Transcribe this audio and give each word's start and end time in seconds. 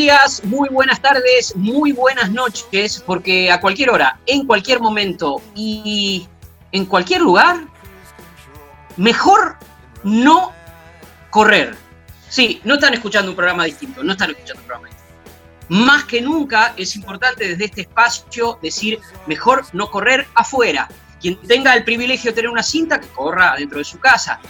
Días, 0.00 0.42
muy 0.44 0.70
buenas 0.70 1.02
tardes, 1.02 1.54
muy 1.56 1.92
buenas 1.92 2.30
noches, 2.30 3.02
porque 3.04 3.52
a 3.52 3.60
cualquier 3.60 3.90
hora, 3.90 4.18
en 4.24 4.46
cualquier 4.46 4.80
momento 4.80 5.42
y 5.54 6.26
en 6.72 6.86
cualquier 6.86 7.20
lugar, 7.20 7.66
mejor 8.96 9.58
no 10.02 10.52
correr. 11.28 11.76
Sí, 12.30 12.62
no 12.64 12.74
están 12.76 12.94
escuchando 12.94 13.32
un 13.32 13.36
programa 13.36 13.66
distinto, 13.66 14.02
no 14.02 14.12
están 14.12 14.30
escuchando 14.30 14.62
un 14.62 14.66
programa 14.68 14.88
distinto. 14.88 15.12
Más 15.68 16.04
que 16.04 16.22
nunca 16.22 16.72
es 16.78 16.96
importante 16.96 17.46
desde 17.46 17.66
este 17.66 17.82
espacio 17.82 18.58
decir, 18.62 18.98
mejor 19.26 19.66
no 19.74 19.90
correr 19.90 20.26
afuera. 20.34 20.88
Quien 21.20 21.36
tenga 21.42 21.74
el 21.74 21.84
privilegio 21.84 22.30
de 22.30 22.36
tener 22.36 22.50
una 22.50 22.62
cinta, 22.62 22.98
que 22.98 23.08
corra 23.08 23.54
dentro 23.58 23.76
de 23.76 23.84
su 23.84 23.98
casa. 23.98 24.40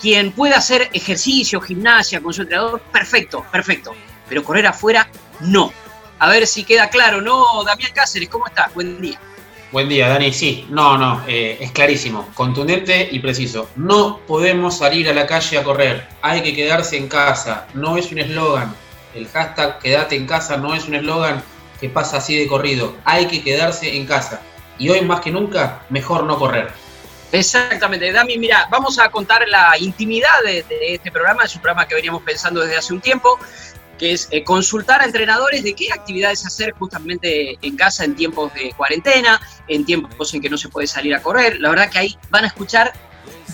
Quien 0.00 0.32
pueda 0.32 0.56
hacer 0.56 0.90
ejercicio, 0.92 1.60
gimnasia 1.60 2.20
con 2.20 2.34
su 2.34 2.42
entrenador, 2.42 2.80
perfecto, 2.90 3.46
perfecto 3.52 3.94
pero 4.28 4.44
correr 4.44 4.66
afuera, 4.66 5.08
no. 5.40 5.72
A 6.18 6.30
ver 6.30 6.46
si 6.46 6.64
queda 6.64 6.88
claro, 6.88 7.20
¿no? 7.20 7.62
Damián 7.64 7.92
Cáceres, 7.94 8.28
¿cómo 8.28 8.46
estás? 8.46 8.72
Buen 8.72 9.00
día. 9.00 9.18
Buen 9.72 9.88
día, 9.88 10.08
Dani. 10.08 10.32
Sí, 10.32 10.66
no, 10.70 10.96
no, 10.96 11.22
eh, 11.26 11.58
es 11.60 11.72
clarísimo, 11.72 12.28
contundente 12.34 13.08
y 13.10 13.18
preciso. 13.18 13.68
No 13.76 14.20
podemos 14.26 14.78
salir 14.78 15.08
a 15.08 15.12
la 15.12 15.26
calle 15.26 15.58
a 15.58 15.64
correr, 15.64 16.08
hay 16.22 16.42
que 16.42 16.54
quedarse 16.54 16.96
en 16.96 17.08
casa, 17.08 17.66
no 17.74 17.96
es 17.96 18.12
un 18.12 18.18
eslogan. 18.18 18.74
El 19.14 19.28
hashtag 19.28 19.78
quédate 19.80 20.14
en 20.14 20.26
casa 20.26 20.56
no 20.56 20.74
es 20.74 20.86
un 20.86 20.94
eslogan 20.94 21.42
que 21.80 21.88
pasa 21.88 22.18
así 22.18 22.38
de 22.38 22.46
corrido, 22.46 22.94
hay 23.04 23.26
que 23.26 23.42
quedarse 23.42 23.96
en 23.96 24.06
casa. 24.06 24.40
Y 24.78 24.88
hoy 24.88 25.00
más 25.02 25.20
que 25.20 25.30
nunca, 25.30 25.82
mejor 25.90 26.24
no 26.24 26.38
correr. 26.38 26.70
Exactamente, 27.32 28.12
Dami, 28.12 28.38
mira, 28.38 28.68
vamos 28.70 28.98
a 29.00 29.08
contar 29.08 29.46
la 29.48 29.76
intimidad 29.78 30.42
de, 30.44 30.62
de, 30.62 30.94
este 30.94 31.10
programa, 31.10 31.42
es 31.42 31.54
un 31.56 31.60
programa 31.60 31.88
que 31.88 31.96
veníamos 31.96 32.22
pensando 32.22 32.60
desde 32.60 32.76
hace 32.76 32.94
un 32.94 33.00
tiempo 33.00 33.38
que 33.98 34.12
es 34.12 34.28
eh, 34.30 34.44
consultar 34.44 35.00
a 35.02 35.04
entrenadores 35.04 35.62
de 35.62 35.74
qué 35.74 35.92
actividades 35.92 36.44
hacer 36.46 36.72
justamente 36.72 37.58
en 37.62 37.76
casa 37.76 38.04
en 38.04 38.14
tiempos 38.14 38.52
de 38.54 38.72
cuarentena, 38.76 39.40
en 39.68 39.84
tiempos 39.84 40.32
en 40.34 40.40
que 40.40 40.50
no 40.50 40.58
se 40.58 40.68
puede 40.68 40.86
salir 40.86 41.14
a 41.14 41.22
correr. 41.22 41.60
La 41.60 41.70
verdad 41.70 41.90
que 41.90 41.98
ahí 41.98 42.18
van 42.30 42.44
a 42.44 42.48
escuchar 42.48 42.92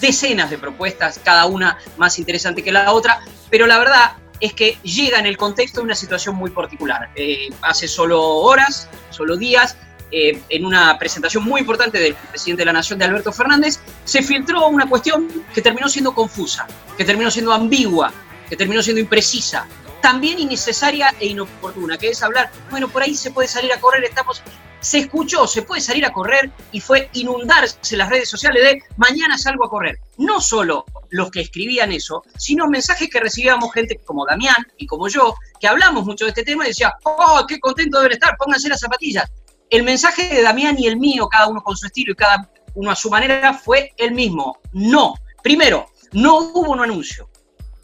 decenas 0.01 0.51
de 0.51 0.59
propuestas, 0.59 1.21
cada 1.23 1.47
una 1.47 1.79
más 1.97 2.19
interesante 2.19 2.63
que 2.63 2.73
la 2.73 2.93
otra, 2.93 3.21
pero 3.51 3.67
la 3.67 3.79
verdad 3.79 4.13
es 4.41 4.53
que 4.55 4.77
llega 4.83 5.19
en 5.19 5.27
el 5.27 5.37
contexto 5.37 5.81
de 5.81 5.85
una 5.85 5.95
situación 5.95 6.35
muy 6.35 6.51
particular. 6.51 7.11
Eh, 7.15 7.49
hace 7.63 7.87
solo 7.87 8.21
horas, 8.21 8.89
solo 9.11 9.37
días, 9.37 9.77
eh, 10.11 10.43
en 10.51 10.67
una 10.67 10.99
presentación 10.99 11.45
muy 11.45 11.61
importante 11.61 11.99
del 11.99 12.15
presidente 12.15 12.61
de 12.61 12.67
la 12.67 12.73
Nación, 12.75 12.99
de 12.99 13.07
Alberto 13.07 13.33
Fernández, 13.33 13.81
se 14.05 14.23
filtró 14.23 14.67
una 14.67 14.87
cuestión 14.87 15.27
que 15.55 15.63
terminó 15.63 15.89
siendo 15.89 16.13
confusa, 16.15 16.67
que 16.99 17.05
terminó 17.05 17.31
siendo 17.31 17.53
ambigua, 17.53 18.13
que 18.47 18.57
terminó 18.57 18.83
siendo 18.83 19.01
imprecisa, 19.01 19.67
también 20.03 20.39
innecesaria 20.39 21.15
e 21.19 21.29
inoportuna, 21.29 21.97
que 21.97 22.11
es 22.11 22.23
hablar, 22.23 22.51
bueno, 22.71 22.89
por 22.89 23.03
ahí 23.03 23.15
se 23.15 23.31
puede 23.31 23.49
salir 23.49 23.73
a 23.73 23.81
correr, 23.81 24.05
estamos... 24.05 24.43
Se 24.81 24.99
escuchó, 24.99 25.47
se 25.47 25.63
puede 25.63 25.81
salir 25.81 26.05
a 26.05 26.13
correr 26.13 26.51
y 26.73 26.81
fue 26.81 27.09
inundarse 27.13 27.97
las 27.97 28.09
redes 28.09 28.29
sociales 28.29 28.65
de 28.65 28.83
mañana 28.97 29.39
salgo 29.39 29.65
a 29.65 29.71
correr. 29.71 30.01
No 30.19 30.41
solo 30.41 30.85
los 31.11 31.31
que 31.31 31.41
escribían 31.41 31.93
eso, 31.93 32.25
sino 32.37 32.67
mensajes 32.67 33.09
que 33.09 33.21
recibíamos 33.21 33.73
gente 33.73 34.01
como 34.05 34.27
Damián 34.27 34.57
y 34.77 34.89
como 34.89 35.07
yo, 35.07 35.37
que 35.61 35.69
hablamos 35.69 36.05
mucho 36.05 36.25
de 36.25 36.31
este 36.31 36.43
tema 36.43 36.65
y 36.65 36.69
decía, 36.69 36.97
oh, 37.05 37.45
qué 37.47 37.61
contento 37.61 37.99
deben 37.99 38.15
estar, 38.15 38.37
pónganse 38.37 38.69
las 38.69 38.81
zapatillas. 38.81 39.31
El 39.71 39.85
mensaje 39.85 40.27
de 40.35 40.43
Damián 40.43 40.77
y 40.77 40.89
el 40.89 40.97
mío, 40.99 41.29
cada 41.29 41.47
uno 41.47 41.63
con 41.63 41.77
su 41.77 41.87
estilo 41.87 42.13
y 42.13 42.17
cada 42.17 42.51
uno 42.75 42.91
a 42.91 42.97
su 42.97 43.09
manera, 43.09 43.55
fue 43.55 43.93
el 43.97 44.11
mismo. 44.11 44.59
No. 44.73 45.15
Primero, 45.45 45.87
no 46.11 46.39
hubo 46.39 46.73
un 46.73 46.81
anuncio. 46.81 47.31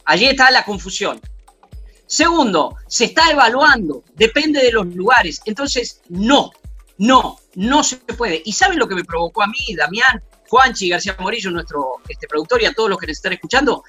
Allí 0.05 0.27
está 0.27 0.51
la 0.51 0.65
confusión. 0.65 1.21
Segundo, 2.09 2.77
se 2.87 3.05
está 3.05 3.31
evaluando, 3.31 4.03
depende 4.15 4.63
de 4.63 4.73
los 4.73 4.87
lugares. 4.95 5.43
Entonces, 5.45 6.01
no, 6.09 6.51
no, 6.97 7.39
no 7.55 7.85
se 7.85 7.97
puede. 7.99 8.41
¿Y 8.47 8.53
saben 8.53 8.79
lo 8.79 8.89
que 8.89 8.95
me 8.95 9.05
provocó 9.05 9.43
a 9.43 9.47
mí, 9.47 9.77
Damián, 9.77 10.23
Juanchi, 10.49 10.89
García 10.89 11.15
Morillo, 11.21 11.51
nuestro 11.51 11.97
este, 12.09 12.27
productor 12.27 12.63
y 12.63 12.65
a 12.65 12.73
todos 12.73 12.89
los 12.89 12.99
que 12.99 13.09
nos 13.09 13.19
están 13.19 13.35
escuchando? 13.35 13.85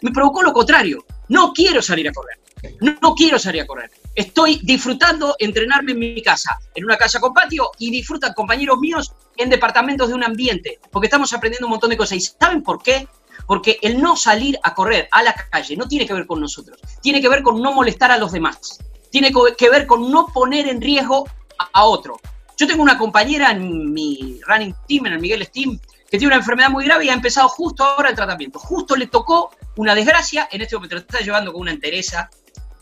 Me 0.00 0.10
provocó 0.12 0.42
lo 0.42 0.54
contrario. 0.54 1.04
No 1.28 1.52
quiero 1.52 1.82
salir 1.82 2.08
a 2.08 2.12
correr. 2.12 2.38
No, 2.80 2.96
no 3.02 3.14
quiero 3.14 3.38
salir 3.38 3.60
a 3.60 3.66
correr. 3.66 3.90
Estoy 4.14 4.60
disfrutando 4.64 5.36
entrenarme 5.38 5.92
en 5.92 5.98
mi 5.98 6.22
casa, 6.22 6.58
en 6.74 6.86
una 6.86 6.96
casa 6.96 7.20
con 7.20 7.34
patio, 7.34 7.70
y 7.78 7.90
disfrutan 7.90 8.32
compañeros 8.32 8.78
míos 8.78 9.12
en 9.36 9.50
departamentos 9.50 10.08
de 10.08 10.14
un 10.14 10.24
ambiente, 10.24 10.80
porque 10.90 11.06
estamos 11.06 11.34
aprendiendo 11.34 11.66
un 11.66 11.72
montón 11.72 11.90
de 11.90 11.98
cosas. 11.98 12.16
¿Y 12.16 12.20
saben 12.22 12.62
por 12.62 12.82
qué? 12.82 13.06
Porque 13.48 13.78
el 13.82 14.00
no 14.00 14.14
salir 14.14 14.58
a 14.62 14.74
correr 14.74 15.08
a 15.10 15.24
la 15.24 15.34
calle 15.34 15.74
no 15.74 15.88
tiene 15.88 16.06
que 16.06 16.12
ver 16.12 16.26
con 16.26 16.40
nosotros, 16.40 16.78
tiene 17.02 17.20
que 17.20 17.30
ver 17.30 17.42
con 17.42 17.60
no 17.60 17.72
molestar 17.72 18.12
a 18.12 18.18
los 18.18 18.30
demás, 18.30 18.78
tiene 19.10 19.32
que 19.56 19.70
ver 19.70 19.86
con 19.86 20.12
no 20.12 20.26
poner 20.26 20.68
en 20.68 20.80
riesgo 20.80 21.26
a 21.72 21.84
otro. 21.84 22.20
Yo 22.58 22.66
tengo 22.66 22.82
una 22.82 22.98
compañera 22.98 23.50
en 23.50 23.92
mi 23.92 24.38
running 24.46 24.74
team, 24.86 25.06
en 25.06 25.14
el 25.14 25.20
Miguel 25.20 25.46
Steam, 25.46 25.80
que 26.10 26.18
tiene 26.18 26.26
una 26.26 26.36
enfermedad 26.36 26.68
muy 26.68 26.84
grave 26.84 27.06
y 27.06 27.08
ha 27.08 27.14
empezado 27.14 27.48
justo 27.48 27.84
ahora 27.84 28.10
el 28.10 28.14
tratamiento. 28.14 28.58
Justo 28.58 28.94
le 28.96 29.06
tocó 29.06 29.50
una 29.76 29.94
desgracia, 29.94 30.48
en 30.52 30.60
este 30.60 30.76
momento 30.76 30.96
lo 30.96 31.00
está 31.00 31.20
llevando 31.20 31.52
con 31.52 31.62
una 31.62 31.70
entereza, 31.70 32.28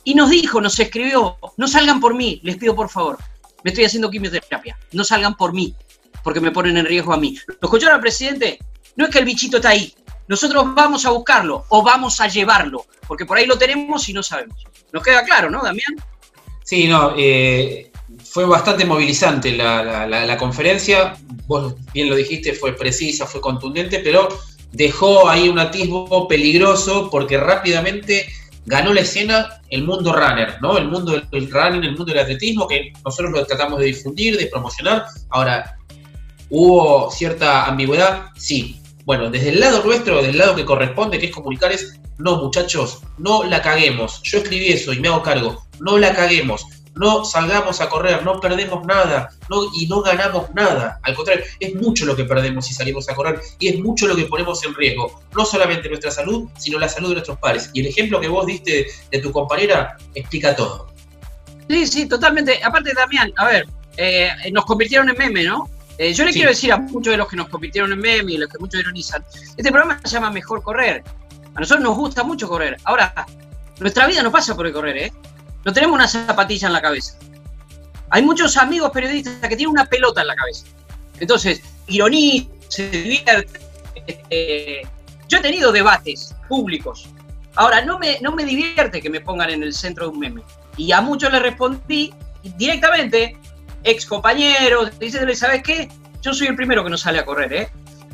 y 0.03 0.15
nos 0.15 0.31
dijo, 0.31 0.61
nos 0.61 0.79
escribió, 0.81 1.37
no 1.57 1.69
salgan 1.69 2.01
por 2.01 2.15
mí, 2.15 2.41
les 2.43 2.57
pido 2.57 2.75
por 2.75 2.89
favor, 2.89 3.19
me 3.63 3.71
estoy 3.71 3.85
haciendo 3.85 4.11
quimioterapia, 4.11 4.77
no 4.93 5.05
salgan 5.05 5.37
por 5.37 5.53
mí, 5.53 5.75
porque 6.25 6.41
me 6.41 6.51
ponen 6.51 6.77
en 6.77 6.87
riesgo 6.87 7.13
a 7.13 7.17
mí. 7.17 7.39
¿Lo 7.47 7.55
escucharon 7.63 7.97
al 7.97 8.01
presidente? 8.01 8.59
No 8.97 9.05
es 9.05 9.11
que 9.11 9.19
el 9.19 9.25
bichito 9.25 9.59
está 9.59 9.71
ahí, 9.71 9.95
nosotros 10.29 10.65
vamos 10.75 11.07
a 11.07 11.11
buscarlo 11.11 11.65
o 11.69 11.83
vamos 11.83 12.21
a 12.21 12.29
llevarlo, 12.29 12.87
porque 13.07 13.27
por 13.27 13.39
ahí 13.39 13.47
lo 13.47 13.59
tenemos 13.59 14.09
y 14.09 14.13
no 14.13 14.23
sabemos. 14.23 14.65
Nos 14.93 15.03
queda 15.03 15.25
claro, 15.25 15.51
¿no, 15.51 15.63
Damián? 15.63 15.95
Sí, 16.65 16.89
no, 16.89 17.15
eh, 17.17 17.93
fue 18.25 18.45
bastante 18.45 18.85
movilizante 18.85 19.53
la, 19.53 20.37
conferencia, 20.39 21.17
vos 21.47 21.75
bien 21.93 22.09
lo 22.09 22.17
dijiste, 22.17 22.53
fue 22.53 22.73
precisa, 22.73 23.27
fue 23.27 23.41
contundente, 23.41 24.01
pero 24.01 24.29
dejó 24.73 25.29
ahí 25.29 25.49
un 25.49 25.59
atisbo 25.59 26.29
peligroso 26.29 27.09
porque 27.11 27.39
rápidamente 27.39 28.27
ganó 28.67 28.93
la 28.93 29.03
escena 29.03 29.61
el 29.71 29.85
mundo 29.85 30.13
runner, 30.13 30.61
¿no? 30.61 30.77
El 30.77 30.89
mundo 30.89 31.13
del 31.13 31.51
running, 31.51 31.85
el 31.85 31.97
mundo 31.97 32.13
del 32.13 32.19
atletismo, 32.19 32.67
que 32.67 32.93
nosotros 33.05 33.33
lo 33.33 33.47
tratamos 33.47 33.79
de 33.79 33.87
difundir, 33.87 34.37
de 34.37 34.47
promocionar. 34.47 35.07
Ahora, 35.31 35.77
¿hubo 36.51 37.11
cierta 37.11 37.67
ambigüedad? 37.67 38.27
Sí, 38.37 38.81
bueno, 39.07 39.31
desde 39.31 39.51
el 39.51 39.61
lado 39.61 39.85
nuestro, 39.85 40.17
desde 40.17 40.31
el 40.31 40.39
lado 40.39 40.57
que 40.57 40.65
corresponde, 40.65 41.21
que 41.21 41.27
es 41.27 41.33
comunicar, 41.33 41.71
es, 41.71 42.01
no 42.19 42.39
muchachos, 42.39 43.03
no 43.19 43.45
la 43.45 43.63
caguemos. 43.63 44.21
Yo 44.25 44.39
escribí 44.39 44.67
eso 44.67 44.93
y 44.93 44.99
me 44.99 45.07
hago 45.07 45.23
cargo, 45.23 45.65
no 45.79 45.97
la 45.97 46.13
caguemos. 46.13 46.67
No 46.97 47.25
salgamos 47.25 47.81
a 47.81 47.89
correr, 47.89 48.25
no 48.25 48.41
perdemos 48.41 48.85
nada 48.87 49.29
y 49.75 49.87
no 49.87 50.01
ganamos 50.01 50.53
nada. 50.55 50.99
Al 51.03 51.15
contrario, 51.15 51.45
es 51.61 51.75
mucho 51.75 52.05
lo 52.05 52.17
que 52.17 52.25
perdemos 52.25 52.67
si 52.67 52.75
salimos 52.75 53.09
a 53.09 53.15
correr 53.15 53.39
y 53.61 53.69
es 53.69 53.79
mucho 53.79 54.09
lo 54.09 54.17
que 54.17 54.25
ponemos 54.25 54.65
en 54.65 54.75
riesgo. 54.75 55.23
No 55.37 55.45
solamente 55.45 55.89
nuestra 55.89 56.11
salud, 56.11 56.49
sino 56.59 56.79
la 56.79 56.89
salud 56.89 57.11
de 57.11 57.17
nuestros 57.17 57.39
pares. 57.39 57.71
Y 57.75 57.81
el 57.81 57.87
ejemplo 57.87 58.19
que 58.19 58.29
vos 58.29 58.47
diste 58.47 58.87
de 59.13 59.19
tu 59.21 59.31
compañera 59.31 59.97
explica 60.15 60.57
todo. 60.57 60.89
Sí, 61.69 61.87
sí, 61.87 62.09
totalmente. 62.09 62.65
Aparte, 62.65 62.93
Damián, 62.95 63.31
a 63.37 63.45
ver, 63.47 63.69
eh, 63.99 64.31
nos 64.51 64.65
convirtieron 64.65 65.09
en 65.11 65.19
meme, 65.19 65.45
¿no? 65.45 65.69
Eh, 65.99 66.13
yo 66.13 66.25
le 66.25 66.33
quiero 66.33 66.51
decir 66.51 66.73
a 66.73 66.77
muchos 66.77 67.11
de 67.13 67.17
los 67.17 67.29
que 67.29 67.37
nos 67.37 67.49
convirtieron 67.49 67.93
en 67.93 67.99
meme 67.99 68.33
y 68.33 68.37
los 68.37 68.51
que 68.51 68.59
muchos 68.59 68.81
ironizan, 68.81 69.25
este 69.57 69.71
programa 69.71 69.99
se 70.05 70.11
llama 70.11 70.31
Mejor 70.31 70.63
Correr. 70.63 71.03
A 71.55 71.61
nosotros 71.61 71.83
nos 71.83 71.97
gusta 71.97 72.23
mucho 72.23 72.49
correr. 72.49 72.77
Ahora, 72.85 73.27
nuestra 73.81 74.07
vida 74.07 74.23
no 74.23 74.31
pasa 74.31 74.55
por 74.55 74.67
el 74.67 74.75
correr, 74.75 74.97
¿eh? 74.99 75.13
No 75.65 75.73
tenemos 75.73 75.95
una 75.95 76.07
zapatilla 76.07 76.67
en 76.67 76.73
la 76.75 76.83
cabeza. 76.83 77.19
Hay 78.11 78.23
muchos 78.23 78.57
amigos 78.59 78.91
periodistas 78.91 79.41
que 79.41 79.57
tienen 79.57 79.69
una 79.69 79.87
pelota 79.87 80.21
en 80.21 80.27
la 80.29 80.37
cabeza. 80.37 80.67
Entonces, 81.19 81.63
ironizan, 81.87 82.53
se 82.69 82.91
divierten, 82.91 83.63
eh, 84.31 84.83
Yo 85.29 85.39
he 85.39 85.41
tenido 85.41 85.73
debates 85.73 86.35
públicos. 86.47 87.09
Ahora, 87.55 87.83
no 87.83 87.99
me, 87.99 88.19
no 88.21 88.33
me 88.33 88.45
divierte 88.45 89.01
que 89.01 89.09
me 89.09 89.23
pongan 89.23 89.49
en 89.49 89.63
el 89.63 89.73
centro 89.73 90.07
de 90.07 90.13
un 90.13 90.19
meme. 90.19 90.43
Y 90.77 90.93
a 90.93 91.01
muchos 91.01 91.33
les 91.33 91.41
respondí 91.41 92.13
directamente, 92.57 93.37
ex 93.87 94.05
compañeros, 94.05 94.99
dicen, 94.99 95.35
¿sabes 95.37 95.63
qué? 95.63 95.89
Yo 96.21 96.35
soy 96.35 96.49
el 96.49 96.57
primero 96.57 96.83
que 96.83 96.91
no 96.91 96.99
sale 96.99 97.21
a 97.21 97.25
correr, 97.25 97.53
¿eh? 97.53 97.69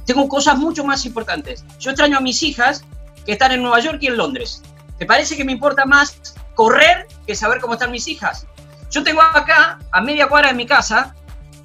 Tengo 0.04 0.28
cosas 0.28 0.58
mucho 0.58 0.84
más 0.84 1.06
importantes. 1.06 1.64
Yo 1.80 1.90
extraño 1.90 2.18
a 2.18 2.20
mis 2.20 2.42
hijas 2.42 2.84
que 3.24 3.32
están 3.32 3.52
en 3.52 3.62
Nueva 3.62 3.80
York 3.80 3.98
y 4.02 4.08
en 4.08 4.18
Londres. 4.18 4.62
¿Te 4.98 5.06
parece 5.06 5.36
que 5.36 5.44
me 5.44 5.52
importa 5.52 5.86
más 5.86 6.34
correr 6.54 7.08
que 7.26 7.34
saber 7.34 7.60
cómo 7.60 7.74
están 7.74 7.90
mis 7.90 8.06
hijas? 8.06 8.46
Yo 8.90 9.02
tengo 9.02 9.22
acá, 9.22 9.78
a 9.90 10.00
media 10.02 10.28
cuadra 10.28 10.48
de 10.48 10.54
mi 10.54 10.66
casa, 10.66 11.14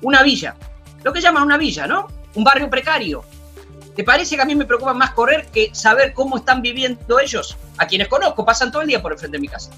una 0.02 0.24
villa. 0.24 0.56
Lo 1.04 1.12
que 1.12 1.20
llaman 1.20 1.44
una 1.44 1.58
villa, 1.58 1.86
¿no? 1.86 2.08
Un 2.36 2.46
barrio 2.46 2.70
precario. 2.70 3.26
¿Te 3.98 4.06
parece 4.06 4.38
que 4.38 4.42
a 4.42 4.46
mí 4.46 4.56
me 4.56 4.66
preocupa 4.66 4.94
más 4.94 5.12
correr 5.12 5.48
que 5.48 5.72
saber 5.74 6.14
cómo 6.14 6.38
están 6.38 6.62
viviendo 6.62 7.20
ellos? 7.20 7.58
A 7.78 7.88
quienes 7.88 8.08
conozco, 8.08 8.46
pasan 8.46 8.72
todo 8.72 8.84
el 8.84 8.88
día 8.88 9.02
por 9.02 9.12
el 9.12 9.18
frente 9.18 9.38
de 9.38 9.42
mi 9.42 9.50
casa. 9.50 9.72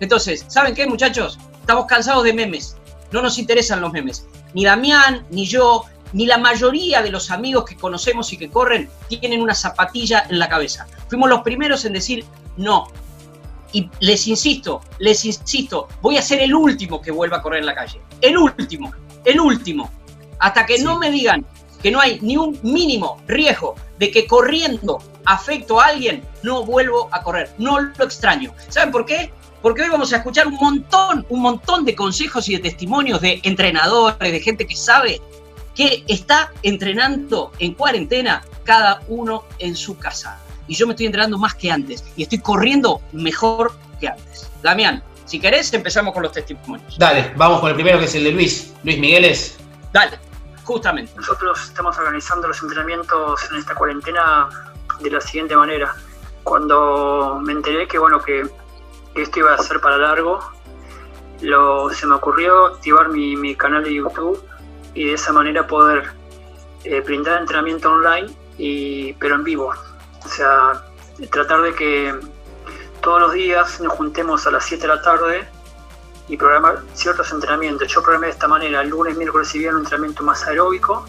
Entonces, 0.00 0.44
¿saben 0.48 0.74
qué, 0.74 0.86
muchachos? 0.86 1.38
Estamos 1.60 1.86
cansados 1.86 2.24
de 2.24 2.32
memes. 2.32 2.76
No 3.12 3.22
nos 3.22 3.38
interesan 3.38 3.80
los 3.80 3.92
memes. 3.92 4.26
Ni 4.54 4.64
Damián, 4.64 5.26
ni 5.30 5.46
yo, 5.46 5.84
ni 6.12 6.26
la 6.26 6.38
mayoría 6.38 7.02
de 7.02 7.10
los 7.10 7.30
amigos 7.30 7.64
que 7.64 7.76
conocemos 7.76 8.32
y 8.32 8.36
que 8.36 8.48
corren 8.48 8.88
tienen 9.08 9.42
una 9.42 9.54
zapatilla 9.54 10.26
en 10.28 10.38
la 10.38 10.48
cabeza. 10.48 10.86
Fuimos 11.08 11.28
los 11.28 11.42
primeros 11.42 11.84
en 11.84 11.92
decir 11.92 12.24
no. 12.56 12.88
Y 13.72 13.90
les 14.00 14.26
insisto, 14.26 14.80
les 14.98 15.24
insisto, 15.24 15.88
voy 16.00 16.16
a 16.16 16.22
ser 16.22 16.40
el 16.40 16.54
último 16.54 17.02
que 17.02 17.10
vuelva 17.10 17.38
a 17.38 17.42
correr 17.42 17.60
en 17.60 17.66
la 17.66 17.74
calle. 17.74 18.00
El 18.20 18.38
último, 18.38 18.92
el 19.24 19.40
último. 19.40 19.90
Hasta 20.38 20.64
que 20.64 20.78
no 20.78 20.98
me 20.98 21.10
digan 21.10 21.44
que 21.82 21.90
no 21.90 22.00
hay 22.00 22.18
ni 22.22 22.36
un 22.36 22.58
mínimo 22.62 23.20
riesgo 23.26 23.74
de 23.98 24.10
que 24.10 24.26
corriendo 24.26 24.98
afecto 25.26 25.80
a 25.80 25.86
alguien, 25.86 26.22
no 26.42 26.64
vuelvo 26.64 27.08
a 27.12 27.22
correr. 27.22 27.50
No 27.58 27.78
lo 27.80 28.04
extraño. 28.04 28.54
¿Saben 28.68 28.90
por 28.90 29.04
qué? 29.04 29.32
Porque 29.62 29.82
hoy 29.82 29.88
vamos 29.88 30.12
a 30.12 30.18
escuchar 30.18 30.46
un 30.46 30.54
montón, 30.54 31.26
un 31.28 31.42
montón 31.42 31.84
de 31.84 31.94
consejos 31.94 32.48
y 32.48 32.54
de 32.54 32.60
testimonios 32.60 33.20
de 33.20 33.40
entrenadores, 33.42 34.32
de 34.32 34.40
gente 34.40 34.66
que 34.66 34.76
sabe 34.76 35.20
que 35.74 36.04
está 36.08 36.52
entrenando 36.62 37.52
en 37.58 37.74
cuarentena 37.74 38.42
cada 38.64 39.00
uno 39.08 39.44
en 39.58 39.76
su 39.76 39.96
casa. 39.98 40.40
Y 40.66 40.74
yo 40.74 40.86
me 40.86 40.92
estoy 40.92 41.06
entrenando 41.06 41.38
más 41.38 41.54
que 41.54 41.70
antes 41.70 42.04
y 42.16 42.24
estoy 42.24 42.38
corriendo 42.38 43.00
mejor 43.12 43.72
que 44.00 44.08
antes. 44.08 44.50
Damián, 44.62 45.02
si 45.24 45.38
querés, 45.40 45.72
empezamos 45.74 46.14
con 46.14 46.22
los 46.22 46.32
testimonios. 46.32 46.98
Dale, 46.98 47.32
vamos 47.36 47.60
con 47.60 47.70
el 47.70 47.74
primero 47.74 47.98
que 47.98 48.06
es 48.06 48.14
el 48.14 48.24
de 48.24 48.32
Luis. 48.32 48.74
Luis 48.82 48.98
Migueles. 48.98 49.58
Dale, 49.92 50.18
justamente. 50.64 51.12
Nosotros 51.16 51.64
estamos 51.64 51.96
organizando 51.98 52.48
los 52.48 52.62
entrenamientos 52.62 53.40
en 53.50 53.58
esta 53.58 53.74
cuarentena 53.74 54.48
de 55.00 55.10
la 55.10 55.20
siguiente 55.20 55.56
manera. 55.56 55.94
Cuando 56.44 57.40
me 57.42 57.52
enteré 57.52 57.86
que, 57.86 57.98
bueno, 57.98 58.22
que, 58.22 58.48
esto 59.14 59.40
iba 59.40 59.54
a 59.54 59.58
ser 59.58 59.80
para 59.80 59.96
largo, 59.96 60.40
se 61.40 62.06
me 62.06 62.14
ocurrió 62.14 62.66
activar 62.66 63.08
mi, 63.08 63.36
mi 63.36 63.54
canal 63.54 63.84
de 63.84 63.94
YouTube 63.94 64.42
y 64.94 65.06
de 65.06 65.14
esa 65.14 65.32
manera 65.32 65.66
poder 65.66 66.12
eh, 66.84 67.00
brindar 67.00 67.40
entrenamiento 67.40 67.90
online, 67.90 68.28
y, 68.56 69.12
pero 69.14 69.36
en 69.36 69.44
vivo. 69.44 69.72
O 70.24 70.28
sea, 70.28 70.84
tratar 71.30 71.62
de 71.62 71.74
que 71.74 72.14
todos 73.00 73.20
los 73.20 73.32
días 73.32 73.80
nos 73.80 73.92
juntemos 73.92 74.46
a 74.46 74.50
las 74.50 74.64
7 74.64 74.82
de 74.82 74.88
la 74.88 75.02
tarde 75.02 75.48
y 76.28 76.36
programar 76.36 76.82
ciertos 76.94 77.30
entrenamientos. 77.32 77.88
Yo 77.88 78.02
programé 78.02 78.26
de 78.26 78.32
esta 78.32 78.48
manera, 78.48 78.82
lunes, 78.84 79.16
miércoles 79.16 79.54
y 79.54 79.60
viernes 79.60 79.80
un 79.80 79.86
entrenamiento 79.86 80.22
más 80.22 80.46
aeróbico 80.46 81.06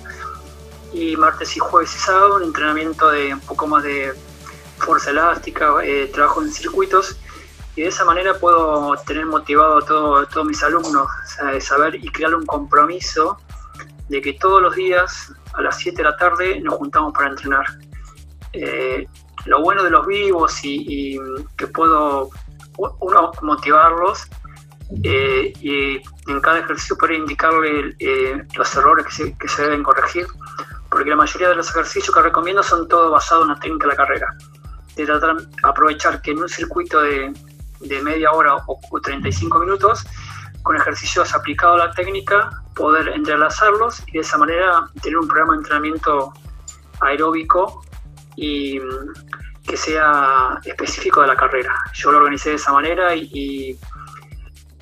y 0.94 1.18
martes 1.18 1.56
y 1.56 1.60
jueves 1.60 1.94
y 1.96 2.00
sábado 2.00 2.38
un 2.38 2.44
entrenamiento 2.44 3.10
de 3.10 3.34
un 3.34 3.42
poco 3.42 3.68
más 3.68 3.84
de 3.84 4.14
fuerza 4.78 5.12
elástica, 5.12 5.74
eh, 5.84 6.10
trabajo 6.14 6.42
en 6.42 6.52
circuitos 6.52 7.18
y 7.80 7.84
de 7.84 7.88
esa 7.88 8.04
manera 8.04 8.34
puedo 8.34 8.94
tener 9.08 9.26
motivado 9.26 9.78
a 9.78 9.86
todos 10.28 10.46
mis 10.46 10.62
alumnos, 10.64 11.08
sea, 11.24 11.62
saber 11.62 11.96
y 11.96 12.10
crear 12.10 12.36
un 12.36 12.46
compromiso 12.46 13.38
de 14.10 14.20
que 14.20 14.34
todos 14.34 14.62
los 14.62 14.76
días 14.76 15.34
a 15.54 15.62
las 15.62 15.78
7 15.78 15.96
de 15.96 16.04
la 16.04 16.18
tarde 16.18 16.60
nos 16.60 16.74
juntamos 16.74 17.14
para 17.14 17.30
entrenar. 17.30 17.64
Eh, 18.52 19.08
lo 19.46 19.62
bueno 19.62 19.82
de 19.82 19.92
los 19.92 20.06
vivos 20.06 20.60
y, 20.62 21.18
que 21.56 21.68
puedo 21.68 22.30
motivarlos 23.44 24.28
eh, 25.02 25.54
y 25.62 26.02
en 26.30 26.42
cada 26.42 26.60
ejercicio 26.60 26.98
poder 26.98 27.16
indicarle 27.16 27.96
eh, 28.00 28.44
los 28.58 28.76
errores 28.76 29.06
que 29.40 29.48
se, 29.48 29.62
deben 29.62 29.84
corregir, 29.84 30.28
porque 30.92 31.12
la 31.12 31.16
mayoría 31.16 31.48
de 31.48 31.56
los 31.56 31.70
ejercicios 31.70 32.14
que 32.14 32.22
recomiendo 32.22 32.62
son 32.62 32.90
todos 32.90 33.10
basados 33.10 33.44
en 33.44 33.54
la 33.54 33.60
técnica 33.62 33.86
de 33.86 33.92
la 33.94 33.96
carrera. 33.96 34.28
De 34.98 35.06
tratar 35.06 35.38
de 35.38 35.48
aprovechar 35.64 36.22
que 36.22 36.32
en 36.32 36.40
un 36.40 36.50
circuito 36.50 37.00
de, 37.00 37.32
media 38.04 38.32
hora 38.32 38.56
o, 38.68 38.80
o 38.92 39.02
35 39.02 39.60
minutos 39.60 40.06
con 40.64 40.76
ejercicios 40.76 41.34
aplicados 41.34 41.82
a 41.82 41.88
la 41.88 41.92
técnica, 41.94 42.50
poder 42.76 43.10
entrelazarlos 43.10 44.04
y 44.08 44.14
de 44.14 44.20
esa 44.20 44.38
manera 44.38 44.90
tener 45.02 45.18
un 45.18 45.28
programa 45.28 45.54
de 45.54 45.58
entrenamiento 45.60 46.34
aeróbico 47.02 47.82
y 48.36 48.80
mm, 48.80 49.64
que 49.68 49.78
sea 49.78 50.60
específico 50.64 51.22
de 51.22 51.28
la 51.28 51.36
carrera. 51.36 51.76
Yo 51.94 52.12
lo 52.12 52.20
organicé 52.20 52.52
de 52.52 52.56
esa 52.56 52.72
manera 52.72 53.16
y, 53.16 53.78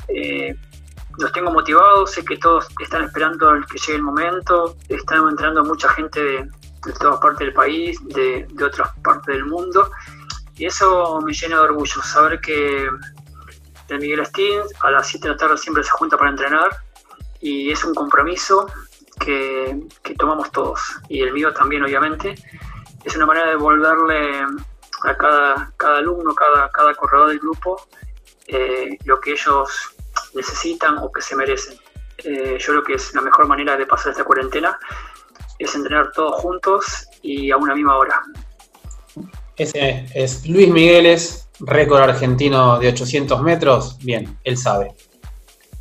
eh, 0.10 0.56
los 1.20 1.32
tengo 1.32 1.52
motivados, 1.52 2.12
sé 2.12 2.24
que 2.24 2.38
todos 2.38 2.68
están 2.80 3.04
esperando 3.04 3.52
que 3.72 3.80
llegue 3.80 3.96
el 3.96 4.04
momento, 4.04 4.78
están 4.88 5.28
entrenando 5.28 5.64
mucha 5.64 5.90
gente 5.90 6.22
de, 6.22 6.50
todas 7.00 7.20
partes 7.20 7.40
del 7.40 7.54
país, 7.54 8.00
de, 8.10 8.48
de 8.54 8.64
otras 8.64 8.90
partes 9.04 9.36
del 9.36 9.46
mundo 9.46 9.90
y 10.58 10.66
eso 10.66 11.20
me 11.22 11.34
llena 11.34 11.58
de 11.58 11.62
orgullo, 11.62 12.02
saber 12.02 12.40
que 12.42 12.90
de 13.88 13.98
Miguel 13.98 14.20
Estín, 14.22 14.62
a 14.82 14.92
las 14.92 15.08
7 15.08 15.28
de 15.28 15.34
la 15.34 15.38
tarde 15.38 15.58
siempre 15.58 15.84
se 15.84 15.92
junta 15.92 16.18
para 16.18 16.32
entrenar 16.32 16.82
y 17.40 17.72
es 17.72 17.84
un 17.84 17.94
compromiso 17.94 18.68
que, 19.20 19.80
tomamos 20.18 20.52
todos 20.52 20.80
y 21.10 21.22
el 21.22 21.32
mío 21.34 21.54
también 21.54 21.84
obviamente. 21.84 22.36
Es 23.04 23.16
una 23.16 23.26
manera 23.26 23.46
de 23.48 23.52
devolverle 23.54 24.46
a 25.04 25.16
cada, 25.16 25.72
cada 25.78 26.00
alumno, 26.00 26.34
cada, 26.34 26.70
cada 26.70 26.94
corredor 26.96 27.30
del 27.30 27.40
grupo 27.40 27.88
eh, 28.48 28.98
lo 29.06 29.20
que 29.20 29.32
ellos 29.32 29.96
necesitan 30.34 30.98
o 30.98 31.12
que 31.12 31.22
se 31.22 31.36
merecen. 31.36 31.78
Eh, 32.20 32.58
yo 32.60 32.68
creo 32.68 32.84
que 32.84 32.94
es 32.94 33.14
la 33.14 33.22
mejor 33.22 33.48
manera 33.48 33.78
de 33.78 33.86
pasar 33.86 34.12
esta 34.12 34.24
cuarentena, 34.24 34.80
es 35.60 35.76
entrenar 35.76 36.12
todos 36.12 36.42
juntos 36.42 37.08
y 37.22 37.52
a 37.52 37.58
una 37.58 37.76
misma 37.76 37.98
hora. 37.98 38.24
Ese 39.58 40.06
es 40.14 40.48
Luis 40.48 40.70
Migueles, 40.70 41.48
récord 41.60 42.02
argentino 42.02 42.78
de 42.80 42.90
800 42.90 43.42
metros, 43.42 43.98
bien, 44.00 44.38
él 44.44 44.58
sabe. 44.58 44.94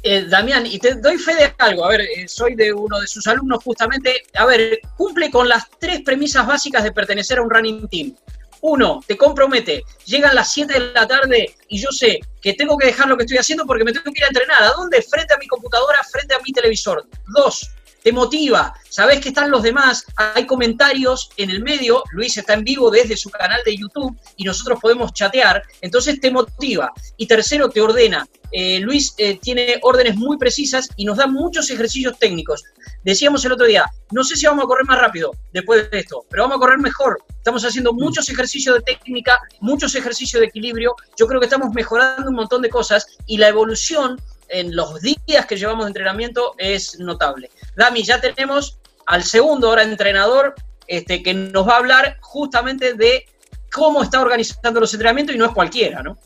Eh, 0.03 0.25
Damián, 0.29 0.65
y 0.67 0.79
te 0.79 0.95
doy 0.95 1.19
fe 1.19 1.35
de 1.35 1.53
algo, 1.59 1.85
a 1.85 1.89
ver, 1.89 2.01
eh, 2.03 2.29
soy 2.29 2.55
de 2.55 2.73
uno 2.73 3.01
de 3.01 3.07
sus 3.07 3.27
alumnos 3.27 3.63
justamente, 3.63 4.23
a 4.35 4.47
ver, 4.47 4.81
cumple 4.97 5.31
con 5.31 5.49
las 5.49 5.65
tres 5.79 6.03
premisas 6.03 6.47
básicas 6.47 6.85
de 6.85 6.93
pertenecer 6.93 7.39
a 7.39 7.43
un 7.43 7.51
running 7.51 7.89
team. 7.89 8.15
Uno, 8.63 9.01
te 9.07 9.17
compromete, 9.17 9.85
llegan 10.07 10.35
las 10.35 10.53
7 10.53 10.73
de 10.73 10.93
la 10.93 11.07
tarde 11.07 11.55
y 11.69 11.79
yo 11.79 11.91
sé 11.91 12.21
que 12.41 12.55
tengo 12.55 12.79
que 12.79 12.87
dejar 12.87 13.09
lo 13.09 13.17
que 13.17 13.25
estoy 13.25 13.39
haciendo 13.39 13.67
porque 13.67 13.85
me 13.85 13.93
tengo 13.93 14.05
que 14.05 14.19
ir 14.19 14.25
a 14.25 14.29
entrenar. 14.29 14.63
¿A 14.63 14.73
dónde? 14.73 15.03
Frente 15.03 15.35
a 15.35 15.39
mi 15.39 15.47
computadora, 15.47 15.99
frente 16.11 16.35
a 16.35 16.39
mi 16.39 16.53
televisor. 16.53 17.07
Dos, 17.35 17.71
te 18.07 18.13
motiva, 18.13 18.73
sabes 18.89 19.19
que 19.19 19.31
están 19.31 19.51
los 19.51 19.65
demás, 19.65 20.07
hay 20.15 20.47
comentarios 20.47 21.29
en 21.39 21.51
el 21.51 21.61
medio, 21.61 22.05
Luis 22.13 22.37
está 22.37 22.55
en 22.55 22.63
vivo 22.63 22.89
desde 22.89 23.17
su 23.17 23.31
canal 23.31 23.61
de 23.65 23.77
YouTube 23.77 24.17
y 24.37 24.45
nosotros 24.45 24.79
podemos 24.81 25.13
chatear, 25.13 25.61
entonces 25.81 26.21
te 26.21 26.31
motiva. 26.31 26.93
Y 27.17 27.27
tercero, 27.27 27.69
te 27.69 27.81
ordena. 27.81 28.25
Eh, 28.53 28.79
Luis 28.79 29.13
eh, 29.19 29.41
tiene 29.43 29.81
órdenes 29.83 30.15
muy 30.15 30.39
precisas 30.39 30.89
y 30.95 31.05
nos 31.05 31.17
da 31.17 31.27
muchos 31.27 31.69
ejercicios 31.69 32.17
técnicos. 32.17 32.63
Decíamos 33.03 33.45
el 33.45 33.51
otro 33.51 33.67
día, 33.67 33.85
no 34.13 34.23
sé 34.23 34.37
si 34.37 34.47
vamos 34.47 34.67
a 34.67 34.69
correr 34.69 34.87
más 34.87 35.01
rápido 35.01 35.33
después 35.53 35.91
de 35.91 35.99
esto, 35.99 36.25
pero 36.31 36.45
vamos 36.45 36.59
a 36.59 36.61
correr 36.61 36.79
mejor. 36.79 37.19
Estamos 37.29 37.65
haciendo 37.65 37.93
mm. 37.93 37.97
muchos 37.97 38.29
ejercicios 38.29 38.77
de 38.77 38.83
técnica, 38.83 39.41
muchos 39.59 39.97
ejercicios 39.97 40.39
de 40.39 40.47
equilibrio. 40.47 40.95
Yo 41.19 41.27
creo 41.27 41.41
que 41.41 41.47
estamos 41.47 41.75
mejorando 41.75 42.31
un 42.31 42.37
montón 42.37 42.63
de 42.63 42.71
cosas 42.71 43.05
y 43.27 43.39
la 43.39 43.49
evolución 43.49 44.17
en 44.49 44.75
los 44.75 45.01
días 45.01 45.47
que 45.47 45.57
llevamos 45.57 45.87
de 45.87 45.91
entrenamiento 45.91 46.55
es 46.59 46.99
notable. 46.99 47.51
Dami, 47.77 48.03
ya 48.03 48.21
tenemos 48.21 48.79
al 49.07 49.23
segundo 49.23 49.69
ahora 49.69 49.83
entrenador 49.83 50.55
este, 50.87 51.23
que 51.23 51.35
nos 51.35 51.69
va 51.69 51.75
a 51.75 51.79
hablar 51.79 52.17
justamente 52.21 52.95
de 52.95 53.27
cómo 53.73 54.03
está 54.03 54.21
organizando 54.21 54.81
los 54.81 54.93
entrenamientos 54.95 55.35
y 55.35 55.39
no 55.39 55.45
es 55.45 55.53
cualquiera, 55.53 56.03
¿no? 56.03 56.17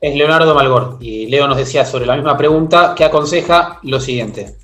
Es 0.00 0.16
Leonardo 0.16 0.54
Malgor 0.54 0.98
y 1.00 1.26
Leo 1.28 1.46
nos 1.46 1.56
decía 1.56 1.84
sobre 1.84 2.06
la 2.06 2.16
misma 2.16 2.36
pregunta 2.36 2.94
que 2.96 3.04
aconseja 3.04 3.78
lo 3.84 4.00
siguiente. 4.00 4.56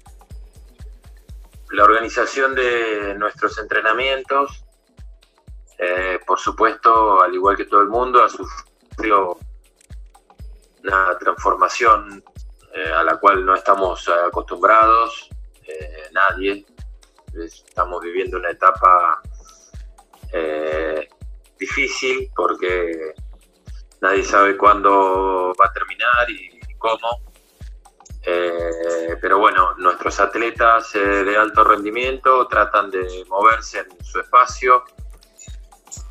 La 1.71 1.85
organización 1.85 2.57
de 2.57 3.15
nuestros 3.17 3.57
entrenamientos, 3.59 4.65
eh, 5.79 6.19
por 6.27 6.41
supuesto, 6.41 7.23
al 7.23 7.33
igual 7.33 7.57
que 7.57 7.67
todo 7.67 7.83
el 7.83 7.89
mundo, 7.89 8.25
ha 8.25 8.29
sufrido 8.29 9.39
una 10.83 11.17
transformación 11.19 12.25
eh, 12.75 12.91
a 12.93 13.05
la 13.05 13.17
cual 13.19 13.45
no 13.45 13.55
estamos 13.55 14.09
acostumbrados, 14.09 15.29
eh, 15.69 16.09
nadie. 16.13 16.65
Estamos 17.35 18.01
viviendo 18.01 18.39
una 18.39 18.51
etapa 18.51 19.21
eh, 20.33 21.09
difícil 21.59 22.31
porque 22.35 23.15
nadie 24.01 24.25
sabe 24.25 24.57
cuándo 24.57 25.53
va 25.61 25.67
a 25.67 25.73
terminar 25.73 26.31
y 26.31 26.59
cómo. 26.79 27.23
Eh, 28.23 29.17
pero 29.21 29.39
bueno, 29.39 29.75
nuestros 29.77 30.19
atletas 30.21 30.93
de 30.95 31.37
alto 31.37 31.65
rendimiento 31.65 32.47
tratan 32.49 32.91
de 32.91 33.25
moverse 33.29 33.81
en 33.81 34.05
su 34.05 34.21
espacio 34.21 34.85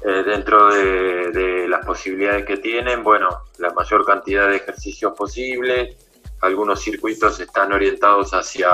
dentro 0.01 0.73
de, 0.73 1.67
las 1.67 1.85
posibilidades 1.85 2.45
que 2.45 2.57
tienen. 2.57 3.03
Bueno, 3.03 3.43
la 3.57 3.71
mayor 3.71 4.05
cantidad 4.05 4.47
de 4.47 4.57
ejercicios 4.57 5.13
posible. 5.13 5.97
Algunos 6.41 6.81
circuitos 6.81 7.39
están 7.39 7.73
orientados 7.73 8.31
hacia 8.31 8.69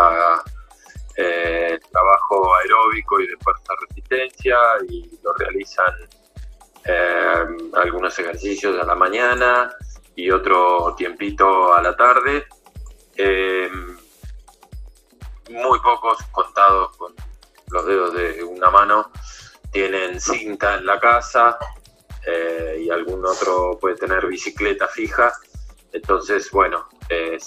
trabajo 1.91 2.55
aeróbico 2.55 3.19
y 3.19 3.27
de 3.27 3.37
fuerza 3.37 3.73
resistencia 3.87 4.57
y 4.89 5.09
lo 5.23 5.33
realizan 5.33 5.93
algunos 7.75 8.17
ejercicios 8.19 8.79
a 8.81 8.85
la 8.85 8.95
mañana 8.95 9.73
y 10.15 10.31
otro 10.31 10.95
tiempito 10.95 11.73
a 11.73 11.81
la 11.81 11.95
tarde 11.95 12.45
eh, 13.15 13.69
muy 15.49 15.79
pocos 15.81 16.17
contados 16.31 16.97
con 16.97 17.13
los 17.69 17.85
dedos 17.85 18.13
de 18.13 18.43
una 18.43 18.71
mano 18.71 19.11
tienen 19.71 20.19
cinta 20.19 20.75
en 20.77 20.85
la 20.85 20.99
casa 20.99 21.57
eh, 22.25 22.83
y 22.85 22.89
algún 22.89 23.25
otro 23.25 23.77
puede 23.79 23.95
tener 23.95 24.25
bicicleta 24.27 24.87
fija. 24.87 25.33
Entonces, 25.91 26.49
bueno, 26.51 26.87
eh, 27.09 27.37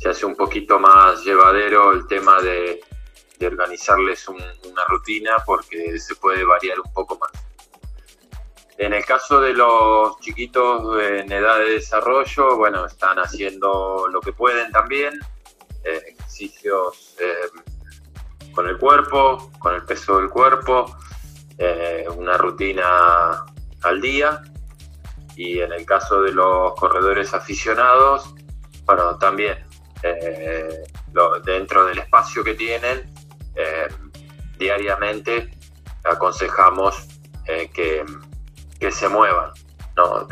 se, 0.00 0.08
hace 0.08 0.26
un 0.26 0.34
poquito 0.34 0.78
más 0.78 1.22
llevadero 1.24 1.92
el 1.92 2.06
tema 2.06 2.40
de, 2.40 2.80
organizarles 3.42 4.28
una 4.28 4.84
rutina 4.86 5.36
porque 5.46 5.98
se 5.98 6.14
puede 6.16 6.44
variar 6.44 6.78
un 6.78 6.92
poco 6.92 7.18
más. 7.18 7.30
En 8.76 8.94
el 8.94 9.04
caso 9.04 9.40
de 9.40 9.52
los 9.52 10.18
chiquitos 10.20 11.02
en 11.02 11.30
edad 11.30 11.58
de 11.58 11.72
desarrollo, 11.72 12.56
bueno, 12.56 12.86
están 12.86 13.18
haciendo 13.18 14.08
lo 14.10 14.20
que 14.20 14.32
pueden 14.32 14.70
también, 14.72 15.20
eh, 15.84 16.02
ejercicios 16.08 17.14
eh, 17.18 17.50
con 18.54 18.66
el 18.68 18.78
cuerpo, 18.78 19.50
con 19.58 19.74
el 19.74 19.84
peso 19.84 20.18
del 20.18 20.30
cuerpo, 20.30 20.96
eh, 21.58 22.06
una 22.16 22.38
rutina 22.38 23.44
al 23.82 24.00
día. 24.00 24.42
Y 25.36 25.60
en 25.60 25.72
el 25.72 25.84
caso 25.84 26.22
de 26.22 26.32
los 26.32 26.74
corredores 26.74 27.32
aficionados, 27.34 28.34
bueno, 28.84 29.18
también 29.18 29.69
dentro 31.44 31.84
del 31.86 31.98
espacio 31.98 32.42
que 32.42 32.54
tienen, 32.54 33.12
diariamente 34.58 35.50
aconsejamos 36.04 37.06
que 37.44 38.04
que 38.80 38.90
se 38.90 39.08
muevan. 39.08 39.52
¿no? 39.96 40.26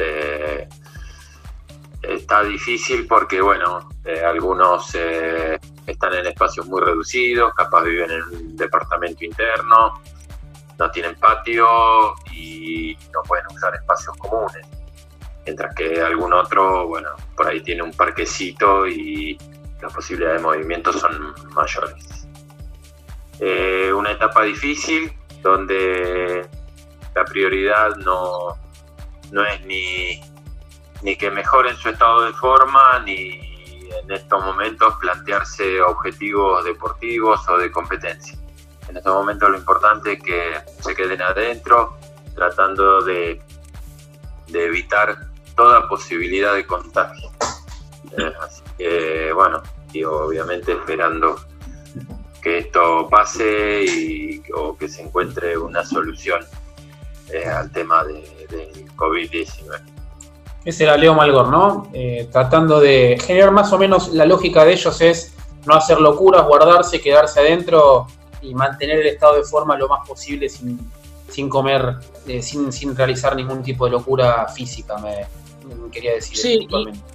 está 2.03 2.43
difícil 2.43 3.07
porque, 3.07 3.41
bueno, 3.41 3.89
eh, 4.05 4.23
algunos 4.25 4.95
eh, 4.95 5.59
están 5.87 6.15
en 6.15 6.27
espacios 6.27 6.67
muy 6.67 6.81
reducidos, 6.81 7.53
capaz 7.55 7.83
viven 7.83 8.11
en 8.11 8.23
un 8.23 8.57
departamento 8.57 9.25
interno, 9.25 10.01
no 10.79 10.91
tienen 10.91 11.17
patio 11.17 12.15
y 12.33 12.97
no 13.13 13.23
pueden 13.25 13.47
usar 13.55 13.75
espacios 13.75 14.17
comunes. 14.17 14.67
Mientras 15.45 15.75
que 15.75 16.01
algún 16.01 16.33
otro, 16.33 16.87
bueno, 16.87 17.11
por 17.37 17.49
ahí 17.49 17.61
tiene 17.63 17.83
un 17.83 17.93
parquecito 17.93 18.87
y 18.87 19.37
las 19.81 19.93
posibilidades 19.93 20.41
de 20.41 20.47
movimiento 20.47 20.93
son 20.93 21.35
mayores. 21.55 22.27
Eh, 23.41 23.93
una 23.93 24.13
etapa 24.13 24.43
difícil 24.43 25.13
donde 25.43 26.49
la 27.15 27.25
prioridad 27.25 27.97
no, 27.97 28.57
no 29.31 29.45
es 29.45 29.65
ni, 29.67 30.21
ni 31.03 31.17
que 31.17 31.31
mejoren 31.31 31.77
su 31.77 31.91
estado 31.91 32.25
de 32.25 32.33
forma, 32.33 32.99
ni 33.05 33.41
en 34.03 34.11
estos 34.11 34.45
momentos 34.45 34.95
plantearse 35.01 35.81
objetivos 35.81 36.65
deportivos 36.65 37.49
o 37.49 37.59
de 37.59 37.71
competencia. 37.71 38.37
En 38.89 38.97
estos 38.97 39.15
momentos 39.15 39.51
lo 39.51 39.57
importante 39.57 40.15
es 40.15 40.23
que 40.23 40.61
se 40.81 40.95
queden 40.95 41.23
adentro, 41.23 41.97
tratando 42.35 43.03
de, 43.03 43.41
de 44.49 44.65
evitar 44.65 45.29
toda 45.55 45.89
posibilidad 45.89 46.55
de 46.55 46.67
contagio. 46.67 47.31
Eh, 48.17 48.33
así 48.41 48.63
que, 48.79 49.33
bueno, 49.35 49.63
y 49.93 50.05
obviamente 50.05 50.73
esperando 50.73 51.37
que 52.41 52.59
esto 52.59 53.09
pase 53.11 53.85
y, 53.85 54.43
o 54.55 54.77
que 54.77 54.89
se 54.89 55.03
encuentre 55.03 55.59
una 55.59 55.85
solución 55.85 56.41
eh, 57.33 57.45
al 57.45 57.71
tema 57.73 58.05
de, 58.05 58.25
COVID-19. 58.97 59.81
Ese 60.65 60.85
era 60.85 60.97
Leo 60.97 61.15
Malgor, 61.15 61.49
¿no? 61.49 61.89
Eh, 61.93 62.29
tratando 62.33 62.81
de 62.81 63.19
generar 63.25 63.53
más 63.53 63.73
o 63.73 63.79
menos 63.79 64.09
la 64.09 64.27
lógica 64.27 64.65
de 64.65 64.73
ellos 64.73 65.01
es 65.01 65.35
no 65.67 65.75
hacer 65.75 66.01
locuras, 66.01 66.47
guardarse, 66.47 67.01
quedarse 67.01 67.41
adentro 67.41 68.07
y 68.43 68.55
mantener 68.55 69.01
el 69.01 69.07
estado 69.07 69.37
de 69.37 69.45
forma 69.45 69.77
lo 69.77 69.89
más 69.89 70.07
posible 70.07 70.49
sin, 70.49 71.49
comer, 71.49 71.97
eh, 72.27 72.43
sin, 72.43 72.73
sin, 72.73 72.97
realizar 72.97 73.37
ningún 73.37 73.63
tipo 73.63 73.85
de 73.85 73.93
locura 73.93 74.49
física, 74.49 74.99
me, 74.99 75.27
quería 75.91 76.15
decir. 76.15 76.37
Sí, 76.37 76.69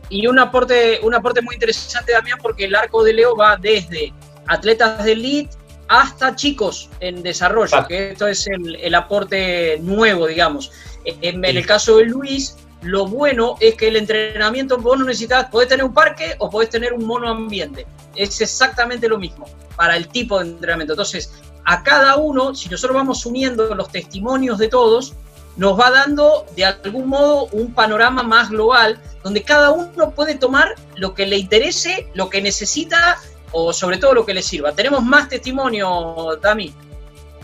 y, 0.10 0.22
y, 0.22 0.28
un, 0.28 0.40
aporte, 0.40 1.00
un 1.04 1.14
aporte 1.14 1.42
muy 1.42 1.56
interesante, 1.56 2.12
Damián, 2.12 2.40
porque 2.42 2.66
el 2.66 2.76
arco 2.76 3.04
de 3.04 3.14
Leo 3.14 3.36
va 3.36 3.58
desde 3.58 4.14
atletas 4.48 5.04
de 5.04 5.12
elite 5.14 5.58
hasta 5.88 6.36
chicos 6.36 6.90
en 7.00 7.22
desarrollo, 7.22 7.86
que 7.88 8.12
esto 8.12 8.28
es 8.28 8.48
el, 8.48 8.96
aporte 8.96 9.78
nuevo, 9.80 10.28
digamos. 10.28 10.72
En, 11.06 11.44
el 11.44 11.66
caso 11.66 11.98
de 11.98 12.06
Luis, 12.06 12.56
lo 12.82 13.06
bueno 13.06 13.56
es 13.60 13.76
que 13.76 13.90
el 13.90 13.98
entrenamiento 13.98 14.78
vos 14.78 14.98
no 14.98 15.06
necesitas, 15.06 15.50
podés 15.50 15.70
tener 15.70 15.86
un 15.86 15.94
parque 15.94 16.36
o 16.40 16.50
podés 16.50 16.70
tener 16.70 16.94
un 16.94 17.06
mono 17.06 17.30
ambiente. 17.30 17.86
Es 18.16 18.42
exactamente 18.42 19.08
lo 19.08 19.18
mismo 19.18 19.46
para 19.76 19.96
el 19.96 20.08
tipo 20.08 20.40
de 20.40 20.52
entrenamiento. 20.52 20.94
Entonces, 20.94 21.32
a 21.66 21.84
cada 21.84 22.16
uno, 22.18 22.56
si 22.56 22.70
nosotros 22.70 22.96
vamos 22.96 23.26
uniendo 23.26 23.74
los 23.76 23.92
testimonios 23.92 24.58
de 24.58 24.70
todos, 24.70 25.14
nos 25.56 25.80
va 25.80 25.92
dando 25.92 26.46
de 26.56 26.66
algún 26.66 27.08
modo 27.08 27.46
un 27.52 27.74
panorama 27.74 28.24
más 28.24 28.50
global 28.50 29.00
donde 29.24 29.44
cada 29.44 29.72
uno 29.72 30.12
puede 30.12 30.36
tomar 30.36 30.76
lo 30.96 31.14
que 31.14 31.26
le 31.26 31.38
interese, 31.38 32.08
lo 32.14 32.30
que 32.30 32.42
necesita 32.42 33.18
o 33.52 33.72
sobre 33.72 33.98
todo 33.98 34.14
lo 34.14 34.26
que 34.26 34.34
les 34.34 34.46
sirva. 34.46 34.74
Tenemos 34.74 35.04
más 35.04 35.30
testimonio, 35.30 36.38
Dami. 36.42 36.74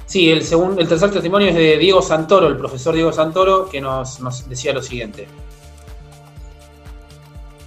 Sí, 0.05 0.31
el, 0.31 0.43
segundo, 0.43 0.81
el 0.81 0.87
tercer 0.87 1.11
testimonio 1.11 1.49
es 1.49 1.55
de 1.55 1.77
Diego 1.77 2.01
Santoro, 2.01 2.47
el 2.47 2.57
profesor 2.57 2.95
Diego 2.95 3.13
Santoro, 3.13 3.69
que 3.69 3.79
nos, 3.79 4.19
nos 4.19 4.49
decía 4.49 4.73
lo 4.73 4.81
siguiente. 4.81 5.27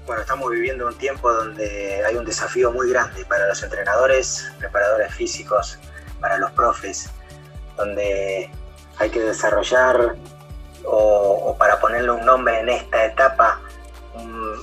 Bueno, 0.06 0.22
estamos 0.22 0.50
viviendo 0.50 0.88
un 0.88 0.98
tiempo 0.98 1.32
donde 1.32 2.04
hay 2.04 2.16
un 2.16 2.24
desafío 2.24 2.72
muy 2.72 2.90
grande 2.90 3.24
para 3.26 3.46
los 3.46 3.62
entrenadores, 3.62 4.50
preparadores 4.58 5.14
físicos, 5.14 5.78
para 6.20 6.36
los 6.38 6.50
profes, 6.50 7.08
donde 7.76 8.50
hay 8.98 9.10
que 9.10 9.20
desarrollar 9.20 10.16
o, 10.84 11.56
para 11.58 11.78
ponerle 11.80 12.10
un 12.10 12.24
nombre 12.24 12.60
en 12.60 12.68
esta 12.68 13.04
etapa, 13.04 13.60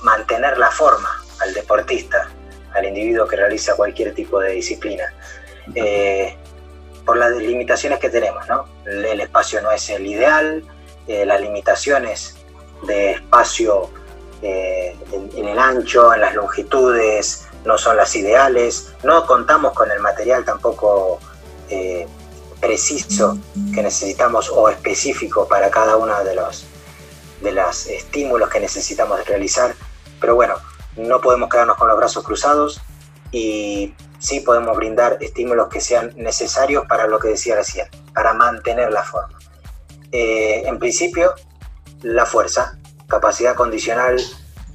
mantener 0.02 0.58
la 0.58 0.70
forma 0.70 1.08
al 1.40 1.52
deportista, 1.54 2.28
al 2.74 2.84
individuo 2.84 3.26
que 3.26 3.36
realiza 3.36 3.74
cualquier 3.74 4.14
tipo 4.14 4.40
de 4.40 4.52
disciplina. 4.52 5.12
Eh, 5.74 6.36
por 7.04 7.16
las 7.16 7.32
limitaciones 7.36 7.98
que 7.98 8.10
tenemos, 8.10 8.46
¿no? 8.48 8.66
El 8.86 9.20
espacio 9.20 9.60
no 9.62 9.70
es 9.72 9.88
el 9.90 10.06
ideal, 10.06 10.62
eh, 11.06 11.24
las 11.24 11.40
limitaciones 11.40 12.36
de 12.82 13.12
espacio 13.12 13.90
eh, 14.42 14.96
en, 15.12 15.48
el 15.48 15.58
ancho, 15.58 16.14
en 16.14 16.20
las 16.20 16.34
longitudes, 16.34 17.48
no 17.64 17.76
son 17.78 17.96
las 17.96 18.14
ideales, 18.14 18.94
no 19.02 19.26
contamos 19.26 19.72
con 19.72 19.90
el 19.90 20.00
material 20.00 20.44
tampoco 20.44 21.18
preciso 22.60 23.38
que 23.74 23.82
necesitamos 23.82 24.50
o 24.50 24.68
específico 24.68 25.48
para 25.48 25.70
cada 25.70 25.96
uno 25.96 26.22
de 26.22 26.34
los, 26.34 26.66
de 27.42 27.52
los 27.52 27.86
estímulos 27.86 28.48
que 28.48 28.60
necesitamos 28.60 29.26
realizar, 29.26 29.74
pero 30.20 30.34
bueno, 30.34 30.56
no 30.96 31.20
podemos 31.20 31.48
quedarnos 31.48 31.76
con 31.76 31.88
los 31.88 31.96
brazos 31.96 32.24
cruzados 32.24 32.80
y 33.32 33.94
sí 34.18 34.40
podemos 34.40 34.76
brindar 34.76 35.16
estímulos 35.20 35.68
que 35.68 35.80
sean 35.80 36.12
necesarios 36.16 36.84
para 36.86 37.06
lo 37.06 37.18
que 37.18 37.28
decía 37.28 37.56
recién, 37.56 37.88
para 38.14 38.34
mantener 38.34 38.92
la 38.92 39.02
forma. 39.02 39.38
Eh, 40.12 40.62
en 40.66 40.78
principio, 40.78 41.34
la 42.02 42.26
fuerza, 42.26 42.78
capacidad 43.08 43.54
condicional 43.54 44.20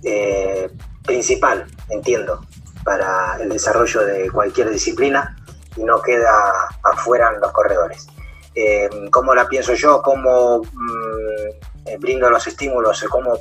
eh, 0.04 0.70
principal, 1.04 1.68
entiendo, 1.90 2.46
para 2.84 3.38
el 3.42 3.50
desarrollo 3.50 4.06
de 4.06 4.30
cualquier 4.30 4.70
disciplina 4.70 5.36
y 5.76 5.84
no 5.84 6.02
queda 6.02 6.70
afuera 6.84 7.32
en 7.34 7.42
los 7.42 7.52
corredores. 7.52 8.08
Eh, 8.54 8.90
¿Cómo 9.12 9.36
la 9.36 9.48
pienso 9.48 9.74
yo? 9.74 10.02
¿Cómo 10.02 10.62
mm, 10.64 12.00
brindo 12.00 12.30
los 12.30 12.48
estímulos? 12.48 13.04
¿Cómo 13.10 13.38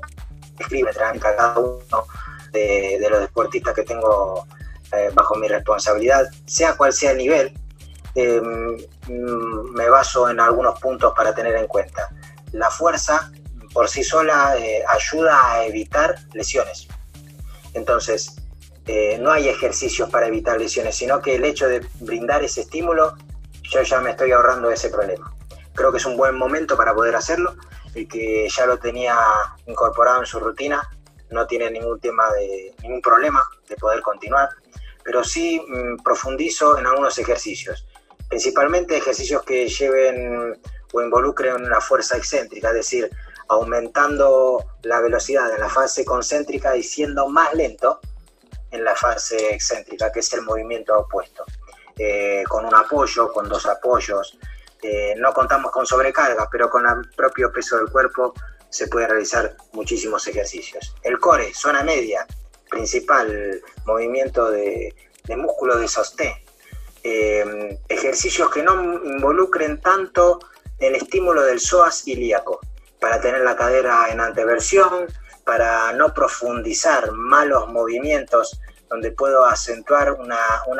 escribe 0.58 0.90
cada 1.20 1.58
uno? 1.58 2.06
de, 2.54 3.06
los 3.10 3.20
deportistas 3.20 3.74
que 3.74 3.82
tengo 3.82 4.46
eh, 4.92 5.10
bajo 5.12 5.34
mi 5.34 5.48
responsabilidad, 5.48 6.26
sea 6.46 6.76
cual 6.76 6.92
sea 6.92 7.10
el 7.10 7.18
nivel, 7.18 7.52
em, 8.14 8.76
mm, 9.08 9.72
me 9.74 9.88
baso 9.88 10.30
en 10.30 10.40
algunos 10.40 10.78
puntos 10.80 11.12
para 11.16 11.34
tener 11.34 11.54
en 11.56 11.66
cuenta. 11.66 12.08
la 12.52 12.70
fuerza 12.70 13.32
por 13.72 13.88
sí 13.88 14.04
sola 14.04 14.56
eh, 14.56 14.84
ayuda 14.86 15.50
a 15.50 15.64
evitar 15.64 16.14
lesiones. 16.34 16.86
Entonces, 17.72 18.36
eh, 18.86 19.18
no 19.18 19.32
hay 19.32 19.48
ejercicios 19.48 20.10
para 20.10 20.26
evitar 20.26 20.58
lesiones, 20.58 20.94
sino 20.94 21.20
que 21.20 21.36
el 21.36 21.44
hecho 21.44 21.68
de 21.68 21.86
brindar 22.00 22.44
ese 22.44 22.62
estímulo, 22.62 23.14
yo 23.62 23.82
ya 23.82 24.00
me 24.00 24.10
estoy 24.10 24.32
ahorrando 24.32 24.70
ese 24.70 24.90
problema. 24.90 25.32
Creo 25.74 25.90
que 25.90 25.98
es 25.98 26.06
un 26.06 26.16
buen 26.16 26.36
momento 26.36 26.76
para 26.76 26.94
poder 26.94 27.16
hacerlo. 27.16 27.56
El 27.94 28.06
que 28.06 28.46
ya 28.48 28.66
lo 28.66 28.78
tenía 28.78 29.16
incorporado 29.66 30.20
en 30.20 30.26
su 30.26 30.38
rutina 30.38 30.82
no 31.30 31.46
tiene 31.46 31.70
ningún 31.70 31.98
tema 31.98 32.24
ningún 32.82 33.00
problema 33.00 33.42
de 33.68 33.76
poder 33.76 34.02
continuar, 34.02 34.50
pero 35.02 35.24
sí 35.24 35.60
mm, 35.66 36.02
profundizo 36.02 36.78
en 36.78 36.86
algunos 36.86 37.18
ejercicios, 37.18 37.86
principalmente 38.28 38.96
ejercicios 38.96 39.42
que 39.44 39.68
lleven 39.68 40.60
o 40.92 41.02
involucren 41.02 41.64
una 41.64 41.80
fuerza 41.80 42.16
excéntrica, 42.16 42.68
es 42.68 42.74
decir, 42.74 43.10
aumentando 43.48 44.64
la 44.82 45.00
velocidad 45.00 45.52
en 45.52 45.60
la 45.60 45.68
fase 45.68 46.04
concéntrica 46.04 46.76
y 46.76 46.82
siendo 46.82 47.28
más 47.28 47.52
lento 47.54 48.00
en 48.74 48.84
la 48.84 48.94
fase 48.94 49.54
excéntrica, 49.54 50.10
que 50.12 50.20
es 50.20 50.32
el 50.32 50.42
movimiento 50.42 50.98
opuesto. 50.98 51.44
Eh, 51.96 52.42
con 52.48 52.64
un 52.64 52.74
apoyo, 52.74 53.32
con 53.32 53.48
dos 53.48 53.66
apoyos. 53.66 54.36
Eh, 54.82 55.14
no 55.16 55.32
contamos 55.32 55.70
con 55.70 55.86
sobrecarga, 55.86 56.48
pero 56.50 56.68
con 56.68 56.86
el 56.86 57.08
propio 57.14 57.52
peso 57.52 57.76
del 57.76 57.88
cuerpo 57.88 58.34
se 58.68 58.88
puede 58.88 59.06
realizar 59.06 59.56
muchísimos 59.72 60.26
ejercicios. 60.26 60.94
El 61.02 61.18
core, 61.20 61.54
zona 61.54 61.84
media, 61.84 62.26
principal 62.68 63.62
movimiento 63.86 64.50
de, 64.50 64.94
músculo 65.36 65.76
de 65.78 65.86
sostén. 65.86 66.32
Eh, 67.04 67.78
ejercicios 67.88 68.50
que 68.50 68.62
no 68.62 68.82
involucren 69.04 69.80
tanto 69.80 70.40
el 70.80 70.96
estímulo 70.96 71.42
del 71.42 71.60
psoas 71.60 72.06
ilíaco, 72.08 72.60
para 72.98 73.20
tener 73.20 73.42
la 73.42 73.54
cadera 73.54 74.08
en 74.10 74.20
anteversión, 74.20 75.06
para 75.44 75.92
no 75.92 76.12
profundizar 76.12 77.12
malos 77.12 77.68
movimientos 77.68 78.58
donde 78.94 79.10
puedo 79.10 79.44
acentuar 79.44 80.12
una, 80.12 80.38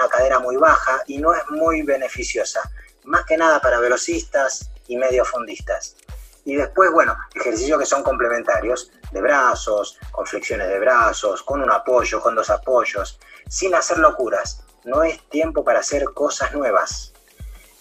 cadera 0.08 0.38
muy 0.38 0.54
baja 0.54 1.02
y 1.08 1.18
no 1.18 1.34
es 1.34 1.42
muy 1.50 1.82
beneficiosa, 1.82 2.60
más 3.02 3.24
que 3.24 3.36
nada 3.36 3.60
para 3.60 3.80
velocistas 3.80 4.70
y 4.86 4.96
mediofondistas. 4.96 5.96
Y 6.44 6.54
después, 6.54 6.92
bueno, 6.92 7.16
ejercicios 7.34 7.76
que 7.76 7.84
son 7.84 8.04
complementarios, 8.04 8.92
de 9.10 9.20
brazos, 9.20 9.98
con 10.12 10.24
flexiones 10.26 10.68
de 10.68 10.78
brazos, 10.78 11.42
con 11.42 11.60
un 11.60 11.72
apoyo, 11.72 12.20
con 12.20 12.36
dos 12.36 12.50
apoyos, 12.50 13.18
sin 13.48 13.74
hacer 13.74 13.98
locuras. 13.98 14.62
No 14.84 15.02
es 15.02 15.20
tiempo 15.28 15.64
para 15.64 15.80
hacer 15.80 16.04
cosas 16.14 16.54
nuevas. 16.54 17.12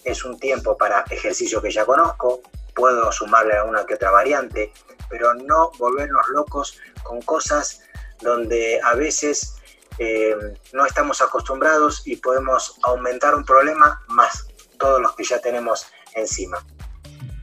Es 0.04 0.26
un 0.26 0.40
tiempo 0.40 0.76
para 0.76 1.06
ejercicios 1.12 1.62
que 1.62 1.70
ya 1.70 1.86
conozco, 1.86 2.42
puedo 2.74 3.12
sumarle 3.12 3.56
a 3.56 3.66
una 3.66 3.86
que 3.86 3.94
otra 3.94 4.10
variante, 4.10 4.74
pero 5.12 5.36
no 5.36 5.70
volvernos 5.78 6.28
locos 6.30 6.80
con 7.04 7.22
cosas 7.22 7.82
donde 8.22 8.80
a 8.84 8.96
veces 8.96 9.58
eh, 10.00 10.36
no 10.74 10.86
estamos 10.86 11.22
acostumbrados 11.22 12.02
y 12.06 12.16
podemos 12.16 12.80
aumentar 12.84 13.36
un 13.36 13.46
problema 13.46 14.02
más 14.08 14.48
todos 14.80 15.00
los 15.00 15.16
que 15.16 15.24
ya 15.24 15.40
tenemos 15.40 15.86
encima. 16.16 16.66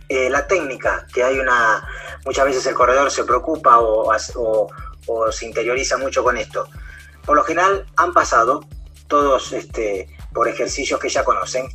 Eh, 0.08 0.28
la 0.28 0.46
técnica, 0.46 1.06
que 1.14 1.22
hay 1.22 1.38
una, 1.38 1.86
muchas 2.24 2.44
veces 2.44 2.66
el 2.66 2.74
corredor 2.74 3.10
se 3.10 3.24
preocupa 3.24 3.78
o, 3.78 4.12
se 5.30 5.46
interioriza 5.46 5.96
mucho 5.96 6.22
con 6.24 6.36
esto. 6.36 6.68
Por 7.24 7.36
lo 7.36 7.44
general 7.44 7.86
han 7.96 8.12
pasado 8.12 8.64
todos 9.06 9.52
este, 9.52 10.08
por 10.32 10.48
ejercicios 10.48 10.98
que 10.98 11.08
ya 11.08 11.24
conocen, 11.24 11.68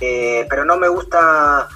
eh, 0.00 0.46
pero 0.48 0.64
no 0.64 0.76
me 0.76 0.88
gusta 0.88 1.68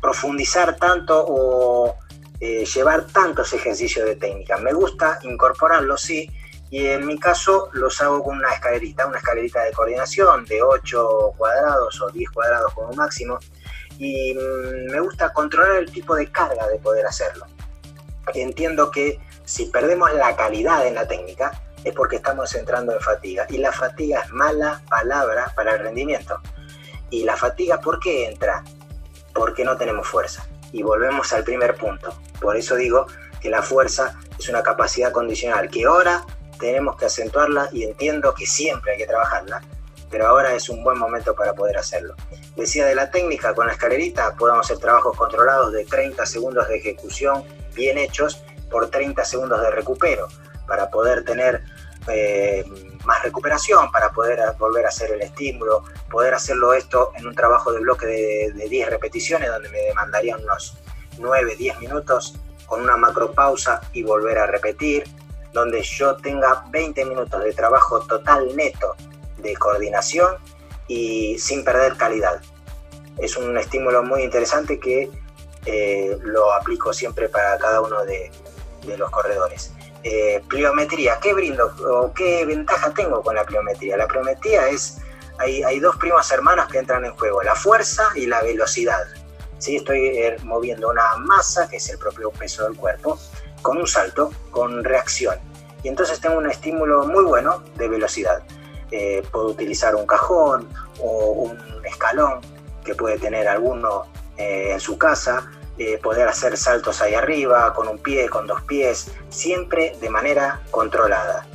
profundizar 0.00 0.76
tanto 0.76 1.24
o 1.28 1.96
llevar 2.40 3.06
tantos 3.06 3.52
ejercicios 3.52 4.06
de 4.06 4.16
técnica. 4.16 4.56
Me 4.56 4.72
gusta 4.72 5.18
incorporarlos, 5.22 6.00
sí, 6.00 6.28
y 6.70 6.86
en 6.86 7.06
mi 7.06 7.18
caso 7.18 7.70
los 7.72 8.00
hago 8.02 8.22
con 8.22 8.36
una 8.36 8.52
escalerita, 8.52 9.06
una 9.06 9.18
escalerita 9.18 9.62
de 9.62 9.72
coordinación 9.72 10.44
de 10.44 10.62
8 10.62 11.34
cuadrados 11.36 12.00
o 12.00 12.10
10 12.10 12.30
cuadrados 12.30 12.74
como 12.74 12.92
máximo. 12.92 13.38
Y 13.98 14.34
mm, 14.34 14.90
me 14.92 15.00
gusta 15.00 15.32
controlar 15.32 15.76
el 15.76 15.90
tipo 15.90 16.14
de 16.14 16.30
carga 16.30 16.66
de 16.68 16.78
poder 16.78 17.06
hacerlo. 17.06 17.46
Entiendo 18.34 18.90
que 18.90 19.18
si 19.44 19.66
perdemos 19.66 20.12
la 20.12 20.36
calidad 20.36 20.86
en 20.86 20.94
la 20.94 21.08
técnica 21.08 21.62
es 21.84 21.94
porque 21.94 22.16
estamos 22.16 22.54
entrando 22.54 22.92
en 22.92 23.00
fatiga. 23.00 23.46
Y 23.48 23.58
la 23.58 23.72
fatiga 23.72 24.20
es 24.20 24.30
mala 24.30 24.82
palabra 24.90 25.52
para 25.56 25.74
el 25.74 25.80
rendimiento. 25.80 26.38
Y 27.10 27.24
la 27.24 27.36
fatiga, 27.36 27.80
¿por 27.80 27.98
qué 27.98 28.28
entra? 28.28 28.62
Porque 29.32 29.64
no 29.64 29.78
tenemos 29.78 30.06
fuerza. 30.06 30.46
Y 30.72 30.82
volvemos 30.82 31.32
al 31.32 31.44
primer 31.44 31.76
punto. 31.76 32.14
Por 32.40 32.58
eso 32.58 32.76
digo 32.76 33.06
que 33.40 33.48
la 33.48 33.62
fuerza 33.62 34.18
es 34.38 34.48
una 34.50 34.62
capacidad 34.62 35.12
condicional 35.12 35.70
que 35.70 35.84
ahora 35.84 36.26
tenemos 36.58 36.96
que 36.96 37.06
acentuarla 37.06 37.68
y 37.72 37.84
entiendo 37.84 38.34
que 38.34 38.46
siempre 38.46 38.92
hay 38.92 38.98
que 38.98 39.06
trabajarla, 39.06 39.62
pero 40.10 40.26
ahora 40.26 40.54
es 40.54 40.68
un 40.68 40.82
buen 40.82 40.98
momento 40.98 41.34
para 41.34 41.54
poder 41.54 41.78
hacerlo. 41.78 42.14
Decía 42.56 42.86
de 42.86 42.94
la 42.94 43.10
técnica, 43.10 43.54
con 43.54 43.66
la 43.66 43.72
escalerita 43.72 44.34
podemos 44.36 44.66
hacer 44.66 44.78
trabajos 44.78 45.16
controlados 45.16 45.72
de 45.72 45.84
30 45.84 46.24
segundos 46.26 46.68
de 46.68 46.76
ejecución 46.76 47.44
bien 47.74 47.98
hechos 47.98 48.42
por 48.70 48.90
30 48.90 49.24
segundos 49.24 49.60
de 49.62 49.70
recupero, 49.70 50.28
para 50.66 50.90
poder 50.90 51.24
tener 51.24 51.62
eh, 52.08 52.64
más 53.04 53.22
recuperación, 53.22 53.90
para 53.90 54.10
poder 54.10 54.40
volver 54.58 54.84
a 54.86 54.88
hacer 54.88 55.12
el 55.12 55.22
estímulo, 55.22 55.84
poder 56.10 56.34
hacerlo 56.34 56.74
esto 56.74 57.12
en 57.16 57.26
un 57.26 57.34
trabajo 57.34 57.72
de 57.72 57.80
bloque 57.80 58.06
de, 58.06 58.52
de 58.54 58.68
10 58.68 58.90
repeticiones, 58.90 59.48
donde 59.48 59.68
me 59.70 59.78
demandaría 59.78 60.36
unos 60.36 60.76
9, 61.18 61.56
10 61.56 61.80
minutos 61.80 62.34
con 62.66 62.82
una 62.82 62.96
macropausa 62.96 63.80
y 63.92 64.02
volver 64.02 64.38
a 64.38 64.46
repetir, 64.46 65.04
donde 65.52 65.82
yo 65.82 66.16
tenga 66.16 66.64
20 66.70 67.04
minutos 67.04 67.42
de 67.42 67.52
trabajo 67.52 68.00
total 68.00 68.54
neto 68.54 68.94
de 69.38 69.54
coordinación 69.56 70.36
y 70.86 71.38
sin 71.38 71.64
perder 71.64 71.96
calidad. 71.96 72.40
Es 73.18 73.36
un 73.36 73.56
estímulo 73.56 74.02
muy 74.02 74.22
interesante 74.22 74.78
que 74.78 75.10
eh, 75.66 76.18
lo 76.22 76.52
aplico 76.52 76.92
siempre 76.92 77.28
para 77.28 77.58
cada 77.58 77.80
uno 77.80 78.04
de, 78.04 78.30
los 78.96 79.10
corredores. 79.10 79.72
Eh, 80.02 80.42
pliometría, 80.48 81.18
¿qué 81.20 81.34
brindo 81.34 81.70
o 81.90 82.12
qué 82.14 82.46
ventaja 82.46 82.90
tengo 82.94 83.22
con 83.22 83.34
la 83.34 83.44
pliometría? 83.44 83.98
La 83.98 84.06
pliometría 84.06 84.68
es, 84.68 84.98
hay, 85.38 85.78
dos 85.78 85.96
primas 85.96 86.30
hermanas 86.32 86.68
que 86.68 86.78
entran 86.78 87.04
en 87.04 87.14
juego, 87.16 87.42
la 87.42 87.54
fuerza 87.54 88.08
y 88.14 88.26
la 88.26 88.40
velocidad. 88.40 89.04
¿Sí? 89.58 89.76
Estoy 89.76 90.06
eh, 90.06 90.36
moviendo 90.44 90.88
una 90.88 91.16
masa, 91.18 91.68
que 91.68 91.76
es 91.76 91.90
el 91.90 91.98
propio 91.98 92.30
peso 92.30 92.64
del 92.64 92.76
cuerpo, 92.76 93.18
con 93.62 93.78
un 93.78 93.86
salto, 93.86 94.30
con 94.50 94.84
reacción. 94.84 95.36
Y 95.82 95.88
entonces 95.88 96.20
tengo 96.20 96.38
un 96.38 96.50
estímulo 96.50 97.06
muy 97.06 97.24
bueno 97.24 97.62
de 97.76 97.88
velocidad. 97.88 98.42
Eh, 98.90 99.22
puedo 99.30 99.48
utilizar 99.48 99.94
un 99.94 100.06
cajón 100.06 100.68
o 101.00 101.30
un 101.30 101.84
escalón 101.84 102.40
que 102.84 102.94
puede 102.94 103.18
tener 103.18 103.46
alguno 103.46 104.06
eh, 104.36 104.72
en 104.72 104.80
su 104.80 104.96
casa, 104.96 105.50
eh, 105.76 105.98
poder 105.98 106.26
hacer 106.26 106.56
saltos 106.56 107.02
ahí 107.02 107.14
arriba, 107.14 107.74
con 107.74 107.86
un 107.86 107.98
pie, 107.98 108.28
con 108.28 108.46
dos 108.46 108.62
pies, 108.62 109.12
siempre 109.28 109.94
de 110.00 110.10
manera 110.10 110.62
controlada. 110.70 111.46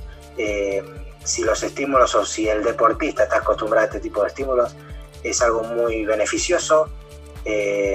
si 1.24 1.44
los 1.44 1.64
estímulos 1.64 2.16
o 2.16 2.26
si 2.26 2.50
el 2.50 2.64
deportista 2.64 3.24
está 3.24 3.38
acostumbrado 3.38 3.84
a 3.84 3.88
este 3.88 4.00
tipo 4.00 4.22
de 4.22 4.28
estímulos, 4.28 4.76
es 5.24 5.42
algo 5.42 5.64
muy 5.64 6.06
beneficioso, 6.06 6.90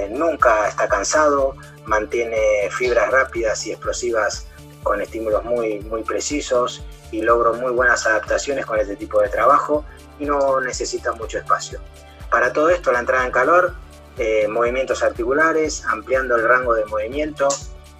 nunca 0.09 0.67
está 0.67 0.87
cansado, 0.87 1.55
mantiene 1.89 2.69
fibras 2.69 3.11
rápidas 3.11 3.65
y 3.65 3.71
explosivas 3.71 4.47
con 4.83 5.01
estímulos 5.01 5.43
muy, 5.43 5.79
muy 5.81 6.03
precisos 6.03 6.83
y 7.11 7.21
logro 7.21 7.55
muy 7.55 7.71
buenas 7.71 8.05
adaptaciones 8.05 8.65
con 8.65 8.79
este 8.79 8.95
tipo 8.95 9.19
de 9.21 9.29
trabajo 9.29 9.83
y 10.19 10.25
no 10.25 10.61
necesita 10.61 11.11
mucho 11.13 11.39
espacio. 11.39 11.81
Para 12.29 12.53
todo 12.53 12.69
esto, 12.69 12.91
la 12.91 12.99
entrada 12.99 13.25
en 13.25 13.31
calor, 13.31 13.73
eh, 14.17 14.47
movimientos 14.47 15.01
articulares, 15.01 15.83
ampliando 15.85 16.35
el 16.35 16.47
rango 16.47 16.75
de 16.75 16.85
movimiento 16.85 17.47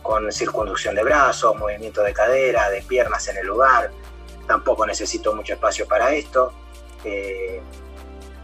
con 0.04 0.32
circunducción 0.32 0.94
de 0.94 1.04
brazos, 1.04 1.56
movimiento 1.56 2.04
de 2.04 2.14
cadera, 2.14 2.70
de 2.70 2.84
piernas 2.84 3.28
en 3.28 3.38
el 3.38 3.48
lugar. 3.48 3.90
Tampoco 4.48 4.86
necesito 4.86 5.34
mucho 5.34 5.54
espacio 5.54 5.88
para 5.88 6.14
esto. 6.14 6.54
Eh, 7.04 7.60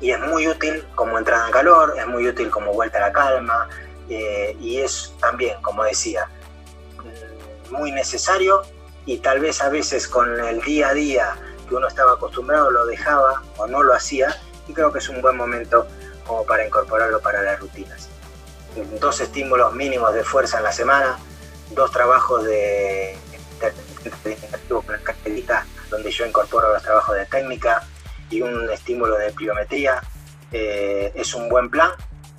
y 0.01 0.09
es 0.09 0.19
muy 0.19 0.47
útil 0.47 0.83
como 0.95 1.17
entrada 1.19 1.45
en 1.45 1.51
calor, 1.51 1.93
es 1.97 2.07
muy 2.07 2.27
útil 2.27 2.49
como 2.49 2.73
vuelta 2.73 2.97
a 2.97 3.01
la 3.01 3.11
calma 3.13 3.69
eh, 4.09 4.55
y 4.59 4.77
es 4.77 5.13
también, 5.19 5.61
como 5.61 5.83
decía, 5.83 6.29
muy 7.71 7.91
necesario 7.91 8.61
y 9.05 9.17
tal 9.17 9.39
vez 9.39 9.61
a 9.61 9.69
veces 9.69 10.07
con 10.07 10.39
el 10.39 10.61
día 10.61 10.89
a 10.89 10.93
día 10.93 11.35
que 11.67 11.75
uno 11.75 11.87
estaba 11.87 12.13
acostumbrado 12.13 12.69
lo 12.69 12.85
dejaba 12.85 13.43
o 13.57 13.67
no 13.67 13.83
lo 13.83 13.93
hacía 13.93 14.35
y 14.67 14.73
creo 14.73 14.91
que 14.91 14.99
es 14.99 15.09
un 15.09 15.21
buen 15.21 15.37
momento 15.37 15.87
como 16.25 16.45
para 16.45 16.65
incorporarlo 16.65 17.19
para 17.21 17.41
las 17.41 17.59
rutinas. 17.59 18.09
Dos 18.99 19.21
estímulos 19.21 19.73
mínimos 19.73 20.13
de 20.13 20.23
fuerza 20.23 20.57
en 20.57 20.63
la 20.63 20.71
semana, 20.71 21.17
dos 21.71 21.91
trabajos 21.91 22.43
de, 22.43 23.17
donde 25.89 26.11
yo 26.11 26.25
incorporo 26.25 26.73
los 26.73 26.83
trabajos 26.83 27.15
de 27.15 27.25
técnica 27.25 27.83
y 28.29 28.41
un 28.41 28.69
estímulo 28.69 29.17
de 29.17 29.31
pliometría. 29.31 30.01
Eh, 30.51 31.11
es 31.15 31.33
un 31.33 31.49
buen 31.49 31.69
plan 31.69 31.91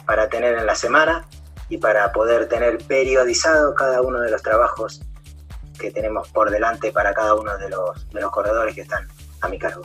para 0.04 0.28
tener 0.28 0.56
en 0.58 0.66
la 0.66 0.74
semana 0.74 1.26
y 1.68 1.78
para 1.78 2.12
poder 2.12 2.48
tener 2.48 2.78
periodizado 2.78 3.74
cada 3.74 4.02
uno 4.02 4.20
de 4.20 4.30
los 4.30 4.42
trabajos 4.42 5.00
que 5.78 5.90
tenemos 5.90 6.28
por 6.28 6.50
delante 6.50 6.92
para 6.92 7.12
cada 7.12 7.34
uno 7.34 7.56
de 7.58 7.68
los, 7.68 8.08
de 8.10 8.20
los 8.20 8.30
corredores 8.30 8.74
que 8.74 8.82
están 8.82 9.06
a 9.40 9.48
mi 9.48 9.58
cargo. 9.58 9.82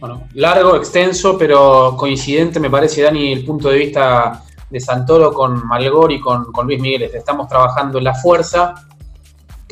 Bueno, 0.00 0.26
largo, 0.32 0.76
extenso, 0.76 1.36
pero 1.36 1.94
coincidente 1.96 2.58
me 2.58 2.70
parece, 2.70 3.02
Dani, 3.02 3.32
el 3.32 3.44
punto 3.44 3.68
de 3.68 3.76
vista 3.76 4.42
de 4.70 4.80
Santoro 4.80 5.32
con 5.32 5.66
Malgor 5.66 6.10
y 6.12 6.20
con, 6.20 6.46
Luis 6.64 6.80
Miguel. 6.80 7.02
Estamos 7.02 7.48
trabajando 7.48 7.98
en 7.98 8.04
la 8.04 8.14
fuerza, 8.14 8.74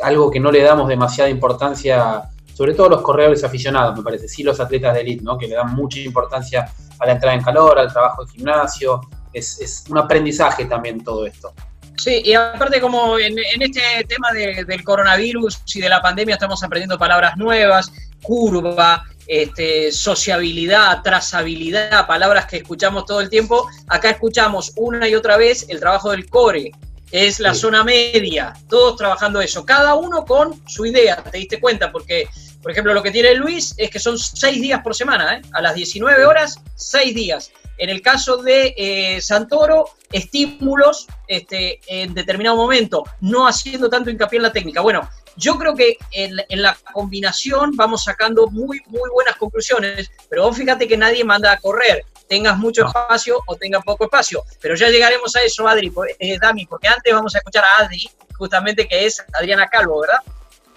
algo 0.02 0.30
que 0.30 0.38
no 0.38 0.50
le 0.50 0.62
damos 0.62 0.88
demasiada 0.88 1.30
importancia, 1.30 2.24
sobre 2.52 2.74
todo 2.74 2.90
los 2.90 3.00
corredores 3.00 3.42
aficionados, 3.42 3.96
me 3.96 4.02
parece, 4.02 4.28
sí 4.28 4.42
los 4.42 4.60
atletas 4.60 4.94
de 4.94 5.00
élite, 5.00 5.24
¿no? 5.24 5.38
que 5.38 5.46
le 5.46 5.54
dan 5.54 5.74
mucha 5.74 6.00
importancia 6.00 6.70
a 6.98 7.06
la 7.06 7.12
entrada 7.12 7.34
en 7.34 7.42
calor, 7.42 7.78
al 7.78 7.90
trabajo 7.90 8.24
de 8.24 8.32
gimnasio. 8.32 9.00
Es, 9.32 9.60
es 9.60 9.84
un 9.88 9.98
aprendizaje 9.98 10.64
también 10.64 11.02
todo 11.02 11.26
esto. 11.26 11.52
Sí, 11.98 12.22
y 12.24 12.34
aparte 12.34 12.80
como 12.80 13.18
en, 13.18 13.36
este 13.60 13.80
tema 14.06 14.30
del 14.32 14.84
coronavirus 14.84 15.60
y 15.74 15.80
de 15.80 15.88
la 15.88 16.00
pandemia 16.00 16.36
estamos 16.36 16.62
aprendiendo 16.62 16.96
palabras 16.96 17.36
nuevas, 17.36 17.92
curva, 18.22 19.04
este, 19.26 19.90
sociabilidad, 19.90 21.02
trazabilidad, 21.02 22.06
palabras 22.06 22.46
que 22.46 22.58
escuchamos 22.58 23.04
todo 23.04 23.20
el 23.20 23.28
tiempo. 23.28 23.68
Acá 23.88 24.10
escuchamos 24.10 24.72
una 24.76 25.08
y 25.08 25.16
otra 25.16 25.36
vez 25.36 25.66
el 25.68 25.80
trabajo 25.80 26.12
del 26.12 26.30
core, 26.30 26.70
que 27.10 27.26
es 27.26 27.40
la 27.40 27.52
zona 27.52 27.82
media, 27.82 28.54
todos 28.68 28.96
trabajando 28.96 29.40
eso, 29.40 29.66
cada 29.66 29.94
uno 29.94 30.24
con 30.24 30.62
su 30.68 30.86
idea, 30.86 31.16
te 31.16 31.38
diste 31.38 31.60
cuenta, 31.60 31.90
porque, 31.90 32.28
por 32.62 32.72
ejemplo, 32.72 32.92
lo 32.92 33.02
que 33.02 33.10
tiene 33.10 33.34
Luis 33.34 33.74
es 33.76 33.90
que 33.90 33.98
son 33.98 34.18
seis 34.18 34.60
días 34.60 34.80
por 34.82 34.94
semana, 34.94 35.36
¿eh? 35.36 35.42
a 35.52 35.62
las 35.62 35.74
19 35.74 36.24
horas, 36.24 36.60
seis 36.74 37.14
días. 37.14 37.52
En 37.78 37.90
el 37.90 38.02
caso 38.02 38.38
de 38.38 38.74
eh, 38.76 39.20
Santoro, 39.20 39.90
estímulos 40.10 41.06
este, 41.28 41.80
en 41.86 42.12
determinado 42.12 42.56
momento, 42.56 43.04
no 43.20 43.46
haciendo 43.46 43.88
tanto 43.88 44.10
hincapié 44.10 44.38
en 44.38 44.42
la 44.42 44.52
técnica. 44.52 44.80
Bueno, 44.80 45.08
yo 45.36 45.56
creo 45.56 45.76
que 45.76 45.96
en, 46.10 46.34
la 46.60 46.76
combinación 46.92 47.76
vamos 47.76 48.02
sacando 48.02 48.48
muy, 48.48 48.82
muy 48.86 49.08
buenas 49.10 49.36
conclusiones, 49.36 50.10
pero 50.28 50.42
vos 50.42 50.56
fíjate 50.56 50.88
que 50.88 50.96
nadie 50.96 51.24
manda 51.24 51.52
a 51.52 51.58
correr, 51.58 52.04
tengas 52.28 52.58
mucho 52.58 52.84
espacio 52.84 53.40
o 53.46 53.54
tengas 53.54 53.84
poco 53.84 54.04
espacio. 54.04 54.42
Pero 54.60 54.74
ya 54.74 54.88
llegaremos 54.88 55.36
a 55.36 55.42
eso, 55.42 55.68
Adri, 55.68 55.92
eh, 56.18 56.38
Dami, 56.40 56.66
porque 56.66 56.88
antes 56.88 57.14
vamos 57.14 57.36
a 57.36 57.38
escuchar 57.38 57.62
a 57.64 57.84
Adri, 57.84 58.10
justamente 58.36 58.88
que 58.88 59.06
es 59.06 59.24
Adriana 59.32 59.68
Calvo, 59.68 60.00
¿verdad? 60.00 60.18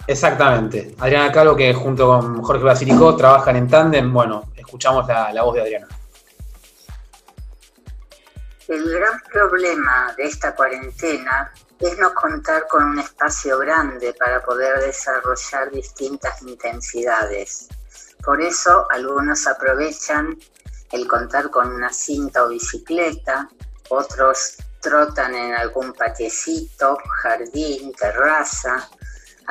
Exactamente. 0.06 0.94
Adriana 0.98 1.30
Calvo, 1.30 1.56
que 1.56 1.72
junto 1.72 2.06
con 2.06 2.42
Jorge 2.42 2.64
Basilico 2.64 3.16
trabajan 3.16 3.56
en 3.56 3.68
tándem. 3.68 4.12
Bueno, 4.12 4.52
escuchamos 4.56 5.06
la 5.06 5.42
voz 5.42 5.54
de 5.54 5.60
Adriana. 5.62 5.88
El 8.68 8.90
gran 8.90 9.20
problema 9.30 10.14
de 10.16 10.24
esta 10.24 10.54
cuarentena 10.54 11.52
es 11.78 11.98
no 11.98 12.14
contar 12.14 12.66
con 12.68 12.84
un 12.84 12.98
espacio 13.00 13.58
grande 13.58 14.14
para 14.14 14.40
poder 14.40 14.80
desarrollar 14.80 15.70
distintas 15.70 16.40
intensidades. 16.42 17.68
Por 18.24 18.40
eso 18.40 18.86
algunos 18.90 19.46
aprovechan 19.46 20.38
el 20.92 21.08
contar 21.08 21.50
con 21.50 21.72
una 21.72 21.92
cinta 21.92 22.44
o 22.44 22.48
bicicleta, 22.48 23.48
otros 23.88 24.56
trotan 24.80 25.34
en 25.34 25.54
algún 25.54 25.92
patiecito, 25.92 26.96
jardín, 27.22 27.92
terraza, 27.92 28.88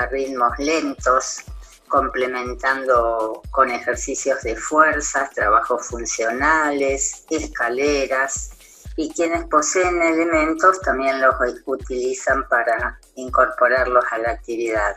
ritmos 0.08 0.58
lentos, 0.60 1.44
complementando 1.88 3.42
con 3.52 3.70
ejercicios 3.70 4.42
de 4.44 4.56
fuerzas, 4.56 5.30
trabajos 5.32 5.88
funcionales, 5.88 7.26
escaleras, 7.30 8.52
y 8.96 9.12
quienes 9.14 9.46
poseen 9.46 10.02
elementos 10.02 10.80
también 10.82 11.22
los 11.22 11.36
utilizan 11.66 12.48
para 12.50 13.00
incorporarlos 13.16 14.04
a 14.12 14.18
la 14.20 14.32
actividad. 14.32 14.96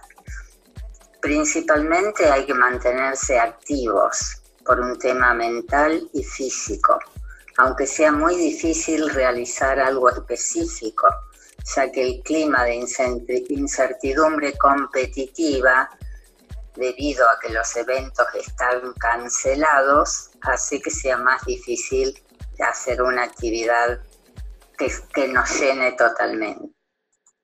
Principalmente 1.20 2.30
hay 2.30 2.44
que 2.44 2.54
mantenerse 2.54 3.38
activos 3.38 4.42
por 4.64 4.80
un 4.80 4.98
tema 4.98 5.32
mental 5.34 6.08
y 6.12 6.22
físico, 6.22 6.98
aunque 7.58 7.86
sea 7.86 8.12
muy 8.12 8.36
difícil 8.36 9.08
realizar 9.10 9.78
algo 9.78 10.10
específico, 10.10 11.06
ya 11.64 11.90
que 11.90 12.02
el 12.02 12.22
clima 12.22 12.64
de 12.64 12.84
incertidumbre 13.48 14.52
competitiva, 14.58 15.88
debido 16.76 17.24
a 17.28 17.38
que 17.40 17.52
los 17.52 17.76
eventos 17.76 18.26
están 18.34 18.92
cancelados, 18.98 20.30
hace 20.42 20.80
que 20.80 20.90
sea 20.90 21.16
más 21.16 21.44
difícil 21.44 22.14
hacer 22.60 23.02
una 23.02 23.24
actividad 23.24 24.00
que, 24.76 24.90
que 25.12 25.28
nos 25.28 25.60
llene 25.60 25.92
totalmente. 25.92 26.68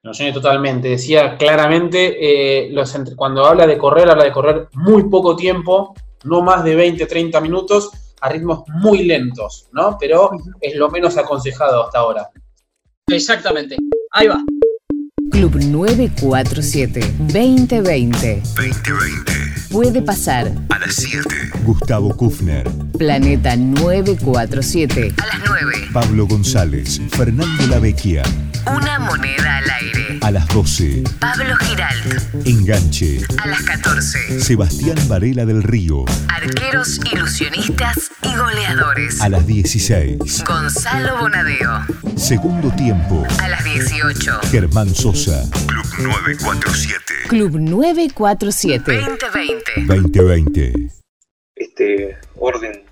Nos 0.02 0.18
llene 0.18 0.33
totalmente. 0.33 0.88
Decía 0.88 1.37
claramente, 1.37 2.16
eh, 2.20 2.70
los, 2.72 2.96
cuando 3.16 3.44
habla 3.44 3.66
de 3.66 3.76
correr, 3.76 4.09
habla 4.09 4.24
de 4.24 4.33
correr 4.33 4.68
muy 4.72 5.04
poco 5.09 5.37
tiempo, 5.37 5.94
no 6.24 6.42
más 6.42 6.64
de 6.64 6.74
20, 6.74 7.06
30 7.06 7.40
minutos, 7.40 7.90
a 8.20 8.28
ritmos 8.28 8.64
muy 8.68 9.04
lentos, 9.04 9.68
¿no? 9.72 9.96
Pero 9.98 10.30
es 10.61 10.74
lo 10.76 10.90
menos 10.90 11.16
aconsejado 11.16 11.85
hasta 11.85 11.98
ahora. 11.98 12.30
Exactamente. 13.09 13.76
Ahí 14.12 14.27
va. 14.27 14.42
Club 15.31 15.55
947 15.55 17.01
2020. 17.18 18.42
2020. 18.57 19.33
Puede 19.70 20.03
pasar. 20.03 20.51
A 20.68 20.79
las 20.81 20.96
7. 20.96 21.29
Gustavo 21.64 22.16
Kufner. 22.16 22.68
Planeta 22.99 23.55
947. 23.55 25.14
A 25.16 25.27
las 25.27 25.37
9. 25.46 25.75
Pablo 25.92 26.27
González. 26.27 27.01
Fernando 27.11 27.68
Lavecchia. 27.68 28.25
Una 28.66 28.99
moneda 28.99 29.59
al 29.59 29.70
aire. 29.70 29.79
A 30.30 30.32
las 30.32 30.46
12. 30.54 31.02
Pablo 31.18 31.56
Giralt. 31.56 32.46
Enganche. 32.46 33.18
A 33.42 33.48
las 33.48 33.62
14. 33.62 34.38
Sebastián 34.38 34.96
Varela 35.08 35.44
del 35.44 35.60
Río. 35.60 36.04
Arqueros, 36.28 37.00
ilusionistas 37.12 38.12
y 38.22 38.36
goleadores. 38.36 39.20
A 39.22 39.28
las 39.28 39.44
16. 39.44 40.44
Gonzalo 40.44 41.18
Bonadeo. 41.18 41.84
Segundo 42.14 42.70
tiempo. 42.76 43.26
A 43.40 43.48
las 43.48 43.64
18. 43.64 44.38
Germán 44.52 44.94
Sosa. 44.94 45.50
Club 45.66 45.84
947. 45.98 47.14
Club 47.26 47.58
947. 47.58 49.00
2020. 49.00 49.72
2020. 49.84 50.90
Este 51.56 52.16
orden 52.36 52.84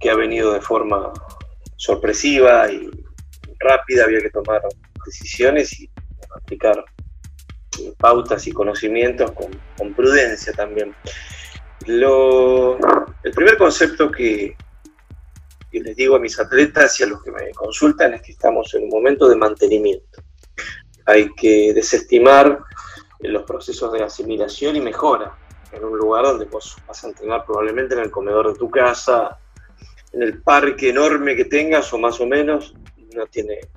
que 0.00 0.10
ha 0.10 0.16
venido 0.16 0.52
de 0.52 0.60
forma 0.62 1.12
sorpresiva 1.76 2.68
y 2.72 2.90
rápida, 3.60 4.02
había 4.02 4.20
que 4.20 4.30
tomar 4.30 4.62
decisiones 5.06 5.78
y 5.78 5.88
aplicar 6.48 6.82
pautas 7.98 8.46
y 8.46 8.52
conocimientos 8.52 9.30
con, 9.32 9.94
prudencia 9.94 10.52
también. 10.54 10.94
Lo, 11.86 12.76
el 13.22 13.32
primer 13.32 13.56
concepto 13.56 14.10
que, 14.10 14.56
que 15.70 15.80
les 15.80 15.94
digo 15.94 16.16
a 16.16 16.18
mis 16.18 16.38
atletas 16.40 16.98
y 16.98 17.04
a 17.04 17.06
los 17.06 17.22
que 17.22 17.30
me 17.30 17.50
consultan 17.52 18.14
es 18.14 18.22
que 18.22 18.32
estamos 18.32 18.72
en 18.74 18.84
un 18.84 18.88
momento 18.88 19.28
de 19.28 19.36
mantenimiento. 19.36 20.22
Hay 21.06 21.32
que 21.34 21.72
desestimar 21.74 22.60
los 23.20 23.42
procesos 23.44 23.92
de 23.92 24.02
asimilación 24.02 24.76
y 24.76 24.80
mejora 24.80 25.36
en 25.72 25.84
un 25.84 25.98
lugar 25.98 26.24
donde 26.24 26.46
vos 26.46 26.76
vas 26.86 27.04
a 27.04 27.08
entrenar 27.08 27.44
probablemente 27.44 27.94
en 27.94 28.00
el 28.00 28.10
comedor 28.10 28.52
de 28.52 28.58
tu 28.58 28.70
casa, 28.70 29.38
en 30.12 30.22
el 30.22 30.42
parque 30.42 30.90
enorme 30.90 31.36
que 31.36 31.44
tengas 31.44 31.92
o 31.92 31.98
más 31.98 32.20
o 32.20 32.26
menos, 32.26 32.74
no 33.14 33.26
tiene 33.26 33.54
eh, 33.54 33.68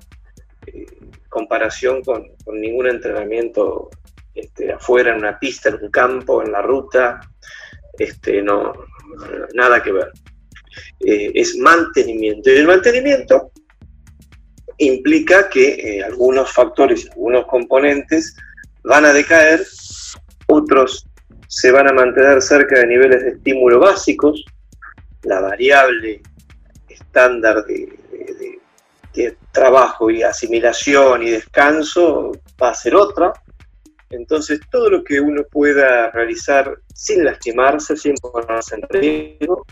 comparación 1.32 2.02
con, 2.02 2.28
ningún 2.52 2.86
entrenamiento 2.88 3.88
este, 4.34 4.70
afuera, 4.70 5.12
en 5.12 5.18
una 5.18 5.38
pista, 5.38 5.70
en 5.70 5.82
un 5.82 5.90
campo, 5.90 6.42
en 6.42 6.52
la 6.52 6.60
ruta, 6.60 7.20
este, 7.98 8.42
no, 8.42 8.72
nada 9.54 9.82
que 9.82 9.92
ver. 9.92 10.12
Eh, 11.00 11.32
es 11.34 11.56
mantenimiento. 11.56 12.50
Y 12.50 12.56
el 12.56 12.66
mantenimiento 12.66 13.50
implica 14.76 15.48
que 15.48 15.72
eh, 15.74 16.04
algunos 16.04 16.52
factores, 16.52 17.08
algunos 17.10 17.46
componentes 17.46 18.36
van 18.84 19.06
a 19.06 19.12
decaer, 19.12 19.64
otros 20.48 21.08
se 21.48 21.70
van 21.70 21.88
a 21.88 21.92
mantener 21.92 22.42
cerca 22.42 22.78
de 22.78 22.86
niveles 22.86 23.22
de 23.22 23.30
estímulo 23.30 23.80
básicos, 23.80 24.44
la 25.22 25.40
variable 25.40 26.20
estándar 26.88 27.64
de, 27.64 28.01
trabajo 29.52 30.10
y 30.10 30.22
asimilación 30.22 31.22
y 31.22 31.30
descanso 31.30 32.32
va 32.60 32.70
a 32.70 32.74
ser 32.74 32.94
otra. 32.94 33.32
Entonces, 34.10 34.60
todo 34.70 34.90
lo 34.90 35.04
que 35.04 35.20
uno 35.20 35.42
pueda 35.50 36.10
realizar 36.10 36.78
sin 36.94 37.24
lastimarse, 37.24 37.96
sin 37.96 38.14
ponerse 38.16 38.76
en 38.76 38.82
riesgo, 38.88 39.64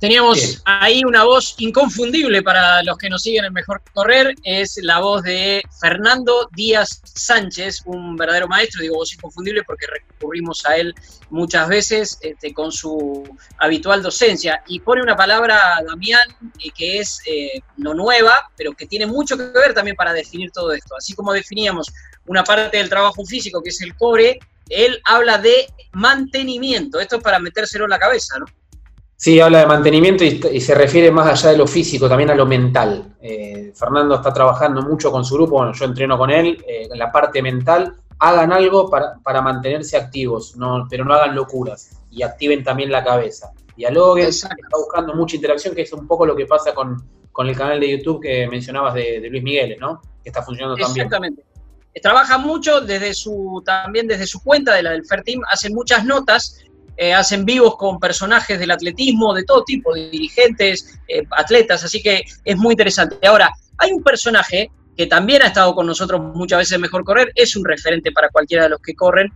Teníamos 0.00 0.62
ahí 0.66 1.02
una 1.06 1.24
voz 1.24 1.54
inconfundible 1.58 2.42
para 2.42 2.82
los 2.82 2.98
que 2.98 3.08
nos 3.08 3.22
siguen 3.22 3.46
en 3.46 3.52
Mejor 3.52 3.80
Correr, 3.94 4.34
es 4.42 4.78
la 4.82 5.00
voz 5.00 5.22
de 5.22 5.62
Fernando 5.80 6.50
Díaz 6.54 7.00
Sánchez, 7.04 7.82
un 7.86 8.14
verdadero 8.14 8.46
maestro, 8.46 8.82
digo 8.82 8.96
voz 8.96 9.14
inconfundible 9.14 9.64
porque 9.64 9.86
recurrimos 9.86 10.66
a 10.66 10.76
él 10.76 10.94
muchas 11.30 11.68
veces 11.68 12.18
este, 12.20 12.52
con 12.52 12.72
su 12.72 13.24
habitual 13.58 14.02
docencia. 14.02 14.62
Y 14.66 14.80
pone 14.80 15.02
una 15.02 15.16
palabra, 15.16 15.82
Damián, 15.86 16.28
eh, 16.62 16.70
que 16.76 16.98
es 16.98 17.20
eh, 17.26 17.60
no 17.78 17.94
nueva, 17.94 18.50
pero 18.56 18.72
que 18.72 18.86
tiene 18.86 19.06
mucho 19.06 19.36
que 19.36 19.44
ver 19.44 19.72
también 19.72 19.96
para 19.96 20.12
definir 20.12 20.50
todo 20.50 20.72
esto. 20.72 20.94
Así 20.96 21.14
como 21.14 21.32
definíamos 21.32 21.86
una 22.26 22.44
parte 22.44 22.76
del 22.76 22.90
trabajo 22.90 23.24
físico, 23.24 23.62
que 23.62 23.70
es 23.70 23.80
el 23.80 23.96
core, 23.96 24.38
él 24.68 25.00
habla 25.04 25.38
de 25.38 25.68
mantenimiento. 25.92 27.00
Esto 27.00 27.16
es 27.16 27.22
para 27.22 27.38
metérselo 27.38 27.84
en 27.84 27.90
la 27.90 27.98
cabeza, 27.98 28.38
¿no? 28.38 28.46
Sí, 29.16 29.40
habla 29.40 29.60
de 29.60 29.66
mantenimiento 29.66 30.24
y, 30.24 30.60
se 30.60 30.74
refiere 30.74 31.10
más 31.10 31.26
allá 31.26 31.52
de 31.52 31.56
lo 31.56 31.66
físico, 31.66 32.06
también 32.06 32.30
a 32.30 32.34
lo 32.34 32.44
mental. 32.44 33.16
Eh, 33.20 33.72
Fernando 33.74 34.16
está 34.16 34.30
trabajando 34.30 34.82
mucho 34.82 35.10
con 35.10 35.24
su 35.24 35.34
grupo, 35.36 35.56
bueno, 35.56 35.72
yo 35.72 35.86
entreno 35.86 36.18
con 36.18 36.30
él, 36.30 36.62
eh, 36.68 36.86
la 36.94 37.10
parte 37.10 37.40
mental, 37.40 37.96
hagan 38.18 38.52
algo 38.52 38.90
para, 38.90 39.40
mantenerse 39.40 39.96
activos, 39.96 40.56
no, 40.56 40.86
pero 40.88 41.04
no 41.04 41.14
hagan 41.14 41.34
locuras 41.34 41.98
y 42.10 42.22
activen 42.22 42.62
también 42.62 42.90
la 42.90 43.02
cabeza. 43.02 43.52
Dialoguen, 43.74 44.28
está 44.28 44.50
buscando 44.70 45.14
mucha 45.14 45.36
interacción, 45.36 45.74
que 45.74 45.82
es 45.82 45.92
un 45.94 46.06
poco 46.06 46.26
lo 46.26 46.36
que 46.36 46.46
pasa 46.46 46.74
con, 46.74 47.02
el 47.38 47.56
canal 47.56 47.80
de 47.80 47.98
YouTube 47.98 48.22
que 48.22 48.46
mencionabas 48.48 48.94
de, 48.94 49.28
Luis 49.30 49.42
Miguel, 49.42 49.76
¿no? 49.78 50.00
Que 50.22 50.30
está 50.30 50.42
funcionando 50.42 50.76
también. 50.76 51.06
Exactamente. 51.06 51.42
Trabaja 52.02 52.36
mucho 52.36 52.82
desde 52.82 53.14
su, 53.14 53.62
también 53.64 54.06
desde 54.06 54.26
su 54.26 54.42
cuenta 54.42 54.74
de 54.74 54.82
la 54.82 54.90
del 54.90 55.06
Fair 55.06 55.22
Team, 55.22 55.40
hacen 55.50 55.74
muchas 55.74 56.04
notas 56.04 56.60
eh, 56.96 57.12
hacen 57.12 57.44
vivos 57.44 57.76
con 57.76 57.98
personajes 57.98 58.58
del 58.58 58.70
atletismo, 58.70 59.34
de 59.34 59.44
todo 59.44 59.64
tipo, 59.64 59.94
de 59.94 60.10
dirigentes, 60.10 60.98
eh, 61.08 61.22
atletas, 61.30 61.84
así 61.84 62.02
que 62.02 62.22
es 62.44 62.56
muy 62.56 62.72
interesante. 62.72 63.16
Ahora, 63.26 63.50
hay 63.78 63.92
un 63.92 64.02
personaje 64.02 64.70
que 64.96 65.06
también 65.06 65.42
ha 65.42 65.48
estado 65.48 65.74
con 65.74 65.86
nosotros 65.86 66.20
muchas 66.20 66.60
veces 66.60 66.78
Mejor 66.78 67.04
Correr, 67.04 67.30
es 67.34 67.54
un 67.54 67.64
referente 67.64 68.12
para 68.12 68.30
cualquiera 68.30 68.64
de 68.64 68.70
los 68.70 68.80
que 68.80 68.94
corren, 68.94 69.30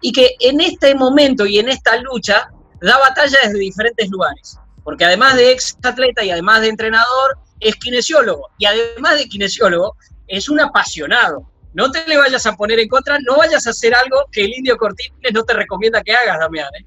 y 0.00 0.12
que 0.12 0.36
en 0.38 0.60
este 0.60 0.94
momento 0.94 1.46
y 1.46 1.58
en 1.58 1.68
esta 1.68 1.96
lucha 1.96 2.48
da 2.80 2.96
batalla 2.98 3.38
desde 3.42 3.58
diferentes 3.58 4.08
lugares, 4.08 4.58
porque 4.84 5.04
además 5.04 5.34
de 5.34 5.50
ex 5.50 5.76
atleta 5.82 6.22
y 6.22 6.30
además 6.30 6.60
de 6.62 6.68
entrenador, 6.68 7.38
es 7.58 7.74
kinesiólogo, 7.76 8.50
y 8.58 8.66
además 8.66 9.18
de 9.18 9.28
kinesiólogo, 9.28 9.96
es 10.28 10.48
un 10.48 10.60
apasionado. 10.60 11.50
No 11.72 11.90
te 11.90 12.04
le 12.06 12.16
vayas 12.16 12.46
a 12.46 12.56
poner 12.56 12.80
en 12.80 12.88
contra, 12.88 13.18
no 13.20 13.36
vayas 13.36 13.66
a 13.66 13.70
hacer 13.70 13.94
algo 13.94 14.26
que 14.32 14.44
el 14.44 14.54
indio 14.54 14.76
Cortines 14.76 15.32
no 15.32 15.44
te 15.44 15.54
recomienda 15.54 16.02
que 16.02 16.12
hagas, 16.12 16.38
Damián. 16.38 16.68
¿eh? 16.78 16.84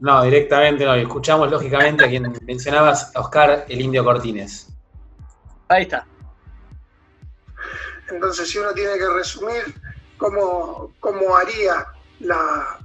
No, 0.00 0.22
directamente 0.24 0.84
no. 0.84 0.94
Escuchamos 0.94 1.50
lógicamente 1.50 2.04
a 2.04 2.08
quien 2.08 2.32
mencionabas, 2.42 3.12
Oscar 3.14 3.64
el 3.68 3.80
Indio 3.80 4.04
Cortines. 4.04 4.68
Ahí 5.68 5.82
está. 5.82 6.06
Entonces, 8.10 8.48
si 8.48 8.58
uno 8.58 8.72
tiene 8.72 8.98
que 8.98 9.08
resumir 9.08 9.74
cómo, 10.16 10.92
cómo 11.00 11.36
haría 11.36 11.86
la, 12.20 12.78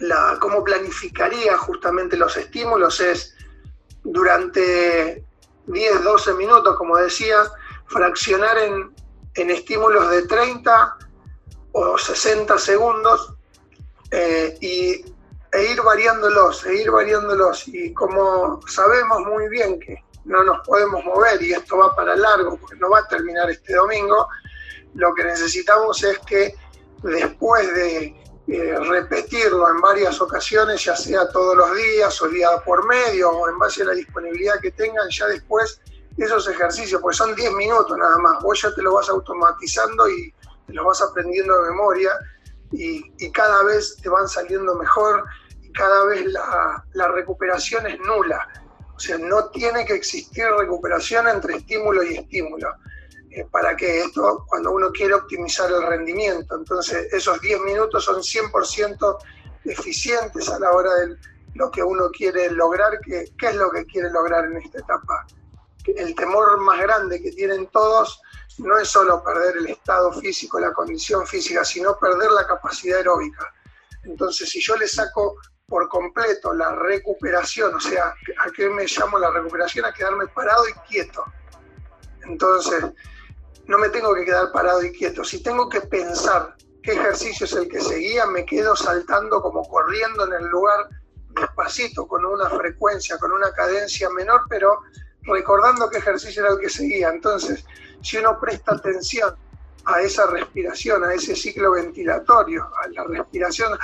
la, 0.00 0.36
cómo 0.40 0.64
planificaría 0.64 1.56
justamente 1.56 2.16
los 2.16 2.36
estímulos, 2.36 3.00
es 3.00 3.36
durante 4.02 5.24
10, 5.66 6.04
12 6.04 6.34
minutos, 6.34 6.76
como 6.76 6.96
decía, 6.96 7.36
fraccionar 7.86 8.58
en, 8.58 8.94
en 9.34 9.50
estímulos 9.50 10.10
de 10.10 10.22
30 10.26 10.96
o 11.72 11.98
60 11.98 12.58
segundos 12.58 13.34
eh, 14.10 14.56
y 14.60 15.13
e 15.54 15.72
ir 15.72 15.80
variándolos, 15.82 16.66
e 16.66 16.74
ir 16.82 16.90
variándolos. 16.90 17.68
Y 17.68 17.92
como 17.94 18.60
sabemos 18.66 19.20
muy 19.20 19.48
bien 19.48 19.78
que 19.78 20.02
no 20.24 20.42
nos 20.42 20.66
podemos 20.66 21.04
mover 21.04 21.40
y 21.42 21.52
esto 21.52 21.78
va 21.78 21.94
para 21.94 22.16
largo, 22.16 22.56
porque 22.56 22.76
no 22.76 22.90
va 22.90 23.00
a 23.00 23.08
terminar 23.08 23.48
este 23.50 23.74
domingo, 23.74 24.28
lo 24.94 25.14
que 25.14 25.24
necesitamos 25.24 26.02
es 26.02 26.18
que 26.20 26.54
después 27.02 27.72
de 27.74 28.16
eh, 28.48 28.78
repetirlo 28.78 29.68
en 29.70 29.80
varias 29.80 30.20
ocasiones, 30.20 30.84
ya 30.84 30.96
sea 30.96 31.28
todos 31.28 31.56
los 31.56 31.76
días 31.76 32.20
o 32.20 32.28
día 32.28 32.48
por 32.64 32.84
medio 32.86 33.30
o 33.30 33.48
en 33.48 33.58
base 33.58 33.82
a 33.82 33.86
la 33.86 33.92
disponibilidad 33.92 34.58
que 34.60 34.72
tengan, 34.72 35.08
ya 35.10 35.26
después 35.26 35.80
esos 36.16 36.48
ejercicios, 36.48 37.00
porque 37.00 37.16
son 37.16 37.34
10 37.34 37.52
minutos 37.52 37.96
nada 37.96 38.18
más, 38.18 38.42
vos 38.42 38.60
ya 38.60 38.74
te 38.74 38.82
lo 38.82 38.94
vas 38.94 39.08
automatizando 39.08 40.08
y 40.08 40.32
te 40.66 40.72
lo 40.72 40.84
vas 40.84 41.00
aprendiendo 41.00 41.60
de 41.62 41.70
memoria 41.70 42.12
y, 42.72 43.12
y 43.18 43.30
cada 43.32 43.62
vez 43.64 43.96
te 44.02 44.08
van 44.08 44.28
saliendo 44.28 44.74
mejor 44.76 45.24
cada 45.74 46.04
vez 46.06 46.24
la, 46.26 47.08
recuperación 47.08 47.86
es 47.86 47.98
nula. 48.00 48.48
O 48.96 48.98
sea, 48.98 49.18
no 49.18 49.50
tiene 49.50 49.84
que 49.84 49.94
existir 49.94 50.44
recuperación 50.58 51.28
entre 51.28 51.56
estímulo 51.56 52.02
y 52.02 52.16
estímulo. 52.16 52.68
Eh, 53.30 53.44
para 53.50 53.76
que 53.76 54.02
esto, 54.02 54.44
cuando 54.48 54.70
uno 54.70 54.92
quiere 54.92 55.14
optimizar 55.14 55.70
el 55.70 55.82
rendimiento, 55.82 56.56
entonces 56.56 57.12
esos 57.12 57.40
10 57.40 57.60
minutos 57.62 58.04
son 58.04 58.22
100% 58.22 59.18
eficientes 59.64 60.48
a 60.48 60.58
la 60.60 60.70
hora 60.70 60.94
de 60.94 61.16
lo 61.54 61.70
que 61.70 61.82
uno 61.82 62.10
quiere 62.10 62.50
lograr. 62.50 63.00
¿Qué 63.00 63.26
es 63.40 63.54
lo 63.56 63.70
que 63.70 63.84
quiere 63.86 64.10
lograr 64.10 64.44
en 64.44 64.58
esta 64.58 64.78
etapa? 64.78 65.26
El 65.86 66.14
temor 66.14 66.60
más 66.60 66.80
grande 66.80 67.20
que 67.20 67.32
tienen 67.32 67.66
todos 67.66 68.22
no 68.58 68.78
es 68.78 68.88
solo 68.88 69.22
perder 69.22 69.56
el 69.56 69.66
estado 69.66 70.12
físico, 70.12 70.60
la 70.60 70.72
condición 70.72 71.26
física, 71.26 71.64
sino 71.64 71.98
perder 71.98 72.30
la 72.30 72.46
capacidad 72.46 72.98
aeróbica. 72.98 73.52
Entonces, 74.04 74.48
si 74.48 74.60
yo 74.60 74.76
le 74.76 74.86
saco 74.86 75.36
por 75.66 75.88
completo 75.88 76.52
la 76.52 76.74
recuperación, 76.74 77.74
o 77.74 77.80
sea, 77.80 78.14
¿a 78.38 78.50
qué 78.50 78.68
me 78.68 78.86
llamo 78.86 79.18
la 79.18 79.30
recuperación? 79.30 79.84
A 79.84 79.92
quedarme 79.92 80.26
parado 80.28 80.68
y 80.68 80.72
quieto. 80.88 81.24
Entonces, 82.24 82.84
no 83.66 83.78
me 83.78 83.88
tengo 83.88 84.14
que 84.14 84.24
quedar 84.24 84.52
parado 84.52 84.82
y 84.82 84.92
quieto. 84.92 85.24
Si 85.24 85.42
tengo 85.42 85.68
que 85.68 85.80
pensar 85.80 86.54
qué 86.82 86.92
ejercicio 86.92 87.46
es 87.46 87.52
el 87.54 87.68
que 87.68 87.80
seguía, 87.80 88.26
me 88.26 88.44
quedo 88.44 88.76
saltando 88.76 89.40
como 89.40 89.62
corriendo 89.64 90.26
en 90.26 90.34
el 90.34 90.46
lugar 90.48 90.88
despacito, 91.30 92.06
con 92.06 92.24
una 92.24 92.48
frecuencia, 92.50 93.18
con 93.18 93.32
una 93.32 93.50
cadencia 93.52 94.08
menor, 94.10 94.42
pero 94.48 94.80
recordando 95.22 95.88
qué 95.88 95.98
ejercicio 95.98 96.44
era 96.44 96.52
el 96.52 96.60
que 96.60 96.68
seguía. 96.68 97.08
Entonces, 97.08 97.64
si 98.02 98.18
uno 98.18 98.38
presta 98.38 98.74
atención 98.74 99.34
a 99.86 100.00
esa 100.00 100.26
respiración, 100.26 101.04
a 101.04 101.12
ese 101.14 101.36
ciclo 101.36 101.72
ventilatorio, 101.72 102.70
a 102.82 102.88
la 102.88 103.04
respiración 103.04 103.72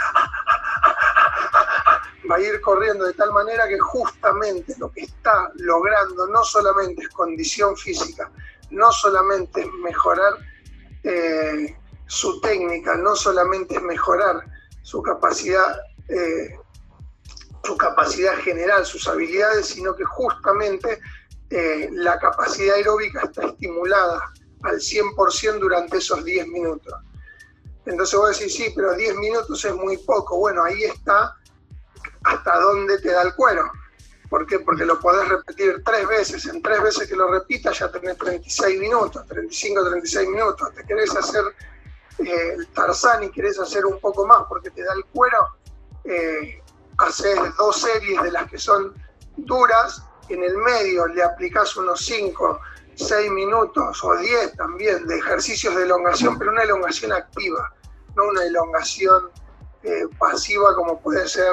va 2.31 2.37
a 2.37 2.41
ir 2.41 2.61
corriendo 2.61 3.05
de 3.05 3.15
tal 3.15 3.33
manera 3.33 3.67
que 3.69 3.79
justamente 3.79 4.75
lo 4.79 4.91
que 4.93 5.03
está 5.03 5.51
logrando 5.57 6.27
no 6.29 6.45
solamente 6.45 7.03
es 7.03 7.09
condición 7.11 7.77
física, 7.77 8.31
no 8.71 8.93
solamente 8.93 9.63
es 9.63 9.73
mejorar 9.83 10.35
eh, 11.03 11.77
su 12.07 12.41
técnica, 12.41 12.97
no 12.97 13.17
solamente 13.17 13.77
es 13.77 13.83
mejorar 13.83 14.45
su 14.83 15.03
capacidad, 15.03 15.79
eh, 16.09 16.59
su 17.63 17.77
capacidad 17.77 18.35
general, 18.37 18.87
sus 18.87 19.07
habilidades, 19.09 19.67
sino 19.67 19.95
que 19.95 20.05
justamente 20.05 21.01
eh, 21.51 21.89
la 21.93 22.19
capacidad 22.19 22.77
aeróbica 22.77 23.23
está 23.25 23.47
estimulada 23.47 24.33
al 24.63 24.77
100% 24.77 25.59
durante 25.59 25.99
esos 25.99 26.25
10 26.25 26.47
minutos. 26.49 26.95
Entonces 27.87 28.19
vos 28.19 28.39
decís, 28.39 28.55
sí, 28.55 28.73
pero 28.75 28.95
10 28.95 29.17
minutos 29.17 29.65
es 29.65 29.75
muy 29.75 29.97
poco. 29.99 30.39
Bueno, 30.39 30.63
ahí 30.63 30.85
está 30.85 31.35
hasta 32.25 32.61
dónde 32.61 32.99
te 32.99 33.11
da 33.11 33.23
el 33.23 33.35
cuero. 33.35 33.71
¿Por 34.29 34.47
qué? 34.47 34.61
Porque 34.61 34.85
lo 34.85 35.01
podés 35.01 35.29
repetir 35.29 35.83
tres 35.85 36.07
veces. 36.07 36.47
En 36.47 36.63
tres 36.63 36.81
veces 36.83 37.09
que 37.09 37.17
lo 37.17 37.31
repitas 37.33 37.79
ya 37.79 37.91
tenés 37.91 38.17
36 38.17 38.79
minutos, 38.79 39.27
35, 39.27 39.83
36 39.89 40.29
minutos. 40.29 40.73
Te 40.75 40.85
querés 40.85 41.15
hacer 41.17 41.45
eh, 42.19 42.55
el 42.57 42.69
Tarzán 42.69 43.25
y 43.25 43.31
querés 43.31 43.59
hacer 43.59 43.85
un 43.85 43.99
poco 43.99 44.27
más 44.27 44.45
porque 44.49 44.71
te 44.71 44.85
da 44.85 44.93
el 44.95 45.05
cuero. 45.07 45.49
Eh, 46.05 46.63
haces 46.99 47.39
dos 47.57 47.81
series 47.81 48.23
de 48.23 48.31
las 48.31 48.49
que 48.49 48.59
son 48.59 48.95
duras. 49.37 50.05
En 50.29 50.45
el 50.45 50.57
medio 50.59 51.09
le 51.09 51.25
aplicás 51.25 51.77
unos 51.77 52.01
5, 52.05 52.61
6 53.01 53.31
minutos 53.31 54.05
o 54.05 54.17
10 54.17 54.57
también 54.57 55.07
de 55.07 55.19
ejercicios 55.19 55.75
de 55.75 55.85
elongación, 55.85 56.39
pero 56.39 56.53
una 56.53 56.63
elongación 56.63 57.13
activa, 57.13 57.73
no 58.17 58.25
una 58.25 58.45
elongación 58.45 59.31
eh, 59.83 60.07
pasiva 60.19 60.75
como 60.75 61.01
puede 61.01 61.27
ser 61.27 61.53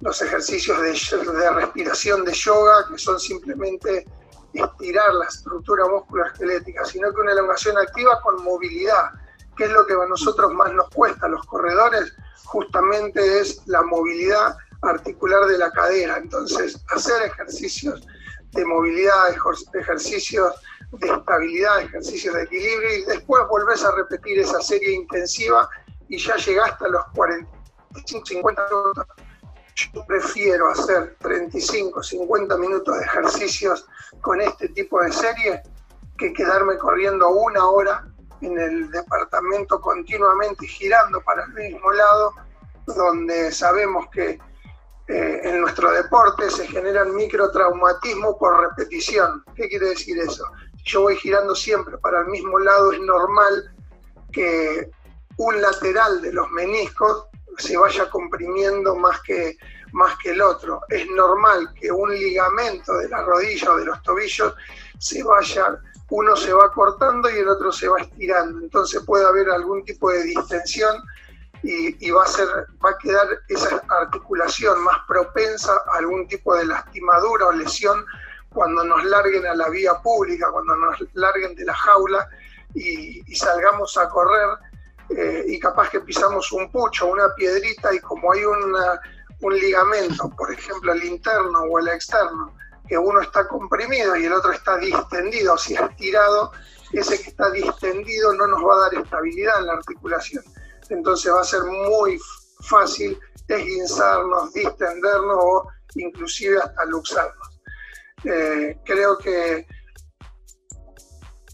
los 0.00 0.20
ejercicios 0.22 0.80
de, 0.80 1.50
respiración 1.50 2.24
de 2.24 2.32
yoga, 2.32 2.86
que 2.88 2.98
son 2.98 3.18
simplemente 3.18 4.06
estirar 4.52 5.14
la 5.14 5.26
estructura 5.26 5.86
musculoesquelética, 5.88 6.84
sino 6.84 7.12
que 7.12 7.20
una 7.20 7.32
elongación 7.32 7.76
activa 7.78 8.20
con 8.22 8.42
movilidad, 8.44 9.10
que 9.56 9.64
es 9.64 9.70
lo 9.70 9.86
que 9.86 9.94
a 9.94 10.06
nosotros 10.06 10.52
más 10.52 10.72
nos 10.72 10.88
cuesta, 10.90 11.28
los 11.28 11.44
corredores, 11.46 12.14
justamente 12.44 13.40
es 13.40 13.62
la 13.66 13.82
movilidad 13.82 14.56
articular 14.82 15.46
de 15.46 15.58
la 15.58 15.70
cadera. 15.72 16.18
Entonces, 16.18 16.80
hacer 16.90 17.22
ejercicios 17.22 18.06
de 18.52 18.64
movilidad, 18.64 19.34
ejercicios 19.74 20.54
de 20.92 21.08
estabilidad, 21.08 21.80
ejercicios 21.82 22.34
de 22.34 22.42
equilibrio, 22.42 22.98
y 22.98 23.04
después 23.04 23.42
volvés 23.48 23.84
a 23.84 23.92
repetir 23.92 24.38
esa 24.38 24.60
serie 24.60 24.94
intensiva 24.94 25.68
y 26.08 26.18
ya 26.18 26.36
llegaste 26.36 26.84
a 26.84 26.88
los 26.88 27.04
45, 27.14 28.26
50 28.26 28.62
minutos 28.70 29.06
yo 29.76 30.06
prefiero 30.06 30.70
hacer 30.70 31.16
35, 31.20 32.02
50 32.02 32.56
minutos 32.56 32.96
de 32.96 33.04
ejercicios 33.04 33.86
con 34.22 34.40
este 34.40 34.70
tipo 34.70 35.02
de 35.02 35.12
serie 35.12 35.62
que 36.16 36.32
quedarme 36.32 36.78
corriendo 36.78 37.28
una 37.28 37.68
hora 37.68 38.08
en 38.40 38.58
el 38.58 38.90
departamento 38.90 39.78
continuamente 39.80 40.66
girando 40.66 41.20
para 41.20 41.44
el 41.44 41.52
mismo 41.52 41.92
lado, 41.92 42.32
donde 42.86 43.52
sabemos 43.52 44.06
que 44.10 44.38
eh, 45.08 45.40
en 45.44 45.60
nuestro 45.60 45.90
deporte 45.92 46.50
se 46.50 46.66
generan 46.68 47.14
microtraumatismos 47.14 48.36
por 48.38 48.58
repetición. 48.58 49.44
¿Qué 49.54 49.68
quiere 49.68 49.90
decir 49.90 50.18
eso? 50.18 50.44
Yo 50.86 51.02
voy 51.02 51.16
girando 51.16 51.54
siempre 51.54 51.98
para 51.98 52.20
el 52.20 52.26
mismo 52.26 52.58
lado, 52.60 52.92
es 52.92 53.00
normal 53.00 53.74
que 54.32 54.88
un 55.36 55.60
lateral 55.60 56.22
de 56.22 56.32
los 56.32 56.48
meniscos 56.50 57.26
se 57.58 57.76
vaya 57.76 58.08
comprimiendo 58.08 58.94
más 58.94 59.20
que, 59.22 59.58
más 59.92 60.16
que 60.18 60.30
el 60.30 60.40
otro. 60.40 60.80
Es 60.88 61.08
normal 61.10 61.72
que 61.74 61.90
un 61.90 62.10
ligamento 62.10 62.96
de 62.98 63.08
la 63.08 63.22
rodilla 63.22 63.72
o 63.72 63.76
de 63.78 63.84
los 63.84 64.00
tobillos 64.02 64.54
se 64.98 65.24
vaya, 65.24 65.76
uno 66.10 66.36
se 66.36 66.52
va 66.52 66.72
cortando 66.72 67.28
y 67.30 67.38
el 67.38 67.48
otro 67.48 67.72
se 67.72 67.88
va 67.88 68.00
estirando. 68.00 68.60
Entonces 68.60 69.02
puede 69.04 69.26
haber 69.26 69.50
algún 69.50 69.84
tipo 69.84 70.10
de 70.12 70.22
distensión 70.22 71.02
y, 71.64 72.10
va, 72.10 72.22
a 72.22 72.28
ser, 72.28 72.48
va 72.84 72.90
a 72.90 72.98
quedar 72.98 73.26
esa 73.48 73.82
articulación 73.88 74.84
más 74.84 74.98
propensa 75.08 75.72
a 75.92 75.96
algún 75.96 76.28
tipo 76.28 76.54
de 76.54 76.66
lastimadura 76.66 77.46
o 77.46 77.52
lesión 77.52 78.06
cuando 78.56 78.82
nos 78.84 79.04
larguen 79.04 79.46
a 79.46 79.54
la 79.54 79.68
vía 79.68 79.92
pública, 80.02 80.50
cuando 80.50 80.74
nos 80.76 80.96
larguen 81.12 81.54
de 81.54 81.66
la 81.66 81.74
jaula 81.74 82.26
y, 82.74 83.22
salgamos 83.36 83.98
a 83.98 84.08
correr 84.08 84.48
eh, 85.10 85.44
y 85.46 85.60
capaz 85.60 85.90
que 85.90 86.00
pisamos 86.00 86.50
un 86.52 86.72
pucho, 86.72 87.06
una 87.06 87.34
piedrita 87.34 87.92
y 87.92 87.98
como 87.98 88.32
hay 88.32 88.44
un 88.46 89.54
ligamento, 89.54 90.30
por 90.30 90.50
ejemplo 90.50 90.94
el 90.94 91.04
interno 91.04 91.64
o 91.70 91.78
el 91.78 91.88
externo, 91.88 92.56
que 92.88 92.96
uno 92.96 93.20
está 93.20 93.46
comprimido 93.46 94.16
y 94.16 94.24
el 94.24 94.32
otro 94.32 94.52
está 94.52 94.78
distendido, 94.78 95.52
o 95.52 95.58
si 95.58 95.74
estirado, 95.74 96.52
ese 96.92 97.20
que 97.20 97.28
está 97.28 97.50
distendido 97.50 98.32
no 98.32 98.46
nos 98.46 98.62
va 98.64 98.74
a 98.74 98.80
dar 98.88 98.94
estabilidad 98.94 99.58
en 99.58 99.66
la 99.66 99.72
articulación. 99.74 100.42
Entonces 100.88 101.30
va 101.30 101.42
a 101.42 101.44
ser 101.44 101.62
muy 101.64 102.18
fácil 102.60 103.18
desguinzarnos, 103.46 104.54
distendernos 104.54 105.36
o 105.38 105.68
inclusive 105.96 106.58
hasta 106.58 106.86
luxarnos. 106.86 107.55
Eh, 108.24 108.76
creo 108.84 109.18
que... 109.18 109.66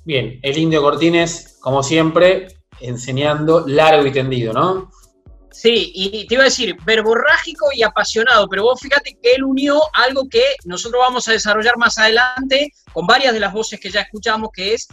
Bien, 0.05 0.41
el 0.43 0.59
indio 0.59 0.83
Cortines, 0.83 1.59
como 1.61 1.83
siempre, 1.83 2.49
enseñando 2.81 3.65
largo 3.67 4.07
y 4.07 4.13
tendido, 4.13 4.53
¿no? 4.53 4.91
Sí, 5.53 5.93
y 5.95 6.27
te 6.27 6.35
iba 6.35 6.45
a 6.45 6.47
decir, 6.47 6.77
verborrágico 6.85 7.67
y 7.75 7.83
apasionado, 7.83 8.49
pero 8.49 8.65
vos 8.65 8.81
fíjate 8.81 9.19
que 9.23 9.33
él 9.33 9.45
unió 9.45 9.81
algo 9.93 10.29
que 10.29 10.43
nosotros 10.65 11.01
vamos 11.01 11.29
a 11.29 11.33
desarrollar 11.33 11.77
más 11.77 11.99
adelante 11.99 12.73
con 12.93 13.07
varias 13.07 13.35
de 13.35 13.41
las 13.41 13.53
voces 13.53 13.79
que 13.79 13.91
ya 13.91 14.01
escuchamos, 14.01 14.51
que 14.53 14.75
es 14.75 14.89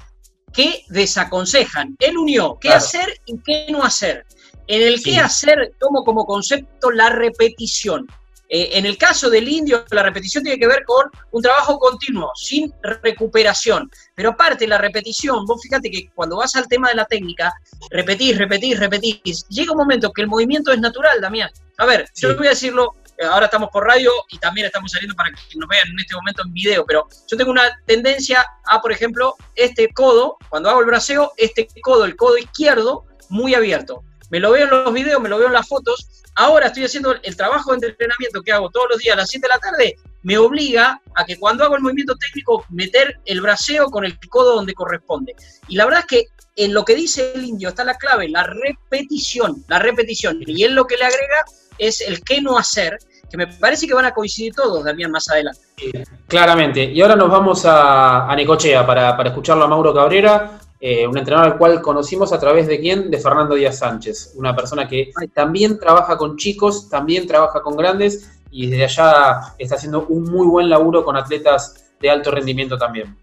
qué 0.53 0.83
desaconsejan. 0.89 1.95
Él 1.99 2.17
unió 2.17 2.57
qué 2.59 2.69
hacer 2.69 3.07
y 3.25 3.39
qué 3.41 3.67
no 3.69 3.83
hacer. 3.83 4.25
En 4.67 4.81
el 4.81 5.01
qué 5.01 5.17
hacer 5.17 5.73
tomo 5.79 6.03
como 6.03 6.25
concepto 6.25 6.91
la 6.91 7.09
repetición. 7.09 8.05
Eh, 8.51 8.71
en 8.73 8.85
el 8.87 8.97
caso 8.97 9.29
del 9.29 9.47
indio, 9.47 9.85
la 9.91 10.01
repetición 10.01 10.43
tiene 10.43 10.59
que 10.59 10.67
ver 10.67 10.83
con 10.83 11.05
un 11.31 11.41
trabajo 11.41 11.77
continuo, 11.77 12.31
sin 12.35 12.73
recuperación. 12.81 13.89
Pero 14.15 14.31
aparte, 14.31 14.67
la 14.67 14.79
repetición, 14.79 15.45
vos 15.45 15.61
fíjate 15.61 15.91
que 15.91 16.09
cuando 16.15 16.37
vas 16.37 16.55
al 16.55 16.67
tema 16.67 16.89
de 16.89 16.95
la 16.95 17.05
técnica, 17.05 17.53
repetís, 17.91 18.37
repetís, 18.37 18.79
repetís. 18.79 19.45
Llega 19.49 19.71
un 19.71 19.77
momento 19.77 20.11
que 20.11 20.23
el 20.23 20.27
movimiento 20.27 20.71
es 20.71 20.79
natural, 20.79 21.21
Damián. 21.21 21.49
A 21.77 21.85
ver, 21.85 22.09
yo 22.15 22.35
voy 22.35 22.47
a 22.47 22.51
decirlo, 22.51 22.95
eh, 23.19 23.25
ahora 23.25 23.45
estamos 23.45 23.69
por 23.69 23.85
radio 23.85 24.11
y 24.29 24.39
también 24.39 24.65
estamos 24.65 24.91
saliendo 24.91 25.15
para 25.15 25.29
que 25.29 25.37
nos 25.55 25.69
vean 25.69 25.87
en 25.87 25.99
este 25.99 26.15
momento 26.15 26.41
en 26.43 26.51
video, 26.51 26.85
pero 26.85 27.07
yo 27.27 27.37
tengo 27.37 27.51
una 27.51 27.69
tendencia 27.85 28.45
a, 28.65 28.81
por 28.81 28.91
ejemplo, 28.91 29.35
este 29.55 29.89
codo, 29.93 30.37
cuando 30.49 30.69
hago 30.69 30.79
el 30.79 30.87
braceo, 30.87 31.33
este 31.37 31.67
codo, 31.81 32.05
el 32.05 32.15
codo 32.15 32.37
izquierdo, 32.37 33.05
muy 33.29 33.53
abierto. 33.53 34.03
Me 34.29 34.39
lo 34.39 34.51
veo 34.51 34.65
en 34.65 34.69
los 34.69 34.93
videos, 34.93 35.21
me 35.21 35.29
lo 35.29 35.37
veo 35.37 35.47
en 35.47 35.53
las 35.53 35.67
fotos, 35.67 36.19
Ahora 36.39 36.67
estoy 36.67 36.85
haciendo 36.85 37.15
el 37.21 37.35
trabajo 37.35 37.75
de 37.75 37.87
entrenamiento 37.87 38.41
que 38.41 38.53
hago 38.53 38.69
todos 38.69 38.87
los 38.91 38.99
días 38.99 39.13
a 39.13 39.17
las 39.17 39.29
7 39.29 39.45
de 39.45 39.53
la 39.53 39.59
tarde, 39.59 39.95
me 40.23 40.37
obliga 40.37 41.01
a 41.15 41.25
que 41.25 41.37
cuando 41.37 41.65
hago 41.65 41.75
el 41.75 41.81
movimiento 41.81 42.15
técnico 42.15 42.65
meter 42.69 43.19
el 43.25 43.41
braceo 43.41 43.87
con 43.87 44.05
el 44.05 44.17
codo 44.29 44.55
donde 44.55 44.73
corresponde. 44.73 45.35
Y 45.67 45.75
la 45.75 45.83
verdad 45.83 46.01
es 46.01 46.05
que 46.05 46.25
en 46.55 46.73
lo 46.73 46.85
que 46.85 46.95
dice 46.95 47.33
el 47.35 47.43
indio 47.43 47.67
está 47.67 47.83
la 47.83 47.95
clave, 47.95 48.29
la 48.29 48.43
repetición, 48.43 49.65
la 49.67 49.79
repetición. 49.79 50.39
Y 50.45 50.63
él 50.63 50.75
lo 50.75 50.85
que 50.85 50.95
le 50.95 51.03
agrega 51.03 51.43
es 51.77 51.99
el 51.99 52.21
qué 52.23 52.41
no 52.41 52.57
hacer, 52.57 52.97
que 53.29 53.37
me 53.37 53.47
parece 53.47 53.85
que 53.85 53.93
van 53.93 54.05
a 54.05 54.13
coincidir 54.13 54.53
todos, 54.53 54.83
Damián, 54.83 55.11
más 55.11 55.29
adelante. 55.29 55.59
claramente. 56.27 56.83
Y 56.83 57.01
ahora 57.01 57.17
nos 57.17 57.29
vamos 57.29 57.65
a, 57.65 58.29
a 58.29 58.35
Necochea 58.35 58.85
para, 58.85 59.15
para 59.17 59.29
escucharlo 59.29 59.65
a 59.65 59.67
Mauro 59.67 59.93
Cabrera, 59.93 60.58
eh, 60.79 61.05
un 61.05 61.17
entrenador 61.17 61.51
al 61.51 61.57
cual 61.57 61.81
conocimos 61.81 62.31
a 62.31 62.39
través 62.39 62.67
de 62.67 62.79
quién? 62.79 63.11
De 63.11 63.19
Fernando 63.19 63.55
Díaz 63.55 63.79
Sánchez, 63.79 64.33
una 64.35 64.55
persona 64.55 64.87
que 64.87 65.11
también 65.33 65.77
trabaja 65.77 66.17
con 66.17 66.37
chicos, 66.37 66.89
también 66.89 67.27
trabaja 67.27 67.61
con 67.61 67.75
grandes 67.75 68.39
y 68.49 68.69
desde 68.69 68.85
allá 68.85 69.55
está 69.57 69.75
haciendo 69.75 70.05
un 70.07 70.23
muy 70.23 70.47
buen 70.47 70.69
laburo 70.69 71.03
con 71.03 71.17
atletas 71.17 71.91
de 71.99 72.09
alto 72.09 72.31
rendimiento 72.31 72.77
también. 72.77 73.17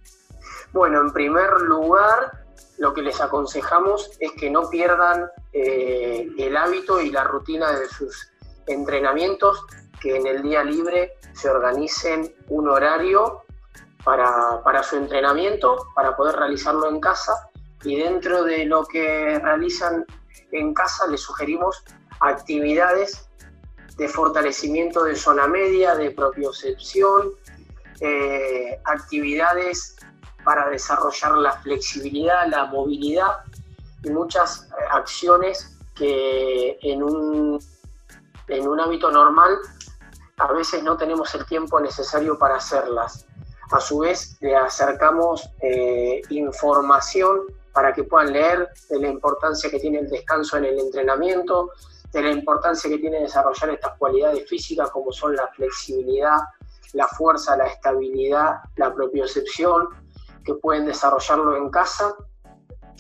Bueno, 0.73 1.01
en 1.01 1.13
primer 1.13 1.63
lugar, 1.63 2.45
lo 2.77 2.93
que 2.93 3.01
les 3.01 3.21
aconsejamos 3.21 4.11
es 4.21 4.33
que 4.33 4.51
no 4.51 4.69
pierdan 4.69 5.31
eh, 5.53 6.29
el 6.37 6.57
hábito 6.57 7.01
y 7.01 7.11
la 7.11 7.25
rutina 7.25 7.73
de 7.73 7.89
sus 7.89 8.31
entrenamientos, 8.67 9.65
que 10.01 10.17
en 10.17 10.27
el 10.27 10.43
día 10.43 10.63
libre 10.63 11.15
se 11.33 11.49
organicen 11.49 12.35
un 12.49 12.69
horario 12.69 13.46
para, 14.07 14.83
su 14.85 14.97
entrenamiento, 14.97 15.89
para 15.97 16.17
poder 16.17 16.37
realizarlo 16.37 16.89
en 16.89 17.01
casa 17.01 17.51
y 17.83 17.97
dentro 17.97 18.45
de 18.45 18.65
lo 18.65 18.85
que 18.87 19.41
realizan 19.41 20.07
en 20.53 20.73
casa 20.75 21.09
les 21.09 21.23
sugerimos 21.23 21.83
actividades 22.21 23.29
de 23.97 24.09
fortalecimiento 24.09 25.03
de 25.03 25.17
zona 25.17 25.49
media, 25.49 25.97
de 25.97 26.13
propiocepción, 26.13 27.33
eh, 28.01 28.81
actividades 28.85 29.97
para 30.45 30.69
desarrollar 30.69 31.33
la 31.39 31.53
flexibilidad, 31.63 32.47
la 32.47 32.67
movilidad 32.67 33.39
y 34.05 34.11
muchas 34.11 34.69
eh, 34.71 34.85
acciones 34.93 35.77
que 35.97 36.79
en 36.81 37.03
un, 37.03 37.59
en 38.47 38.69
un 38.69 38.79
hábito 38.79 39.11
normal 39.11 39.59
a 40.37 40.53
veces 40.53 40.85
no 40.85 40.97
tenemos 40.97 41.35
el 41.35 41.45
tiempo 41.47 41.81
necesario 41.81 42.39
para 42.39 42.57
hacerlas. 42.57 43.26
A 43.71 43.81
su 43.81 43.99
vez, 43.99 44.37
le 44.41 44.55
acercamos 44.55 45.51
eh, 45.61 46.23
información 46.31 47.43
para 47.73 47.93
que 47.93 48.05
puedan 48.05 48.33
leer 48.33 48.69
de 48.89 49.01
la 49.01 49.09
importancia 49.09 49.71
que 49.71 49.81
tiene 49.81 49.99
el 49.99 50.09
descanso 50.09 50.57
en 50.57 50.67
el 50.67 50.79
entrenamiento, 50.79 51.73
de 52.13 52.23
la 52.23 52.31
importancia 52.31 52.89
que 52.89 52.99
tiene 52.99 53.21
desarrollar 53.21 53.71
estas 53.71 53.99
cualidades 53.99 54.49
físicas 54.49 54.91
como 54.91 55.13
son 55.13 55.35
la 55.35 55.49
flexibilidad, 55.49 56.39
la 56.93 57.09
fuerza, 57.09 57.57
la 57.57 57.67
estabilidad, 57.67 58.61
la 58.77 58.95
propiocepción, 58.95 59.89
que 60.45 60.55
pueden 60.55 60.87
desarrollarlo 60.87 61.57
en 61.57 61.69
casa. 61.71 62.15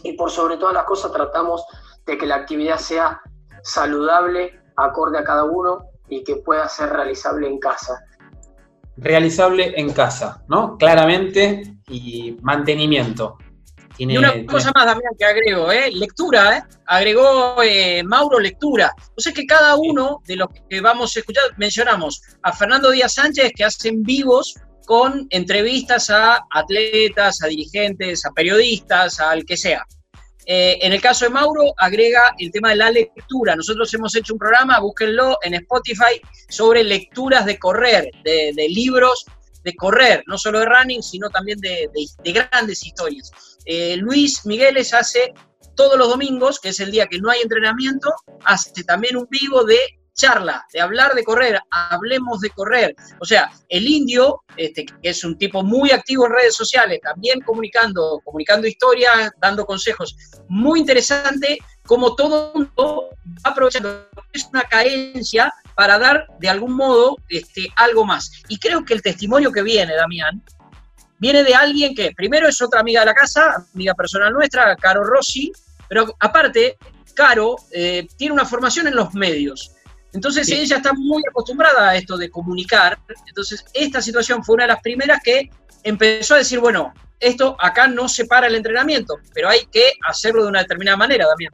Y 0.03 0.15
por 0.15 0.31
sobre 0.31 0.57
todas 0.57 0.75
las 0.75 0.85
cosas 0.85 1.13
tratamos 1.13 1.65
de 2.05 2.19
que 2.19 2.27
la 2.27 2.35
actividad 2.35 2.79
sea 2.79 3.23
saludable, 3.63 4.61
acorde 4.77 5.19
a 5.19 5.25
cada 5.25 5.45
uno 5.45 5.87
y 6.09 6.23
que 6.25 6.37
pueda 6.37 6.69
ser 6.69 6.91
realizable 6.91 7.49
en 7.49 7.59
casa 7.59 8.05
realizable 8.97 9.75
en 9.77 9.93
casa, 9.93 10.45
¿no? 10.49 10.77
Claramente 10.79 11.77
y 11.89 12.37
mantenimiento. 12.43 13.39
y 13.99 14.17
una 14.17 14.45
cosa 14.47 14.73
más, 14.75 14.87
Damián, 14.87 15.13
que 15.19 15.25
agrego, 15.25 15.71
¿eh? 15.73 15.91
lectura, 15.93 16.59
¿eh? 16.59 16.63
agregó 16.87 17.63
eh, 17.63 18.03
Mauro 18.03 18.39
lectura. 18.39 18.93
O 19.17 19.21
sea 19.21 19.33
que 19.33 19.47
cada 19.47 19.77
uno 19.77 20.23
de 20.27 20.37
los 20.37 20.49
que 20.69 20.81
vamos 20.81 21.17
a 21.17 21.21
escuchar, 21.21 21.45
mencionamos 21.57 22.23
a 22.43 22.53
Fernando 22.53 22.91
Díaz 22.91 23.15
Sánchez, 23.15 23.53
que 23.55 23.65
hacen 23.65 24.03
vivos 24.03 24.55
con 24.87 25.27
entrevistas 25.31 26.11
a 26.11 26.47
atletas, 26.51 27.43
a 27.43 27.49
dirigentes, 27.49 28.25
a 28.25 28.31
periodistas, 28.31 29.21
al 29.21 29.45
que 29.45 29.57
sea. 29.57 29.85
Eh, 30.49 30.79
en 30.81 30.93
el 30.93 31.01
caso 31.01 31.25
de 31.25 31.31
Mauro, 31.33 31.75
agrega 31.77 32.35
el 32.39 32.53
tema 32.53 32.71
de 32.71 32.77
la 32.77 32.91
lectura. 32.91 33.57
Nosotros 33.57 33.93
hemos 33.95 34.15
hecho 34.15 34.33
un 34.33 34.39
programa, 34.39 34.79
búsquenlo 34.79 35.39
en 35.43 35.55
Spotify, 35.55 36.21
sobre 36.49 36.85
lecturas 36.85 37.45
de 37.45 37.59
correr, 37.59 38.09
de, 38.23 38.69
libros 38.69 39.27
de 39.65 39.75
correr, 39.75 40.23
no 40.29 40.39
solo 40.39 40.61
de 40.61 40.67
running, 40.67 41.03
sino 41.03 41.29
también 41.31 41.59
de, 41.59 41.91
grandes 42.33 42.87
historias. 42.87 43.33
Eh, 43.65 43.97
Luis 43.97 44.47
Migueles 44.47 44.95
hace 44.95 45.35
todos 45.75 45.99
los 45.99 46.09
domingos, 46.09 46.61
que 46.61 46.69
es 46.69 46.79
el 46.79 46.93
día 46.93 47.09
que 47.09 47.19
no 47.19 47.29
hay 47.29 47.41
entrenamiento, 47.41 48.13
hace 48.45 48.85
también 48.85 49.17
un 49.17 49.27
vivo 49.29 49.65
de 49.65 49.79
charla, 50.17 50.67
de 50.73 50.81
hablar 50.81 51.15
de 51.15 51.23
correr, 51.23 51.61
hablemos 51.71 52.41
de 52.41 52.51
correr. 52.51 52.97
O 53.21 53.25
sea, 53.25 53.51
el 53.69 53.87
indio, 53.87 54.43
este, 54.57 54.87
que 54.87 54.95
es 55.03 55.23
un 55.23 55.39
tipo 55.39 55.63
muy 55.63 55.93
activo 55.93 56.27
en 56.27 56.33
redes 56.33 56.57
sociales, 56.57 57.01
también 57.03 57.41
comunicando, 57.43 58.21
comunicando 58.25 58.67
historias, 58.67 59.31
dando 59.41 59.65
consejos, 59.67 60.17
muy 60.49 60.81
interesante, 60.81 61.59
como 61.87 62.17
todo 62.17 62.53
mundo 62.55 63.11
va 63.45 63.51
aprovechando, 63.51 64.09
es 64.33 64.49
una 64.53 64.63
carencia 64.63 65.53
para 65.75 65.99
dar 65.99 66.27
de 66.41 66.49
algún 66.49 66.73
modo 66.73 67.17
este, 67.29 67.69
algo 67.77 68.05
más. 68.05 68.33
Y 68.49 68.59
creo 68.59 68.85
que 68.85 68.95
el 68.95 69.03
testimonio 69.03 69.53
que 69.53 69.63
viene, 69.63 69.95
Damián, 69.95 70.43
viene 71.19 71.45
de 71.45 71.55
alguien 71.55 71.95
que 71.95 72.13
primero 72.17 72.49
es 72.49 72.61
otra 72.63 72.81
amiga 72.81 73.01
de 73.01 73.07
la 73.07 73.15
casa, 73.15 73.67
amiga 73.75 73.95
personal 73.95 74.33
nuestra, 74.33 74.75
Caro 74.77 75.05
Rossi, 75.05 75.53
pero 75.89 76.17
aparte, 76.19 76.79
Caro 77.15 77.57
eh, 77.71 78.07
tiene 78.17 78.33
una 78.33 78.45
formación 78.45 78.87
en 78.87 78.97
los 78.97 79.15
medios. 79.15 79.76
Entonces 80.17 80.49
ella 80.51 80.79
está 80.79 80.95
muy 80.95 81.23
acostumbrada 81.29 81.91
a 81.91 81.97
esto 81.97 82.17
de 82.17 82.31
comunicar. 82.31 82.99
Entonces 83.29 83.65
esta 83.75 84.01
situación 84.01 84.43
fue 84.43 84.55
una 84.55 84.65
de 84.65 84.69
las 84.69 84.81
primeras 84.81 85.21
que 85.23 85.51
empezó 85.83 86.35
a 86.35 86.39
decir, 86.39 86.59
bueno, 86.59 86.95
esto 87.21 87.55
acá 87.61 87.87
no 87.87 88.09
se 88.09 88.25
para 88.25 88.47
el 88.47 88.55
entrenamiento, 88.55 89.19
pero 89.35 89.51
hay 89.51 89.67
que 89.71 89.93
hacerlo 90.09 90.43
de 90.43 90.49
una 90.49 90.61
determinada 90.61 90.97
manera, 90.97 91.27
Damián. 91.27 91.53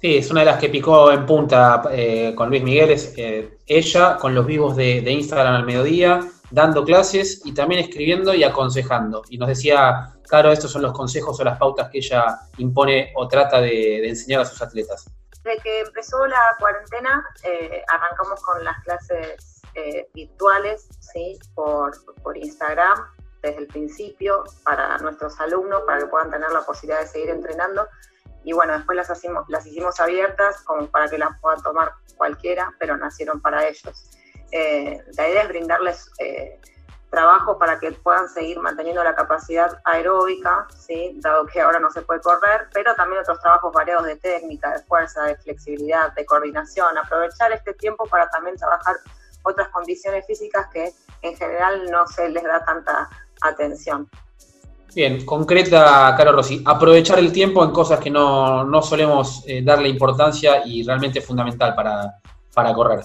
Sí, 0.00 0.16
es 0.16 0.30
una 0.30 0.40
de 0.40 0.46
las 0.46 0.58
que 0.58 0.68
picó 0.68 1.10
en 1.10 1.26
punta 1.26 1.82
eh, 1.90 2.32
con 2.36 2.48
Luis 2.48 2.62
Miguel, 2.62 2.90
es 2.90 3.12
eh, 3.16 3.58
ella 3.66 4.16
con 4.16 4.34
los 4.34 4.46
vivos 4.46 4.76
de, 4.76 4.98
Instagram 4.98 5.56
al 5.56 5.66
mediodía, 5.66 6.20
dando 6.50 6.84
clases 6.84 7.42
y 7.44 7.52
también 7.52 7.82
escribiendo 7.82 8.32
y 8.32 8.44
aconsejando. 8.44 9.22
Y 9.28 9.36
nos 9.36 9.48
decía, 9.48 10.14
claro, 10.28 10.52
estos 10.52 10.70
son 10.70 10.82
los 10.82 10.92
consejos 10.92 11.38
o 11.38 11.44
las 11.44 11.58
pautas 11.58 11.90
que 11.90 11.98
ella 11.98 12.38
impone 12.58 13.10
o 13.16 13.28
trata 13.28 13.60
de, 13.60 14.08
enseñar 14.08 14.40
a 14.40 14.44
sus 14.44 14.62
atletas. 14.62 15.10
Desde 15.42 15.60
que 15.62 15.80
empezó 15.80 16.26
la 16.26 16.56
cuarentena, 16.58 17.24
eh, 17.44 17.82
arrancamos 17.88 18.42
con 18.42 18.62
las 18.64 18.82
clases 18.84 19.62
virtuales, 20.12 20.88
¿sí? 20.98 21.38
Por, 21.54 21.92
por 22.22 22.36
Instagram, 22.36 22.98
desde 23.40 23.58
el 23.58 23.66
principio 23.68 24.44
para 24.64 24.98
nuestros 24.98 25.38
alumnos, 25.40 25.82
para 25.86 26.00
que 26.00 26.06
puedan 26.06 26.30
tener 26.30 26.50
la 26.50 26.62
posibilidad 26.62 27.00
de 27.00 27.06
seguir 27.06 27.30
entrenando. 27.30 27.88
Y 28.44 28.52
bueno, 28.52 28.72
después 28.72 28.96
las, 28.96 29.10
hicimos, 29.10 29.44
las 29.48 29.66
hicimos 29.66 30.00
abiertas 30.00 30.62
como 30.62 30.86
para 30.86 31.08
que 31.08 31.18
las 31.18 31.38
puedan 31.40 31.62
tomar 31.62 31.92
cualquiera, 32.16 32.74
pero 32.78 32.96
nacieron 32.96 33.40
para 33.40 33.66
ellos. 33.66 34.10
Eh, 34.52 35.02
la 35.16 35.28
idea 35.28 35.42
es 35.42 35.48
brindarles 35.48 36.10
eh, 36.18 36.60
trabajo 37.10 37.58
para 37.58 37.78
que 37.78 37.92
puedan 37.92 38.28
seguir 38.28 38.58
manteniendo 38.60 39.02
la 39.02 39.14
capacidad 39.14 39.78
aeróbica, 39.84 40.66
¿sí? 40.76 41.12
dado 41.16 41.46
que 41.46 41.60
ahora 41.60 41.80
no 41.80 41.90
se 41.90 42.02
puede 42.02 42.20
correr, 42.20 42.68
pero 42.72 42.94
también 42.94 43.20
otros 43.20 43.40
trabajos 43.40 43.72
variados 43.72 44.06
de 44.06 44.16
técnica, 44.16 44.72
de 44.72 44.82
fuerza, 44.84 45.24
de 45.24 45.36
flexibilidad, 45.36 46.14
de 46.14 46.24
coordinación, 46.24 46.96
aprovechar 46.96 47.52
este 47.52 47.74
tiempo 47.74 48.06
para 48.06 48.28
también 48.30 48.56
trabajar 48.56 48.96
otras 49.42 49.68
condiciones 49.68 50.24
físicas 50.26 50.66
que 50.72 50.92
en 51.22 51.36
general 51.36 51.90
no 51.90 52.06
se 52.06 52.28
les 52.28 52.44
da 52.44 52.64
tanta 52.64 53.08
atención. 53.42 54.08
Bien, 54.94 55.24
concreta, 55.24 56.14
Caro 56.16 56.32
Rossi, 56.32 56.62
aprovechar 56.64 57.18
el 57.18 57.32
tiempo 57.32 57.64
en 57.64 57.70
cosas 57.70 58.00
que 58.00 58.10
no, 58.10 58.82
solemos 58.82 59.44
eh, 59.46 59.62
darle 59.62 59.88
importancia 59.88 60.62
y 60.64 60.82
realmente 60.82 61.20
fundamental 61.20 61.74
para, 61.74 62.16
para 62.52 62.72
correr. 62.74 63.00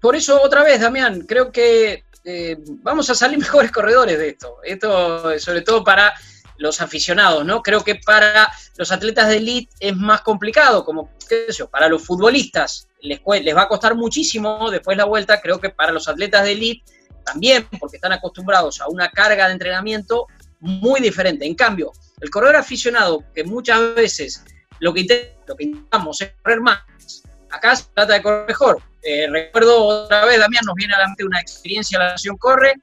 Por 0.00 0.16
eso, 0.16 0.40
otra 0.42 0.62
vez, 0.62 0.80
Damián, 0.80 1.22
creo 1.22 1.50
que 1.50 2.04
eh, 2.30 2.58
vamos 2.82 3.08
a 3.08 3.14
salir 3.14 3.38
mejores 3.38 3.72
corredores 3.72 4.18
de 4.18 4.28
esto. 4.28 4.58
Esto, 4.62 5.38
sobre 5.40 5.62
todo 5.62 5.82
para 5.82 6.12
los 6.58 6.80
aficionados, 6.80 7.44
¿no? 7.44 7.62
Creo 7.62 7.82
que 7.82 7.94
para 7.94 8.52
los 8.76 8.92
atletas 8.92 9.28
de 9.28 9.36
elite 9.36 9.72
es 9.80 9.96
más 9.96 10.20
complicado, 10.20 10.84
como 10.84 11.10
qué 11.28 11.46
sé 11.48 11.58
yo, 11.58 11.70
para 11.70 11.88
los 11.88 12.04
futbolistas 12.04 12.88
les, 13.00 13.20
les 13.42 13.56
va 13.56 13.62
a 13.62 13.68
costar 13.68 13.94
muchísimo 13.94 14.70
después 14.70 14.96
la 14.96 15.04
vuelta. 15.04 15.40
Creo 15.40 15.58
que 15.58 15.70
para 15.70 15.92
los 15.92 16.06
atletas 16.06 16.44
de 16.44 16.52
elite 16.52 16.84
también 17.24 17.66
porque 17.78 17.96
están 17.96 18.12
acostumbrados 18.12 18.80
a 18.80 18.88
una 18.88 19.08
carga 19.10 19.46
de 19.46 19.52
entrenamiento 19.52 20.26
muy 20.60 21.00
diferente. 21.00 21.46
En 21.46 21.54
cambio, 21.54 21.92
el 22.20 22.28
corredor 22.28 22.56
aficionado, 22.56 23.24
que 23.34 23.44
muchas 23.44 23.94
veces 23.94 24.44
lo 24.80 24.92
que, 24.92 25.36
lo 25.46 25.56
que 25.56 25.64
intentamos 25.64 26.20
es 26.20 26.32
correr 26.42 26.60
más, 26.60 26.80
acá 27.50 27.76
se 27.76 27.84
trata 27.94 28.14
de 28.14 28.22
correr 28.22 28.48
mejor. 28.48 28.82
Eh, 29.02 29.26
recuerdo 29.30 29.84
otra 29.84 30.24
vez, 30.24 30.38
Damián, 30.38 30.64
nos 30.66 30.74
viene 30.74 30.94
a 30.94 30.98
la 30.98 31.06
mente 31.06 31.24
una 31.24 31.40
experiencia 31.40 31.98
la 31.98 32.10
Nación 32.10 32.36
Corre, 32.36 32.74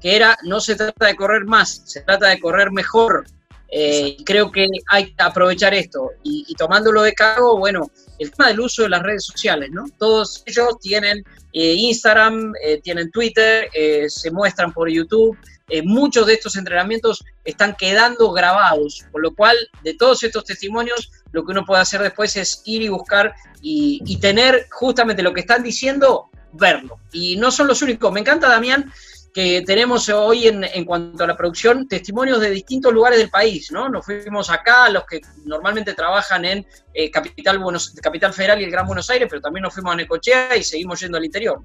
que 0.00 0.16
era, 0.16 0.36
no 0.44 0.60
se 0.60 0.76
trata 0.76 1.06
de 1.06 1.16
correr 1.16 1.44
más, 1.44 1.82
se 1.84 2.00
trata 2.00 2.28
de 2.28 2.40
correr 2.40 2.70
mejor. 2.70 3.26
Eh, 3.72 4.16
creo 4.24 4.50
que 4.50 4.66
hay 4.90 5.12
que 5.12 5.22
aprovechar 5.22 5.74
esto. 5.74 6.10
Y, 6.24 6.54
tomándolo 6.56 7.02
de 7.02 7.12
cargo, 7.12 7.58
bueno, 7.58 7.90
el 8.18 8.32
tema 8.32 8.48
del 8.48 8.60
uso 8.60 8.82
de 8.82 8.88
las 8.88 9.02
redes 9.02 9.24
sociales, 9.24 9.70
¿no? 9.70 9.84
Todos 9.98 10.42
ellos 10.46 10.78
tienen 10.80 11.22
eh, 11.52 11.74
Instagram, 11.74 12.52
tienen 12.82 13.10
Twitter, 13.10 13.68
se 14.08 14.30
muestran 14.30 14.72
por 14.72 14.90
YouTube. 14.90 15.38
Muchos 15.84 16.26
de 16.26 16.34
estos 16.34 16.56
entrenamientos 16.56 17.24
están 17.44 17.74
quedando 17.76 18.32
grabados, 18.32 19.04
con 19.12 19.22
lo 19.22 19.34
cual 19.34 19.56
de 19.82 19.94
todos 19.94 20.22
estos 20.22 20.44
testimonios 20.44 21.10
lo 21.32 21.44
que 21.44 21.52
uno 21.52 21.64
puede 21.64 21.82
hacer 21.82 22.02
después 22.02 22.36
es 22.36 22.62
ir 22.64 22.82
y 22.82 22.88
buscar 22.88 23.34
y, 23.62 24.18
tener 24.20 24.66
justamente 24.70 25.22
lo 25.22 25.32
que 25.32 25.40
están 25.40 25.62
diciendo, 25.62 26.30
verlo. 26.52 26.98
Y 27.12 27.36
no 27.36 27.50
son 27.50 27.66
los 27.66 27.82
únicos. 27.82 28.12
Me 28.12 28.20
encanta, 28.20 28.48
Damián, 28.48 28.92
que 29.32 29.62
tenemos 29.64 30.08
hoy 30.08 30.48
en, 30.48 30.64
en, 30.64 30.84
cuanto 30.84 31.24
a 31.24 31.26
la 31.26 31.36
producción 31.36 31.86
testimonios 31.86 32.40
de 32.40 32.50
distintos 32.50 32.92
lugares 32.92 33.18
del 33.18 33.30
país, 33.30 33.70
¿no? 33.70 33.88
Nos 33.88 34.04
fuimos 34.04 34.50
acá, 34.50 34.88
los 34.88 35.04
que 35.04 35.20
normalmente 35.44 35.94
trabajan 35.94 36.44
en 36.44 36.66
eh, 36.92 37.10
Capital, 37.10 37.58
Buenos, 37.58 37.90
Capital 38.02 38.32
Federal 38.32 38.60
y 38.60 38.64
el 38.64 38.70
Gran 38.70 38.86
Buenos 38.86 39.08
Aires, 39.10 39.28
pero 39.30 39.40
también 39.40 39.62
nos 39.62 39.72
fuimos 39.72 39.92
a 39.92 39.96
Necochea 39.96 40.56
y 40.56 40.64
seguimos 40.64 41.00
yendo 41.00 41.18
al 41.18 41.24
interior. 41.24 41.60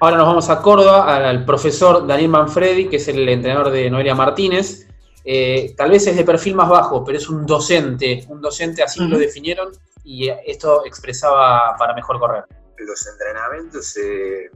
Ahora 0.00 0.16
nos 0.16 0.26
vamos 0.26 0.50
a 0.50 0.60
Córdoba, 0.60 1.28
al 1.28 1.44
profesor 1.44 2.06
Daniel 2.06 2.28
Manfredi, 2.28 2.88
que 2.88 2.96
es 2.96 3.08
el 3.08 3.28
entrenador 3.28 3.70
de 3.70 3.90
Noelia 3.90 4.14
Martínez. 4.14 4.86
Eh, 5.24 5.74
tal 5.76 5.90
vez 5.90 6.06
es 6.06 6.16
de 6.16 6.24
perfil 6.24 6.54
más 6.54 6.68
bajo, 6.68 7.04
pero 7.04 7.18
es 7.18 7.28
un 7.28 7.46
docente, 7.46 8.24
un 8.28 8.40
docente 8.40 8.82
así 8.82 9.00
lo 9.00 9.18
definieron 9.18 9.72
y 10.04 10.28
esto 10.28 10.84
expresaba 10.84 11.76
para 11.76 11.94
mejor 11.94 12.18
correr. 12.18 12.44
Los 12.78 13.06
entrenamientos 13.06 13.86
se 13.86 14.50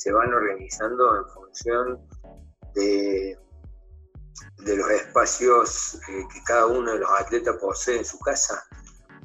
se 0.00 0.12
van 0.12 0.32
organizando 0.32 1.14
en 1.14 1.26
función 1.26 2.08
de, 2.74 3.38
de 4.64 4.76
los 4.76 4.90
espacios 4.92 5.96
eh, 6.08 6.26
que 6.32 6.42
cada 6.44 6.64
uno 6.68 6.92
de 6.92 7.00
los 7.00 7.10
atletas 7.20 7.56
posee 7.60 7.98
en 7.98 8.04
su 8.06 8.18
casa 8.20 8.64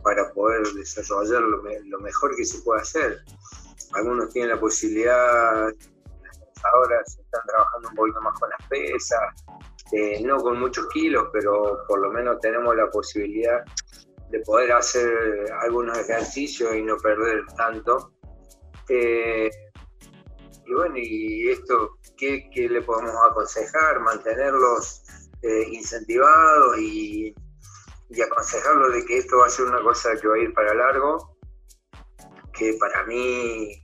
para 0.03 0.34
poder 0.34 0.67
desarrollar 0.73 1.41
lo, 1.43 1.99
mejor 2.01 2.36
que 2.36 2.43
se 2.43 2.59
puede 2.59 2.82
hacer. 2.82 3.23
Algunos 3.94 4.30
tienen 4.30 4.52
la 4.52 4.60
posibilidad, 4.60 5.70
ahora 6.74 7.04
se 7.06 7.22
están 7.22 7.42
trabajando 7.48 7.90
un 7.90 7.96
poquito 7.96 8.22
más 8.22 8.40
con 8.40 8.50
las 8.50 8.68
pesas, 8.68 9.22
eh, 9.92 10.22
no 10.24 10.38
con 10.38 10.60
muchos 10.60 10.88
kilos, 10.90 11.28
pero 11.32 11.86
por 11.88 12.00
lo 12.00 12.12
menos 12.12 12.40
tenemos 12.40 12.76
la 12.76 12.90
posibilidad 12.90 13.64
de 14.30 14.40
poder 14.42 14.72
hacer 14.72 15.10
algunos 15.62 15.98
ejercicios 15.98 16.76
y 16.76 16.82
no 16.82 16.98
perder 16.98 17.46
tanto. 17.56 18.14
Eh, 18.90 19.50
y 20.66 20.74
bueno, 20.74 20.96
y 20.98 21.50
esto, 21.50 21.98
¿qué, 22.18 22.50
le 22.56 22.82
podemos 22.82 23.14
aconsejar? 23.30 24.00
Mantenerlos 24.00 25.04
eh, 25.44 25.68
incentivados 25.72 26.78
y, 26.80 27.36
y 28.10 28.22
aconsejarlos 28.22 28.94
de 28.94 29.06
que 29.06 29.18
esto 29.20 29.38
va 29.38 29.46
a 29.46 29.50
ser 29.50 29.66
una 29.66 29.82
cosa 29.82 30.10
que 30.20 30.28
va 30.28 30.36
a 30.36 30.40
ir 30.40 30.54
para 30.54 30.74
largo, 30.74 31.35
que 32.58 32.74
para 32.80 33.03
mí, 33.06 33.82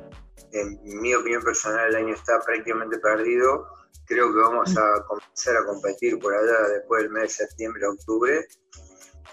en 0.54 1.02
mi 1.02 1.14
opinión 1.14 1.44
personal, 1.44 1.90
el 1.90 1.96
año 1.96 2.14
está 2.14 2.40
prácticamente 2.42 2.98
perdido. 3.00 3.68
Creo 4.06 4.34
que 4.34 4.40
vamos 4.40 4.76
a 4.78 5.04
comenzar 5.06 5.58
a 5.58 5.66
competir 5.66 6.20
por 6.20 6.34
allá 6.34 6.68
después 6.70 7.04
del 7.04 7.12
mes 7.12 7.24
de 7.24 7.46
septiembre, 7.46 7.86
octubre. 7.88 8.48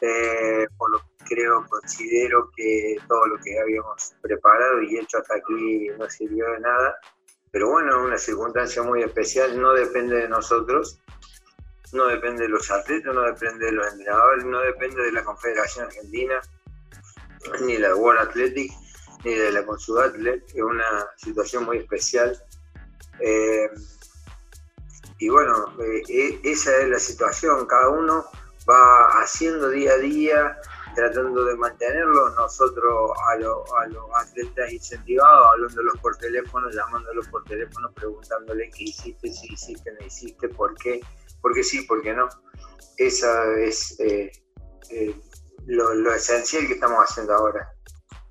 Eh, 0.00 0.66
por 0.76 0.90
lo 0.92 0.98
que 0.98 1.34
creo, 1.34 1.66
considero 1.68 2.50
que 2.56 2.96
todo 3.08 3.26
lo 3.26 3.36
que 3.38 3.58
habíamos 3.58 4.14
preparado 4.22 4.82
y 4.82 4.98
hecho 4.98 5.18
hasta 5.18 5.34
aquí 5.34 5.88
no 5.98 6.08
sirvió 6.08 6.50
de 6.52 6.60
nada. 6.60 6.96
Pero 7.50 7.70
bueno, 7.70 8.04
una 8.04 8.18
circunstancia 8.18 8.82
muy 8.82 9.02
especial, 9.02 9.60
no 9.60 9.72
depende 9.72 10.16
de 10.16 10.28
nosotros, 10.28 11.00
no 11.92 12.06
depende 12.06 12.42
de 12.42 12.50
los 12.50 12.70
atletas, 12.70 13.14
no 13.14 13.22
depende 13.22 13.66
de 13.66 13.72
los 13.72 13.92
entrenadores, 13.92 14.44
no 14.44 14.60
depende 14.60 15.02
de 15.02 15.12
la 15.12 15.24
Confederación 15.24 15.86
Argentina, 15.86 16.40
ni 17.62 17.78
la 17.78 17.94
World 17.94 18.28
Athletic, 18.28 18.70
ni 19.24 19.34
de 19.34 19.52
la 19.52 19.64
Consudatlet, 19.66 20.44
es 20.54 20.62
una 20.62 21.08
situación 21.16 21.64
muy 21.64 21.78
especial. 21.78 22.40
Eh, 23.20 23.70
y 25.18 25.28
bueno, 25.28 25.74
eh, 25.80 26.02
e, 26.08 26.40
esa 26.44 26.76
es 26.78 26.88
la 26.88 26.98
situación, 26.98 27.66
cada 27.66 27.88
uno 27.88 28.24
va 28.68 29.20
haciendo 29.20 29.70
día 29.70 29.92
a 29.92 29.98
día 29.98 30.58
tratando 30.94 31.44
de 31.44 31.56
mantenerlo, 31.56 32.30
nosotros 32.30 33.12
a, 33.28 33.32
a 33.32 33.86
los 33.86 34.04
atletas 34.16 34.72
incentivados, 34.72 35.52
hablándolos 35.52 35.94
por 36.00 36.16
teléfono, 36.16 36.68
llamándolos 36.70 37.28
por 37.28 37.44
teléfono, 37.44 37.92
preguntándole 37.92 38.68
qué 38.70 38.84
hiciste, 38.84 39.32
si 39.32 39.52
hiciste, 39.52 39.92
no 39.92 40.04
hiciste, 40.04 40.48
por 40.48 40.74
qué, 40.74 41.00
porque 41.40 41.62
sí, 41.62 41.82
por 41.82 42.02
qué 42.02 42.14
no. 42.14 42.28
Esa 42.96 43.56
es 43.58 43.98
eh, 44.00 44.32
eh, 44.90 45.14
lo, 45.66 46.12
esencial 46.12 46.66
que 46.66 46.74
estamos 46.74 46.98
haciendo 46.98 47.34
ahora. 47.34 47.72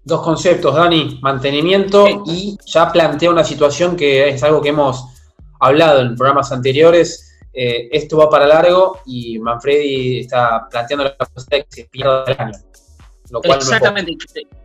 Dos 0.07 0.21
conceptos, 0.21 0.73
Dani, 0.73 1.19
mantenimiento 1.21 2.07
y 2.25 2.57
ya 2.65 2.89
plantea 2.89 3.29
una 3.29 3.43
situación 3.43 3.97
que 3.97 4.29
es 4.29 4.41
algo 4.41 4.61
que 4.61 4.69
hemos 4.69 5.03
hablado 5.59 5.99
en 5.99 6.15
programas 6.15 6.49
anteriores, 6.53 7.37
eh, 7.51 7.89
esto 7.91 8.15
va 8.15 8.29
para 8.29 8.47
largo 8.47 9.01
y 9.05 9.37
Manfredi 9.37 10.19
está 10.19 10.65
planteando 10.69 11.03
la 11.03 11.17
posibilidad 11.17 11.57
de 11.57 11.63
que 11.65 11.81
se 11.81 11.89
pierda 11.89 12.23
el 12.25 12.35
año. 12.39 12.57
Exactamente. 13.43 14.17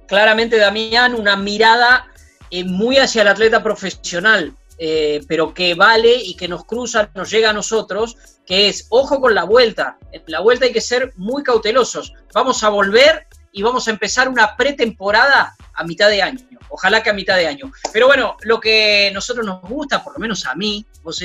Claramente, 0.07 0.59
Damián, 0.59 1.17
una 1.17 1.35
mirada 1.35 2.07
eh, 2.49 2.63
muy 2.63 2.99
hacia 2.99 3.23
el 3.23 3.29
atleta 3.29 3.65
profesional, 3.65 4.55
eh, 4.79 5.23
pero 5.27 5.53
que 5.53 5.75
vale 5.75 6.15
y 6.15 6.37
que 6.37 6.47
nos 6.47 6.65
cruza, 6.67 7.11
nos 7.17 7.29
llega 7.29 7.51
a 7.51 7.53
nosotros, 7.53 8.17
que 8.47 8.69
es, 8.69 8.87
ojo 8.91 9.21
con 9.21 9.35
la 9.35 9.43
vuelta, 9.43 9.99
en 10.13 10.23
la 10.29 10.39
vuelta 10.39 10.67
hay 10.67 10.73
que 10.73 10.81
ser 10.81 11.13
muy 11.17 11.43
cautelosos, 11.43 12.13
vamos 12.33 12.63
a 12.63 12.69
volver 12.69 13.27
y 13.53 13.63
vamos 13.63 13.87
a 13.87 13.91
empezar 13.91 14.29
una 14.29 14.57
pretemporada 14.57 15.55
a 15.75 15.85
mitad 15.85 16.09
de 16.09 16.23
año, 16.23 16.41
ojalá 16.71 17.03
que 17.03 17.11
a 17.11 17.15
mitad 17.15 17.37
de 17.37 17.47
año. 17.47 17.71
Pero 17.93 18.07
bueno, 18.07 18.37
lo 18.43 18.59
que 18.59 19.11
nosotros 19.13 19.47
nos 19.47 19.61
gusta, 19.63 20.03
por 20.03 20.15
lo 20.15 20.19
menos 20.19 20.47
a 20.47 20.55
mí, 20.55 20.85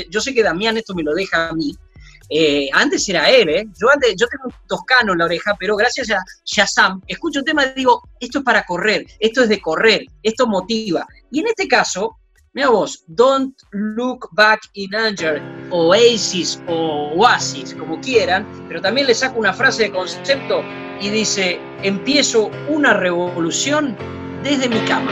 yo 0.09 0.21
sé 0.21 0.34
que 0.34 0.43
Damián 0.43 0.78
esto 0.78 0.93
me 0.93 1.03
lo 1.03 1.13
deja 1.13 1.49
a 1.49 1.53
mí, 1.53 1.75
eh, 2.30 2.69
antes 2.73 3.07
era 3.07 3.30
él, 3.30 3.49
¿eh? 3.49 3.65
Yo 3.80 3.89
antes, 3.89 4.15
yo 4.17 4.28
tengo 4.28 4.45
un 4.45 4.67
toscano 4.67 5.13
en 5.13 5.19
la 5.19 5.25
oreja, 5.25 5.55
pero 5.57 5.75
gracias 5.78 6.11
a 6.11 6.21
Shazam, 6.45 7.01
escucho 7.07 7.39
un 7.39 7.45
tema 7.45 7.65
y 7.65 7.73
digo, 7.73 8.01
esto 8.19 8.39
es 8.39 8.43
para 8.43 8.65
correr, 8.65 9.05
esto 9.19 9.43
es 9.43 9.49
de 9.49 9.61
correr, 9.61 10.05
esto 10.23 10.45
motiva. 10.45 11.07
Y 11.32 11.39
en 11.39 11.47
este 11.47 11.67
caso, 11.67 12.17
mira 12.54 12.70
vos, 12.70 13.04
Don't 13.08 13.56
Look 13.72 14.30
Back 14.34 14.62
in 14.74 14.93
Anger, 14.95 15.41
Oasis 15.72 16.62
o 16.68 17.12
Oasis, 17.16 17.74
como 17.74 18.00
quieran, 18.02 18.45
pero 18.68 18.82
también 18.82 19.08
le 19.08 19.16
saco 19.16 19.39
una 19.39 19.54
frase 19.54 19.84
de 19.84 19.91
concepto 19.91 20.64
y 21.00 21.10
dice, 21.10 21.60
empiezo 21.84 22.50
una 22.68 22.93
revolución 22.93 23.95
desde 24.43 24.70
mi 24.70 24.80
cama. 24.82 25.12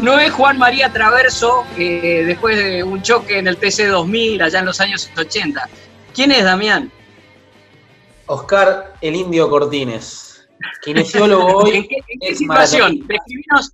no 0.08 0.18
es 0.18 0.32
Juan 0.32 0.56
María 0.56 0.90
Traverso 0.90 1.66
después 1.76 2.56
de 2.56 2.82
un 2.82 3.02
choque 3.02 3.36
en 3.36 3.46
el 3.46 3.60
TC2000 3.60 4.42
allá 4.42 4.60
en 4.60 4.64
los 4.64 4.80
años 4.80 5.10
80. 5.14 5.68
¿Quién 6.14 6.32
es 6.32 6.44
Damián? 6.44 6.90
Oscar 8.24 8.94
el 9.02 9.14
Indio 9.14 9.50
Cortines, 9.50 10.48
kinesiólogo 10.82 11.46
hoy. 11.58 11.86
¿En 12.08 12.20
qué, 12.20 12.34
situación? 12.34 13.06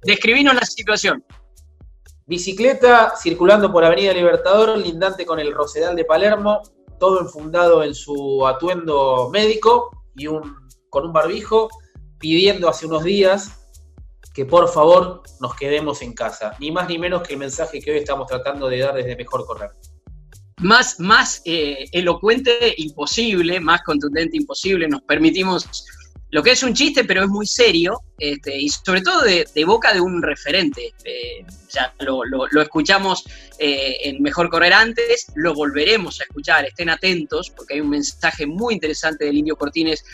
Describinos, 0.03 0.57
la 0.57 0.67
situación. 0.67 1.25
Bicicleta 2.27 3.15
circulando 3.17 3.71
por 3.71 3.85
Avenida 3.85 4.13
Libertador, 4.13 4.77
lindante 4.77 5.25
con 5.25 5.39
el 5.39 5.55
Rosedal 5.55 5.95
de 5.95 6.05
Palermo, 6.05 6.63
todo 6.99 7.21
enfundado 7.21 7.85
en 7.85 7.95
su 7.95 8.45
atuendo 8.45 9.31
médico 9.33 10.03
y 10.17 10.27
un, 10.27 10.57
con 10.91 11.07
un 11.07 11.13
barbijo, 11.13 11.69
pidiendo 12.19 12.69
hace 12.69 12.87
unos 12.87 13.05
días 13.05 13.64
que 14.35 14.45
por 14.45 14.69
favor 14.69 15.23
nos 15.41 15.55
quedemos 15.55 16.03
en 16.03 16.13
casa. 16.13 16.57
Ni 16.59 16.73
más 16.73 16.89
ni 16.89 16.99
menos 16.99 17.23
que 17.23 17.35
el 17.35 17.39
mensaje 17.39 17.81
que 17.81 17.93
hoy 17.93 17.99
estamos 17.99 18.27
tratando 18.27 18.69
de 18.69 18.79
dar 18.79 18.95
desde 18.95 19.17
Mejor 19.17 19.47
Correr. 19.47 19.71
Más, 20.59 20.99
más 20.99 21.41
eh, 21.45 21.87
elocuente 21.93 22.75
imposible, 22.79 23.61
más 23.61 23.83
contundente 23.83 24.37
imposible. 24.37 24.89
Nos 24.89 25.03
permitimos 25.03 25.87
lo 26.31 26.43
que 26.43 26.51
es 26.51 26.65
un 26.65 26.75
chiste, 26.75 27.05
pero 27.05 27.23
es 27.23 27.29
muy 27.29 27.47
serio, 27.47 28.01
este, 28.19 28.59
y 28.59 28.69
sobre 28.69 29.03
todo 29.03 29.23
de, 29.23 29.65
boca 29.65 29.95
de 29.95 30.01
un 30.01 30.21
referente. 30.21 30.93
Eh, 31.05 31.47
ya 31.73 31.95
lo, 32.01 32.25
escuchamos 32.61 33.25
eh, 33.61 33.99
en 34.03 34.21
Mejor 34.21 34.51
Correr 34.51 34.73
antes, 34.73 35.27
lo 35.37 35.55
volveremos 35.55 36.21
a 36.21 36.25
escuchar, 36.25 36.65
estén 36.65 36.91
atentos, 36.91 37.51
porque 37.51 37.75
hay 37.75 37.81
un 37.83 37.91
mensaje 37.91 38.47
muy 38.47 38.75
interesante 38.75 39.27
del 39.27 39.37
Indio 39.37 39.55
Cortines 39.55 40.05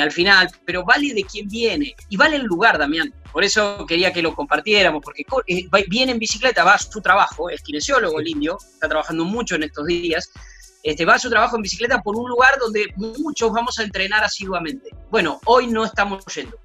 al 0.00 0.12
final, 0.12 0.50
pero 0.66 0.84
vale 0.84 1.14
de 1.14 1.24
quién 1.24 1.48
viene, 1.48 1.94
y 2.10 2.16
vale 2.16 2.36
el 2.36 2.42
lugar, 2.42 2.76
Damián. 2.76 3.12
Por 3.32 3.42
eso 3.44 3.86
quería 3.86 4.12
que 4.12 4.20
lo 4.20 4.34
compartiéramos, 4.34 5.02
porque 5.02 5.24
eh, 5.46 5.68
viene 5.88 6.12
en 6.12 6.18
bicicleta, 6.18 6.64
va 6.64 6.74
a 6.74 6.78
su 6.78 7.00
trabajo, 7.00 7.48
es 7.48 7.62
kinesiólogo 7.62 8.20
el 8.20 8.28
indio, 8.28 8.58
está 8.74 8.88
trabajando 8.88 9.24
mucho 9.24 9.54
en 9.54 9.62
estos 9.62 9.86
días, 9.86 10.30
este, 10.82 11.04
va 11.04 11.14
a 11.14 11.18
su 11.18 11.30
trabajo 11.30 11.56
en 11.56 11.62
bicicleta 11.62 12.02
por 12.02 12.16
un 12.16 12.28
lugar 12.28 12.58
donde 12.58 12.86
muchos 12.96 13.50
vamos 13.52 13.78
a 13.78 13.82
entrenar 13.82 14.24
asiduamente. 14.24 14.90
Bueno, 15.10 15.40
hoy 15.46 15.66
no 15.66 15.84
estamos 15.84 16.24
yendo 16.34 16.58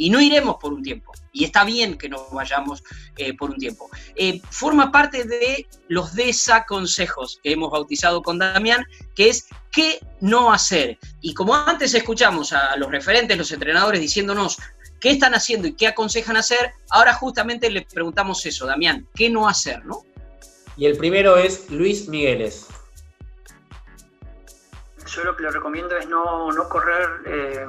y 0.00 0.08
no 0.08 0.18
iremos 0.18 0.56
por 0.56 0.72
un 0.72 0.82
tiempo. 0.82 1.12
Y 1.30 1.44
está 1.44 1.62
bien 1.62 1.98
que 1.98 2.08
no 2.08 2.26
vayamos 2.32 2.82
eh, 3.18 3.36
por 3.36 3.50
un 3.50 3.58
tiempo. 3.58 3.90
Eh, 4.16 4.40
forma 4.50 4.90
parte 4.90 5.24
de 5.24 5.66
los 5.88 6.14
desaconsejos 6.14 7.38
que 7.42 7.52
hemos 7.52 7.70
bautizado 7.70 8.22
con 8.22 8.38
Damián, 8.38 8.82
que 9.14 9.28
es 9.28 9.46
qué 9.70 10.00
no 10.20 10.54
hacer. 10.54 10.98
Y 11.20 11.34
como 11.34 11.54
antes 11.54 11.92
escuchamos 11.92 12.54
a 12.54 12.76
los 12.78 12.90
referentes, 12.90 13.36
los 13.36 13.52
entrenadores 13.52 14.00
diciéndonos 14.00 14.56
qué 15.00 15.10
están 15.10 15.34
haciendo 15.34 15.68
y 15.68 15.74
qué 15.74 15.86
aconsejan 15.86 16.38
hacer, 16.38 16.72
ahora 16.88 17.12
justamente 17.12 17.70
le 17.70 17.82
preguntamos 17.82 18.44
eso, 18.46 18.64
Damián, 18.64 19.06
¿qué 19.14 19.28
no 19.28 19.46
hacer, 19.46 19.84
no? 19.84 20.04
Y 20.78 20.86
el 20.86 20.96
primero 20.96 21.36
es 21.36 21.70
Luis 21.70 22.08
Migueles. 22.08 22.68
Yo 25.14 25.24
lo 25.24 25.36
que 25.36 25.42
le 25.42 25.50
recomiendo 25.50 25.94
es 25.98 26.08
no, 26.08 26.48
correr 26.70 27.08
eh, 27.26 27.66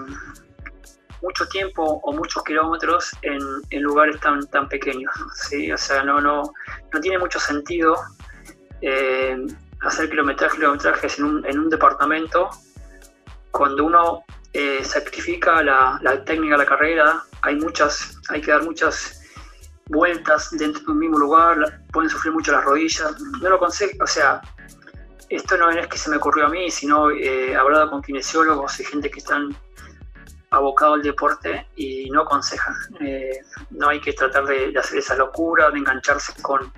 mucho 1.22 1.48
tiempo 1.48 1.84
o 2.04 2.14
muchos 2.14 2.44
kilómetros 2.44 3.12
en, 3.22 3.82
lugares 3.82 4.20
tan, 4.20 4.46
tan 4.48 4.68
pequeños. 4.68 5.12
O 5.74 5.78
sea, 5.78 6.04
no, 6.04 6.20
no, 6.20 6.54
no 6.94 7.00
tiene 7.00 7.18
mucho 7.20 7.40
sentido 7.40 7.96
eh, 8.82 9.38
hacer 9.82 10.10
kilometrajes, 10.10 10.56
kilometrajes 10.56 11.20
en 11.20 11.26
un, 11.26 11.46
en 11.46 11.60
un 11.60 11.70
departamento 11.70 12.50
cuando 13.52 13.86
uno 13.86 14.24
eh, 14.54 14.84
sacrifica 14.84 15.62
la, 15.62 16.00
técnica 16.26 16.54
de 16.54 16.64
la 16.64 16.66
carrera, 16.66 17.24
hay 17.42 17.56
muchas, 17.56 18.20
hay 18.30 18.42
que 18.42 18.52
dar 18.52 18.64
muchas 18.64 19.22
vueltas 19.88 20.50
dentro 20.52 20.82
de 20.84 20.92
un 20.92 21.00
mismo 21.00 21.20
lugar, 21.20 21.82
pueden 21.92 22.10
sufrir 22.10 22.34
mucho 22.34 22.52
las 22.52 22.64
rodillas. 22.64 23.14
No 23.42 23.50
lo 23.50 23.56
aconsejo, 23.58 24.04
o 24.04 24.08
sea, 24.08 24.42
esto 25.30 25.58
no 25.58 25.70
es 25.70 25.88
que 25.88 25.98
se 25.98 26.10
me 26.10 26.18
ocurrió 26.18 26.48
a 26.48 26.50
mí, 26.50 26.72
sino 26.72 27.12
eh, 27.12 27.56
hablado 27.56 27.90
con 27.92 28.02
kinesiólogos 28.02 28.80
y 28.80 28.86
gente 28.86 29.12
que 29.12 29.20
están 29.20 29.56
abocados 30.52 30.96
al 30.96 31.02
deporte 31.02 31.68
y 31.76 32.10
no 32.12 32.22
aconsejan. 32.22 32.76
Eh, 33.00 33.42
no 33.72 33.90
hay 33.90 34.00
que 34.00 34.14
tratar 34.14 34.46
de, 34.46 34.74
hacer 34.78 35.00
esa 35.00 35.16
locura, 35.16 35.72
de 35.72 35.80
engancharse 35.80 36.34
con, 36.42 36.72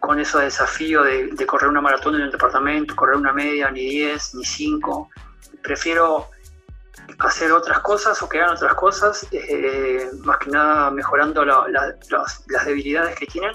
con 0.00 0.18
esos 0.18 0.42
desafíos 0.42 1.06
de, 1.06 1.46
correr 1.46 1.70
una 1.70 1.80
maratón 1.80 2.16
en 2.16 2.22
el 2.22 2.30
departamento, 2.30 2.94
correr 2.94 3.16
una 3.16 3.32
media, 3.32 3.70
ni 3.70 3.88
10, 3.88 4.34
ni 4.34 4.44
5. 4.44 5.10
Prefiero 5.62 6.26
hacer 7.20 7.52
otras 7.52 7.78
cosas 7.80 8.20
o 8.22 8.28
crear 8.28 8.50
otras 8.50 8.74
cosas, 8.74 9.26
eh, 9.32 10.10
más 10.24 10.38
que 10.38 10.50
nada 10.50 10.90
mejorando 10.90 11.44
las 11.44 12.66
debilidades 12.66 13.16
que 13.16 13.26
tienen 13.26 13.52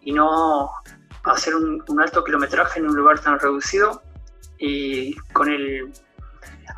y 0.00 0.12
no 0.12 0.70
hacer 1.24 1.54
un, 1.54 2.00
alto 2.00 2.24
kilometraje 2.24 2.78
en 2.78 2.88
un 2.88 2.96
lugar 2.96 3.18
tan 3.20 3.38
reducido 3.38 4.02
y 4.58 5.14
con 5.32 5.48
el... 5.50 5.92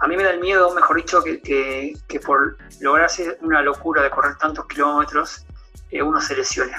A 0.00 0.08
mí 0.08 0.16
me 0.16 0.22
da 0.22 0.30
el 0.30 0.40
miedo, 0.40 0.74
mejor 0.74 0.96
dicho, 0.96 1.22
que, 1.22 1.40
que, 1.40 2.20
por 2.20 2.56
lograr 2.80 3.06
hacer 3.06 3.38
una 3.42 3.60
locura 3.60 4.02
de 4.02 4.10
correr 4.10 4.36
tantos 4.38 4.66
kilómetros, 4.66 5.44
eh, 5.90 6.02
uno 6.02 6.20
se 6.20 6.36
lesione. 6.36 6.72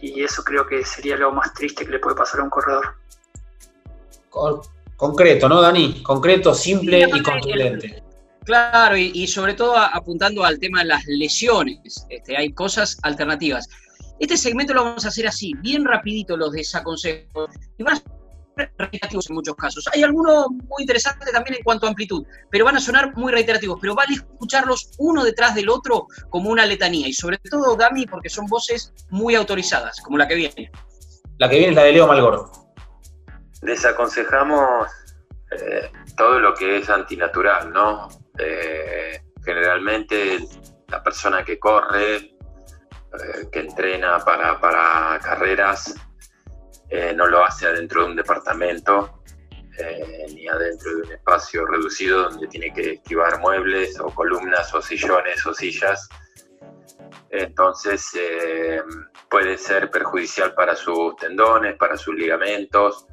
Y 0.00 0.22
eso 0.22 0.44
creo 0.44 0.64
que 0.64 0.84
sería 0.84 1.16
lo 1.16 1.32
más 1.32 1.52
triste 1.54 1.84
que 1.84 1.92
le 1.92 1.98
puede 1.98 2.14
pasar 2.14 2.40
a 2.40 2.44
un 2.44 2.50
corredor. 2.50 2.94
Concreto, 4.96 5.48
¿no, 5.48 5.60
Dani? 5.60 6.02
Concreto, 6.02 6.54
simple 6.54 7.00
y 7.00 7.22
contundente. 7.22 8.02
Claro, 8.44 8.96
y, 8.96 9.26
sobre 9.26 9.54
todo 9.54 9.76
apuntando 9.76 10.44
al 10.44 10.58
tema 10.58 10.80
de 10.80 10.86
las 10.86 11.04
lesiones. 11.06 12.06
Este, 12.08 12.36
hay 12.36 12.52
cosas 12.52 12.96
alternativas. 13.02 13.68
Este 14.20 14.36
segmento 14.36 14.72
lo 14.72 14.84
vamos 14.84 15.04
a 15.04 15.08
hacer 15.08 15.26
así, 15.26 15.52
bien 15.60 15.84
rapidito 15.84 16.36
los 16.36 16.52
desaconsejos. 16.52 17.50
Y 17.76 17.82
van 17.82 17.96
a 17.96 18.17
reiterativos 18.78 19.28
en 19.30 19.34
muchos 19.34 19.54
casos. 19.54 19.88
Hay 19.94 20.02
algunos 20.02 20.48
muy 20.50 20.82
interesantes 20.82 21.30
también 21.32 21.56
en 21.56 21.62
cuanto 21.62 21.86
a 21.86 21.90
amplitud, 21.90 22.24
pero 22.50 22.64
van 22.64 22.76
a 22.76 22.80
sonar 22.80 23.14
muy 23.16 23.32
reiterativos. 23.32 23.78
Pero 23.80 23.94
vale 23.94 24.14
escucharlos 24.14 24.90
uno 24.98 25.24
detrás 25.24 25.54
del 25.54 25.68
otro 25.68 26.06
como 26.30 26.50
una 26.50 26.66
letanía. 26.66 27.08
Y 27.08 27.12
sobre 27.12 27.38
todo, 27.38 27.76
Dami, 27.76 28.06
porque 28.06 28.28
son 28.28 28.46
voces 28.46 28.92
muy 29.10 29.34
autorizadas, 29.34 30.00
como 30.00 30.18
la 30.18 30.26
que 30.26 30.34
viene. 30.34 30.70
La 31.38 31.48
que 31.48 31.56
viene 31.56 31.70
es 31.70 31.76
la 31.76 31.82
de 31.84 31.92
Leo 31.92 32.06
Malgoro. 32.06 32.50
Desaconsejamos 33.62 34.88
eh, 35.50 35.90
todo 36.16 36.38
lo 36.40 36.54
que 36.54 36.78
es 36.78 36.90
antinatural, 36.90 37.72
¿no? 37.72 38.08
Eh, 38.38 39.20
generalmente 39.44 40.38
la 40.88 41.02
persona 41.02 41.44
que 41.44 41.58
corre 41.58 42.16
eh, 42.16 43.48
que 43.50 43.60
entrena 43.60 44.18
para, 44.18 45.18
carreras 45.20 45.94
eh, 46.90 47.12
no 47.14 47.26
lo 47.26 47.44
hace 47.44 47.66
adentro 47.66 48.02
de 48.02 48.10
un 48.10 48.16
departamento 48.16 49.22
eh, 49.78 50.26
ni 50.34 50.48
adentro 50.48 50.96
de 50.96 51.02
un 51.02 51.12
espacio 51.12 51.66
reducido 51.66 52.30
donde 52.30 52.48
tiene 52.48 52.72
que 52.72 52.94
esquivar 52.94 53.38
muebles 53.40 53.98
o 54.00 54.06
columnas 54.10 54.74
o 54.74 54.82
sillones 54.82 55.44
o 55.46 55.54
sillas. 55.54 56.08
Entonces 57.30 58.10
puede 59.28 59.58
ser 59.58 59.90
perjudicial 59.90 60.54
para 60.54 60.74
sus 60.74 61.14
tendones, 61.16 61.76
para 61.76 61.96
sus 61.96 62.14
ligamentos 62.14 63.06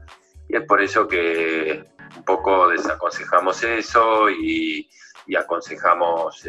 y 0.47 0.55
es 0.55 0.63
por 0.63 0.81
eso 0.81 1.07
que 1.07 1.83
un 2.15 2.23
poco 2.23 2.69
desaconsejamos 2.69 3.61
eso 3.63 4.29
y, 4.29 4.89
aconsejamos 5.37 6.45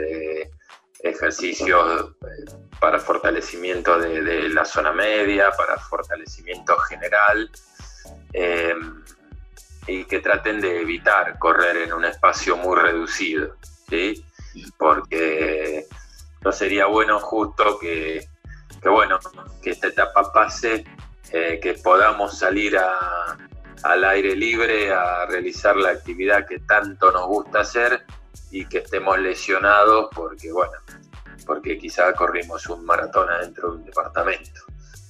ejercicios 1.03 2.15
eh, 2.23 2.66
para 2.81 2.99
fortalecimiento 2.99 3.99
de, 3.99 4.49
la 4.51 4.65
zona 4.65 4.93
media, 4.93 5.51
para 5.53 5.79
fortalecimiento 5.79 6.77
general, 6.79 7.51
em, 8.33 9.03
y 9.87 10.05
que 10.05 10.21
traten 10.21 10.61
de 10.61 10.81
evitar 10.81 11.39
correr 11.39 11.77
en 11.79 11.93
un 11.93 12.05
espacio 12.05 12.57
muy 12.57 12.77
reducido, 12.77 13.57
¿sí? 13.89 14.25
porque 14.79 15.87
no 16.43 16.53
sería 16.53 16.87
bueno 16.87 17.21
justo 17.21 17.79
que, 17.79 18.29
bueno, 18.85 19.19
que 19.63 19.71
esta 19.71 19.89
etapa 19.89 20.33
pase, 20.33 20.85
eh, 21.33 21.59
que 21.63 21.75
podamos 21.75 22.39
salir 22.39 22.79
al 23.83 24.05
aire 24.05 24.35
libre 24.35 24.93
a 24.93 25.27
realizar 25.27 25.77
la 25.77 25.91
actividad 25.91 26.47
que 26.47 26.61
tanto 26.61 27.11
nos 27.13 27.27
gusta 27.27 27.61
hacer 27.61 28.05
y 28.51 28.67
que 28.67 28.79
estemos 28.79 29.19
lesionados 29.19 30.09
porque, 30.15 30.53
bueno, 30.53 30.73
porque 31.47 31.79
quizá 31.79 32.13
corrimos 32.13 32.67
un 32.67 32.85
maratón 32.85 33.31
adentro 33.31 33.71
de 33.71 33.77
un 33.77 33.85
departamento. 33.85 34.61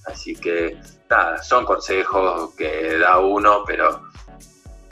Así 0.04 0.36
que, 0.36 0.78
nada, 1.10 1.42
son 1.42 1.64
consejos 1.64 2.54
que 2.54 2.98
da 2.98 3.18
uno, 3.18 3.64
pero 3.66 4.02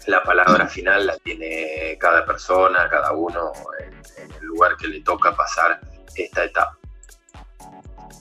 la 0.06 0.22
palabra 0.22 0.66
final 0.66 1.06
la 1.06 1.16
tiene 1.18 1.96
cada 2.00 2.24
persona, 2.24 2.88
cada 2.90 3.12
uno 3.12 3.52
en, 3.78 4.32
el 4.32 4.44
lugar 4.46 4.76
que 4.76 4.88
le 4.88 5.02
toca 5.02 5.36
pasar 5.36 5.80
esta 6.14 6.44
etapa. 6.44 6.78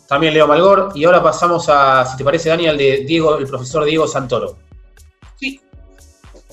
También 0.07 0.33
Leo 0.33 0.47
Malgor, 0.47 0.91
y 0.93 1.05
ahora 1.05 1.23
pasamos 1.23 1.67
a, 1.69 2.05
si 2.05 2.17
te 2.17 2.23
parece, 2.23 2.49
Daniel, 2.49 2.77
de 2.77 3.03
Diego, 3.05 3.37
el 3.37 3.47
profesor 3.47 3.85
Diego 3.85 4.07
Santoro. 4.07 4.57
Sí. 5.39 5.59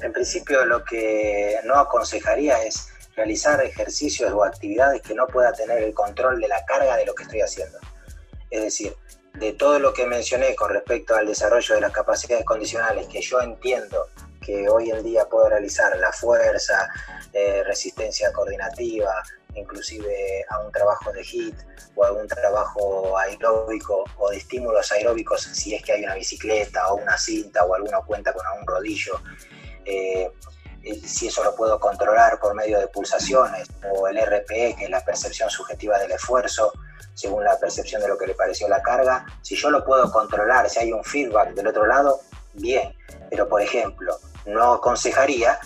En 0.00 0.12
principio 0.12 0.64
lo 0.64 0.82
que 0.84 1.56
no 1.64 1.74
aconsejaría 1.74 2.62
es 2.62 2.89
realizar 3.16 3.62
ejercicios 3.62 4.32
o 4.32 4.44
actividades 4.44 5.02
que 5.02 5.14
no 5.14 5.26
pueda 5.26 5.52
tener 5.52 5.82
el 5.82 5.94
control 5.94 6.40
de 6.40 6.48
la 6.48 6.64
carga 6.64 6.96
de 6.96 7.06
lo 7.06 7.14
que 7.14 7.24
estoy 7.24 7.40
haciendo. 7.40 7.78
Es 8.50 8.62
decir, 8.62 8.94
de 9.34 9.52
todo 9.52 9.78
lo 9.78 9.92
que 9.92 10.06
mencioné 10.06 10.54
con 10.54 10.70
respecto 10.70 11.14
al 11.14 11.26
desarrollo 11.26 11.74
de 11.74 11.80
las 11.80 11.92
capacidades 11.92 12.44
condicionales 12.44 13.06
que 13.06 13.20
yo 13.20 13.40
entiendo 13.40 14.08
que 14.40 14.68
hoy 14.68 14.90
en 14.90 15.02
día 15.02 15.28
puedo 15.28 15.48
realizar, 15.48 15.96
la 15.98 16.12
fuerza, 16.12 16.88
eh, 17.32 17.62
resistencia 17.64 18.32
coordinativa, 18.32 19.22
inclusive 19.54 20.44
a 20.48 20.60
un 20.60 20.72
trabajo 20.72 21.12
de 21.12 21.22
HIT 21.22 21.54
o 21.94 22.04
algún 22.04 22.26
trabajo 22.26 23.18
aeróbico 23.18 24.04
o 24.16 24.30
de 24.30 24.38
estímulos 24.38 24.90
aeróbicos 24.92 25.42
si 25.42 25.74
es 25.74 25.82
que 25.82 25.92
hay 25.92 26.04
una 26.04 26.14
bicicleta 26.14 26.88
o 26.88 26.96
una 26.96 27.18
cinta 27.18 27.64
o 27.64 27.74
alguno 27.74 28.04
cuenta 28.06 28.32
con 28.32 28.44
un 28.58 28.66
rodillo. 28.66 29.20
Eh, 29.84 30.30
si 31.04 31.28
eso 31.28 31.44
lo 31.44 31.54
puedo 31.54 31.78
controlar 31.78 32.38
por 32.40 32.54
medio 32.54 32.78
de 32.78 32.88
pulsaciones, 32.88 33.68
o 33.94 34.08
el 34.08 34.18
RPE, 34.18 34.76
que 34.76 34.84
es 34.84 34.90
la 34.90 35.04
percepción 35.04 35.50
subjetiva 35.50 35.98
del 35.98 36.12
esfuerzo, 36.12 36.72
según 37.14 37.44
la 37.44 37.58
percepción 37.58 38.00
de 38.00 38.08
lo 38.08 38.16
que 38.16 38.26
le 38.26 38.34
pareció 38.34 38.68
la 38.68 38.82
carga, 38.82 39.26
si 39.42 39.56
yo 39.56 39.70
lo 39.70 39.84
puedo 39.84 40.10
controlar, 40.10 40.70
si 40.70 40.80
hay 40.80 40.92
un 40.92 41.04
feedback 41.04 41.50
del 41.54 41.66
otro 41.66 41.86
lado, 41.86 42.20
bien, 42.54 42.94
pero 43.28 43.48
por 43.48 43.60
ejemplo, 43.60 44.18
no 44.46 44.74
aconsejaría 44.74 45.58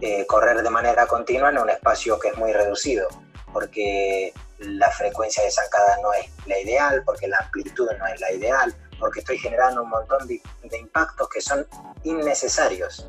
eh, 0.00 0.26
correr 0.26 0.62
de 0.62 0.70
manera 0.70 1.06
continua 1.06 1.50
en 1.50 1.58
un 1.58 1.70
espacio 1.70 2.18
que 2.18 2.28
es 2.28 2.36
muy 2.36 2.52
reducido, 2.52 3.08
porque 3.52 4.32
la 4.58 4.90
frecuencia 4.90 5.44
de 5.44 5.50
zancada 5.50 5.98
no 6.02 6.12
es 6.12 6.26
la 6.46 6.58
ideal, 6.58 7.02
porque 7.04 7.28
la 7.28 7.38
amplitud 7.38 7.88
no 7.98 8.06
es 8.06 8.20
la 8.20 8.32
ideal, 8.32 8.74
porque 8.98 9.20
estoy 9.20 9.38
generando 9.38 9.82
un 9.82 9.90
montón 9.90 10.26
de, 10.26 10.40
impactos 10.78 11.28
que 11.28 11.40
son 11.40 11.66
innecesarios. 12.04 13.08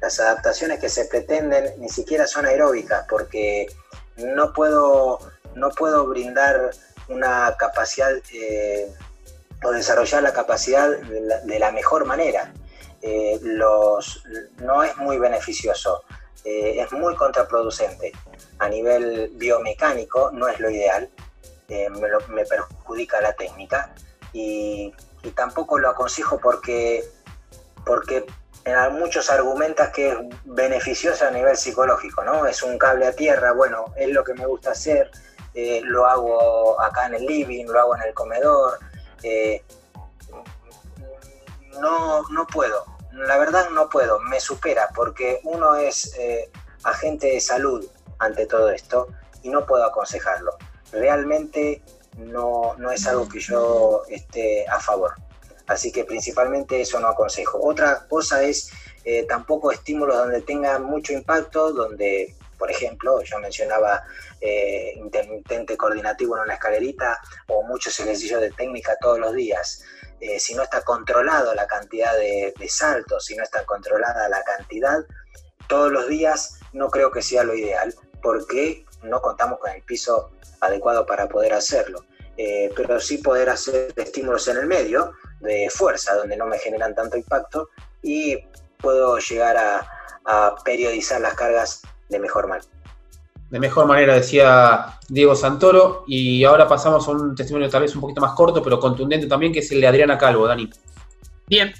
Las 0.00 0.18
adaptaciones 0.20 0.80
que 0.80 0.88
se 0.88 1.04
pretenden 1.06 1.78
ni 1.78 1.88
siquiera 1.88 2.26
son 2.26 2.46
aeróbicas 2.46 3.06
porque 3.08 3.66
no 4.16 4.52
puedo, 4.52 5.18
no 5.54 5.70
puedo 5.70 6.06
brindar 6.06 6.70
una 7.08 7.54
capacidad 7.58 8.10
eh, 8.32 8.92
o 9.62 9.70
desarrollar 9.72 10.22
la 10.22 10.32
capacidad 10.32 10.88
de 10.88 11.58
la, 11.58 11.72
mejor 11.72 12.04
manera. 12.04 12.52
Eh, 13.02 13.38
los, 13.42 14.24
no 14.58 14.82
es 14.82 14.96
muy 14.96 15.18
beneficioso, 15.18 16.04
eh, 16.44 16.80
es 16.80 16.92
muy 16.92 17.14
contraproducente. 17.16 18.12
A 18.58 18.68
nivel 18.68 19.30
biomecánico 19.34 20.30
no 20.32 20.48
es 20.48 20.58
lo 20.60 20.70
ideal, 20.70 21.10
me, 21.68 22.44
perjudica 22.44 23.20
la 23.20 23.32
técnica 23.32 23.94
y 24.32 24.92
y 25.22 25.30
tampoco 25.30 25.78
lo 25.78 25.90
aconsejo 25.90 26.38
porque, 26.38 27.04
porque 27.84 28.26
en 28.64 28.98
muchos 28.98 29.30
argumentas 29.30 29.90
que 29.90 30.10
es 30.10 30.18
beneficioso 30.44 31.26
a 31.26 31.30
nivel 31.30 31.56
psicológico, 31.56 32.22
¿no? 32.24 32.46
Es 32.46 32.62
un 32.62 32.78
cable 32.78 33.06
a 33.06 33.12
tierra, 33.12 33.52
bueno, 33.52 33.86
es 33.96 34.10
lo 34.10 34.22
que 34.22 34.34
me 34.34 34.46
gusta 34.46 34.72
hacer, 34.72 35.10
eh, 35.54 35.80
lo 35.84 36.06
hago 36.06 36.80
acá 36.80 37.06
en 37.06 37.14
el 37.14 37.26
living, 37.26 37.66
lo 37.66 37.80
hago 37.80 37.96
en 37.96 38.02
el 38.02 38.14
comedor. 38.14 38.78
Eh, 39.22 39.62
no, 41.80 42.22
no 42.30 42.46
puedo, 42.46 42.84
la 43.12 43.38
verdad 43.38 43.70
no 43.70 43.88
puedo, 43.88 44.18
me 44.20 44.40
supera 44.40 44.88
porque 44.94 45.40
uno 45.44 45.76
es 45.76 46.14
eh, 46.18 46.50
agente 46.84 47.28
de 47.28 47.40
salud 47.40 47.86
ante 48.18 48.46
todo 48.46 48.70
esto 48.70 49.08
y 49.42 49.48
no 49.48 49.64
puedo 49.66 49.84
aconsejarlo. 49.84 50.52
Realmente 50.92 51.82
no, 52.16 52.74
no 52.78 52.90
es 52.90 53.06
algo 53.06 53.28
que 53.28 53.40
yo 53.40 54.02
esté 54.08 54.66
a 54.68 54.78
favor. 54.80 55.14
Así 55.70 55.92
que 55.92 56.04
principalmente 56.04 56.80
eso 56.80 56.98
no 56.98 57.06
aconsejo. 57.06 57.60
Otra 57.62 58.06
cosa 58.08 58.42
es 58.42 58.70
eh, 59.04 59.24
tampoco 59.28 59.70
estímulos 59.70 60.16
donde 60.16 60.42
tengan 60.42 60.82
mucho 60.82 61.12
impacto, 61.12 61.72
donde 61.72 62.34
por 62.58 62.70
ejemplo, 62.70 63.22
yo 63.22 63.38
mencionaba 63.38 64.02
eh, 64.40 64.92
intermitente 64.96 65.78
coordinativo 65.78 66.36
en 66.36 66.42
una 66.42 66.54
escalerita 66.54 67.18
o 67.46 67.62
muchos 67.62 67.98
ejercicios 68.00 68.40
de 68.42 68.50
técnica 68.50 68.98
todos 69.00 69.18
los 69.18 69.32
días. 69.32 69.82
Eh, 70.20 70.38
si 70.38 70.54
no 70.54 70.64
está 70.64 70.82
controlado 70.82 71.54
la 71.54 71.66
cantidad 71.66 72.12
de, 72.18 72.52
de 72.58 72.68
saltos, 72.68 73.24
si 73.24 73.34
no 73.34 73.44
está 73.44 73.64
controlada 73.64 74.28
la 74.28 74.42
cantidad, 74.42 74.98
todos 75.68 75.90
los 75.90 76.08
días 76.08 76.58
no 76.74 76.90
creo 76.90 77.10
que 77.10 77.22
sea 77.22 77.44
lo 77.44 77.54
ideal, 77.54 77.94
porque 78.20 78.84
no 79.04 79.22
contamos 79.22 79.60
con 79.60 79.70
el 79.70 79.82
piso 79.82 80.32
adecuado 80.60 81.06
para 81.06 81.28
poder 81.28 81.54
hacerlo. 81.54 82.04
Eh, 82.42 82.72
pero 82.74 82.98
sí 83.00 83.18
poder 83.18 83.50
hacer 83.50 83.92
estímulos 83.96 84.48
en 84.48 84.56
el 84.56 84.66
medio 84.66 85.12
de 85.40 85.68
fuerza, 85.70 86.14
donde 86.14 86.36
no 86.36 86.46
me 86.46 86.58
generan 86.58 86.94
tanto 86.94 87.16
impacto 87.16 87.70
y 88.02 88.36
puedo 88.78 89.18
llegar 89.18 89.56
a, 89.56 89.86
a 90.24 90.54
periodizar 90.64 91.20
las 91.20 91.34
cargas 91.34 91.82
de 92.08 92.18
mejor 92.18 92.48
manera. 92.48 92.68
De 93.50 93.58
mejor 93.58 93.86
manera, 93.86 94.14
decía 94.14 94.98
Diego 95.08 95.34
Santoro. 95.34 96.04
Y 96.06 96.44
ahora 96.44 96.68
pasamos 96.68 97.06
a 97.08 97.10
un 97.10 97.34
testimonio 97.34 97.68
tal 97.68 97.82
vez 97.82 97.94
un 97.94 98.00
poquito 98.00 98.20
más 98.20 98.32
corto, 98.34 98.62
pero 98.62 98.78
contundente 98.78 99.26
también, 99.26 99.52
que 99.52 99.58
es 99.58 99.70
el 99.72 99.80
de 99.80 99.88
Adriana 99.88 100.16
Calvo, 100.16 100.46
Dani. 100.46 100.70
Bien. 101.48 101.72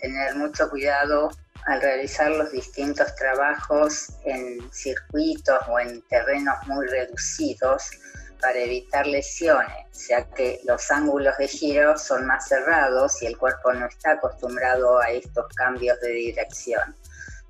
Tener 0.00 0.34
mucho 0.36 0.70
cuidado 0.70 1.30
al 1.66 1.80
realizar 1.80 2.30
los 2.30 2.52
distintos 2.52 3.14
trabajos 3.16 4.08
en 4.24 4.60
circuitos 4.72 5.58
o 5.68 5.78
en 5.78 6.00
terrenos 6.08 6.54
muy 6.66 6.86
reducidos 6.86 7.90
para 8.40 8.58
evitar 8.58 9.06
lesiones, 9.06 10.08
ya 10.08 10.24
que 10.30 10.60
los 10.64 10.90
ángulos 10.90 11.36
de 11.38 11.48
giro 11.48 11.96
son 11.96 12.26
más 12.26 12.48
cerrados 12.48 13.22
y 13.22 13.26
el 13.26 13.36
cuerpo 13.38 13.72
no 13.72 13.86
está 13.86 14.12
acostumbrado 14.12 14.98
a 14.98 15.10
estos 15.10 15.46
cambios 15.54 16.00
de 16.00 16.10
dirección, 16.10 16.96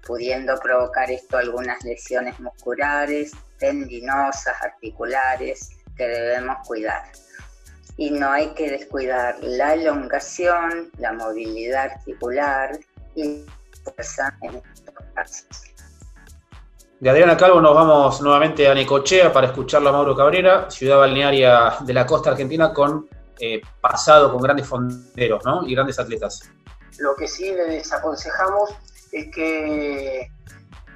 pudiendo 0.07 0.59
provocar 0.59 1.11
esto 1.11 1.39
algunas 1.39 1.83
lesiones 1.85 2.39
musculares, 2.41 3.33
tendinosas, 3.59 4.55
articulares, 4.63 5.71
que 5.97 6.07
debemos 6.07 6.57
cuidar. 6.67 7.05
Y 7.97 8.11
no 8.11 8.31
hay 8.31 8.49
que 8.55 8.71
descuidar 8.71 9.37
la 9.41 9.75
elongación, 9.75 10.91
la 10.99 11.13
movilidad 11.13 11.93
articular 11.93 12.79
y 13.15 13.45
fuerza 13.85 14.37
en 14.43 14.57
estos 14.57 14.95
casos. 15.15 15.74
De 17.05 17.11
Adriana 17.11 17.37
Calvo 17.37 17.61
nos 17.61 17.75
vamos 17.75 18.23
nuevamente 18.23 18.67
a 18.67 18.73
Necochea 18.73 19.31
para 19.31 19.49
escucharlo 19.49 19.91
a 19.91 19.93
Mauro 19.93 20.17
Cabrera, 20.17 20.71
ciudad 20.71 20.97
balnearia 20.97 21.75
de 21.81 21.93
la 21.93 22.07
costa 22.07 22.31
argentina 22.31 22.73
con 22.73 23.07
eh, 23.39 23.61
pasado 23.79 24.33
con 24.33 24.41
grandes 24.41 24.67
fonderos 24.67 25.43
y 25.67 25.75
grandes 25.75 25.99
atletas. 25.99 26.51
Lo 26.99 27.15
que 27.15 27.29
sí 27.29 27.53
le 27.53 27.65
desaconsejamos 27.67 28.71
es 29.13 29.31
que 29.35 30.33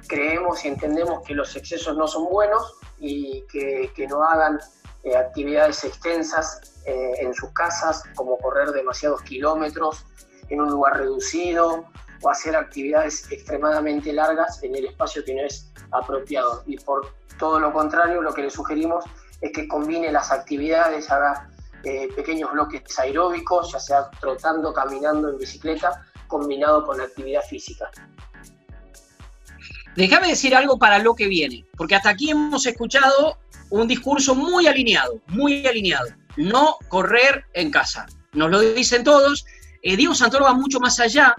creemos 0.07 0.65
y 0.65 0.69
entendemos 0.69 1.21
que 1.27 1.35
los 1.35 1.55
excesos 1.55 1.95
no 1.95 2.07
son 2.07 2.27
buenos 2.27 2.73
y 2.97 3.43
que, 3.43 3.91
que 3.95 4.07
no 4.07 4.23
hagan 4.23 4.59
eh, 5.03 5.15
actividades 5.15 5.83
extensas 5.83 6.81
eh, 6.87 7.17
en 7.19 7.35
sus 7.35 7.51
casas, 7.53 8.01
como 8.15 8.39
correr 8.39 8.71
demasiados 8.71 9.21
kilómetros 9.21 10.07
en 10.49 10.59
un 10.59 10.71
lugar 10.71 10.97
reducido 10.97 11.85
o 12.21 12.29
hacer 12.29 12.55
actividades 12.55 13.31
extremadamente 13.31 14.13
largas 14.13 14.61
en 14.63 14.75
el 14.75 14.85
espacio 14.85 15.23
que 15.23 15.35
no 15.35 15.41
es 15.41 15.71
apropiado. 15.91 16.63
Y 16.65 16.77
por 16.77 17.13
todo 17.37 17.59
lo 17.59 17.71
contrario, 17.71 18.21
lo 18.21 18.33
que 18.33 18.43
le 18.43 18.49
sugerimos 18.49 19.05
es 19.41 19.51
que 19.53 19.67
combine 19.67 20.11
las 20.11 20.31
actividades, 20.31 21.09
haga 21.09 21.49
eh, 21.83 22.09
pequeños 22.15 22.51
bloques 22.51 22.99
aeróbicos, 22.99 23.71
ya 23.71 23.79
sea 23.79 24.09
trotando, 24.19 24.73
caminando 24.73 25.29
en 25.29 25.37
bicicleta, 25.37 26.05
combinado 26.27 26.85
con 26.85 26.97
la 26.97 27.05
actividad 27.05 27.41
física. 27.43 27.89
Déjame 29.95 30.29
decir 30.29 30.55
algo 30.55 30.77
para 30.77 30.99
lo 30.99 31.15
que 31.15 31.27
viene, 31.27 31.65
porque 31.75 31.95
hasta 31.95 32.09
aquí 32.09 32.31
hemos 32.31 32.65
escuchado 32.65 33.37
un 33.69 33.87
discurso 33.87 34.35
muy 34.35 34.67
alineado, 34.67 35.19
muy 35.27 35.65
alineado. 35.65 36.07
No 36.37 36.77
correr 36.87 37.45
en 37.53 37.71
casa. 37.71 38.05
Nos 38.33 38.49
lo 38.49 38.59
dicen 38.59 39.03
todos. 39.03 39.45
Eh, 39.81 39.95
Diego 39.95 40.15
Santoro 40.15 40.45
va 40.45 40.53
mucho 40.53 40.79
más 40.79 40.99
allá 40.99 41.35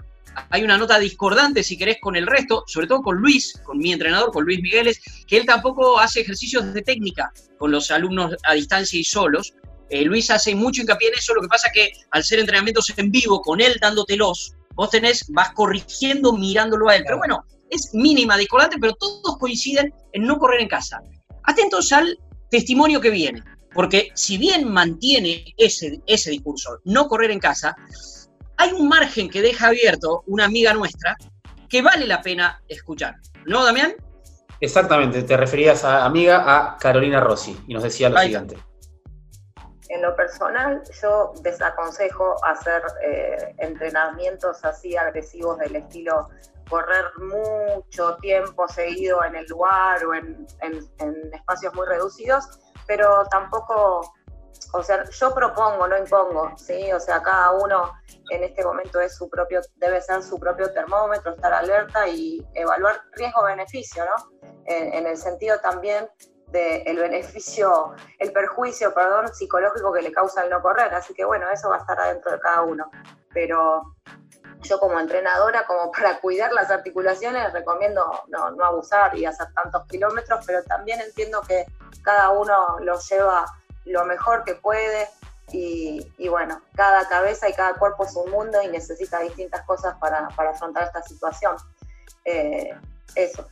hay 0.49 0.63
una 0.63 0.77
nota 0.77 0.99
discordante, 0.99 1.63
si 1.63 1.77
querés, 1.77 1.97
con 2.01 2.15
el 2.15 2.27
resto, 2.27 2.63
sobre 2.67 2.87
todo 2.87 3.01
con 3.01 3.17
Luis, 3.17 3.59
con 3.63 3.77
mi 3.77 3.91
entrenador, 3.91 4.31
con 4.31 4.45
Luis 4.45 4.61
Migueles, 4.61 5.01
que 5.27 5.37
él 5.37 5.45
tampoco 5.45 5.99
hace 5.99 6.21
ejercicios 6.21 6.73
de 6.73 6.81
técnica 6.81 7.31
con 7.57 7.71
los 7.71 7.91
alumnos 7.91 8.35
a 8.43 8.53
distancia 8.53 8.99
y 8.99 9.03
solos. 9.03 9.53
Eh, 9.89 10.03
Luis 10.03 10.29
hace 10.31 10.55
mucho 10.55 10.81
hincapié 10.81 11.09
en 11.09 11.15
eso, 11.15 11.33
lo 11.33 11.41
que 11.41 11.47
pasa 11.47 11.69
que 11.73 11.91
al 12.11 12.23
ser 12.23 12.39
entrenamientos 12.39 12.91
en 12.95 13.11
vivo, 13.11 13.41
con 13.41 13.61
él 13.61 13.77
dándotelos, 13.81 14.53
vos 14.75 14.89
tenés, 14.89 15.25
vas 15.29 15.51
corrigiendo 15.51 16.33
mirándolo 16.33 16.89
a 16.89 16.95
él. 16.95 17.03
Pero 17.05 17.17
bueno, 17.17 17.45
es 17.69 17.93
mínima, 17.93 18.37
discordante, 18.37 18.77
pero 18.79 18.93
todos 18.93 19.37
coinciden 19.37 19.93
en 20.13 20.23
no 20.23 20.37
correr 20.37 20.61
en 20.61 20.67
casa. 20.67 21.01
Atentos 21.43 21.91
al 21.91 22.17
testimonio 22.49 23.01
que 23.01 23.09
viene, 23.09 23.43
porque 23.73 24.11
si 24.13 24.37
bien 24.37 24.67
mantiene 24.67 25.53
ese, 25.57 26.01
ese 26.05 26.31
discurso, 26.31 26.79
no 26.83 27.07
correr 27.07 27.31
en 27.31 27.39
casa, 27.39 27.75
hay 28.61 28.73
un 28.73 28.87
margen 28.87 29.27
que 29.27 29.41
deja 29.41 29.67
abierto 29.67 30.23
una 30.27 30.45
amiga 30.45 30.71
nuestra 30.73 31.17
que 31.67 31.81
vale 31.81 32.05
la 32.05 32.21
pena 32.21 32.61
escuchar. 32.67 33.15
¿No, 33.47 33.65
Damián? 33.65 33.95
Exactamente, 34.59 35.23
te 35.23 35.35
referías 35.35 35.83
a 35.83 36.05
amiga 36.05 36.43
a 36.45 36.77
Carolina 36.77 37.19
Rossi 37.19 37.59
y 37.67 37.73
nos 37.73 37.81
decía 37.81 38.09
lo 38.09 38.19
siguiente. 38.19 38.55
En 39.89 40.03
lo 40.03 40.15
personal, 40.15 40.83
yo 41.01 41.33
desaconsejo 41.41 42.35
hacer 42.45 42.83
eh, 43.03 43.55
entrenamientos 43.57 44.63
así 44.63 44.95
agresivos 44.95 45.57
del 45.57 45.77
estilo 45.77 46.29
correr 46.69 47.05
mucho 47.17 48.15
tiempo 48.21 48.67
seguido 48.67 49.25
en 49.25 49.37
el 49.37 49.45
lugar 49.47 50.05
o 50.05 50.13
en 50.13 50.47
espacios 51.33 51.73
muy 51.73 51.87
reducidos, 51.87 52.45
pero 52.85 53.25
tampoco 53.31 54.13
o 54.73 54.83
sea, 54.83 55.03
yo 55.03 55.33
propongo, 55.33 55.87
no 55.87 55.97
impongo, 55.97 56.53
¿sí? 56.57 56.91
O 56.93 56.99
sea, 56.99 57.21
cada 57.21 57.51
uno 57.51 57.93
en 58.29 58.43
este 58.43 58.63
momento 58.63 59.01
es 59.01 59.15
su 59.15 59.29
propio, 59.29 59.61
debe 59.75 60.01
ser 60.01 60.23
su 60.23 60.39
propio 60.39 60.71
termómetro, 60.71 61.33
estar 61.33 61.53
alerta 61.53 62.07
y 62.07 62.45
evaluar 62.53 63.01
riesgo-beneficio, 63.13 64.05
¿no? 64.05 64.31
En, 64.65 65.05
el 65.05 65.17
sentido 65.17 65.59
también 65.59 66.09
del 66.47 66.97
beneficio, 66.97 67.93
el 68.19 68.31
perjuicio, 68.31 68.93
perdón, 68.93 69.33
psicológico 69.33 69.91
que 69.91 70.01
le 70.01 70.11
causa 70.11 70.43
el 70.43 70.49
no 70.49 70.61
correr. 70.61 70.93
Así 70.93 71.13
que 71.13 71.25
bueno, 71.25 71.49
eso 71.49 71.69
va 71.69 71.77
a 71.77 71.79
estar 71.79 71.99
adentro 71.99 72.31
de 72.31 72.39
cada 72.39 72.61
uno. 72.61 72.89
Pero 73.33 73.81
yo 74.61 74.79
como 74.79 74.99
entrenadora, 74.99 75.65
como 75.65 75.91
para 75.97 76.19
cuidar 76.19 76.53
las 76.53 76.69
articulaciones, 76.71 77.51
recomiendo 77.51 78.09
no, 78.27 78.51
no 78.51 78.65
abusar 78.65 79.17
y 79.17 79.25
hacer 79.25 79.47
tantos 79.53 79.85
kilómetros, 79.87 80.45
pero 80.45 80.63
también 80.63 81.01
entiendo 81.01 81.41
que 81.41 81.65
cada 82.03 82.29
uno 82.29 82.77
lo 82.79 82.97
lleva 82.99 83.45
lo 83.85 84.05
mejor 84.05 84.43
que 84.43 84.55
puede 84.55 85.07
y, 85.53 86.27
bueno, 86.29 86.61
cada 86.75 87.07
cabeza 87.07 87.49
y 87.49 87.53
cada 87.53 87.73
cuerpo 87.73 88.05
es 88.05 88.15
un 88.15 88.31
mundo 88.31 88.61
y 88.63 88.67
necesita 88.67 89.19
distintas 89.19 89.65
cosas 89.65 89.95
para, 89.99 90.27
afrontar 90.27 90.83
esta 90.83 91.01
situación. 91.03 91.55
Eh, 92.23 92.69
eso. 93.15 93.47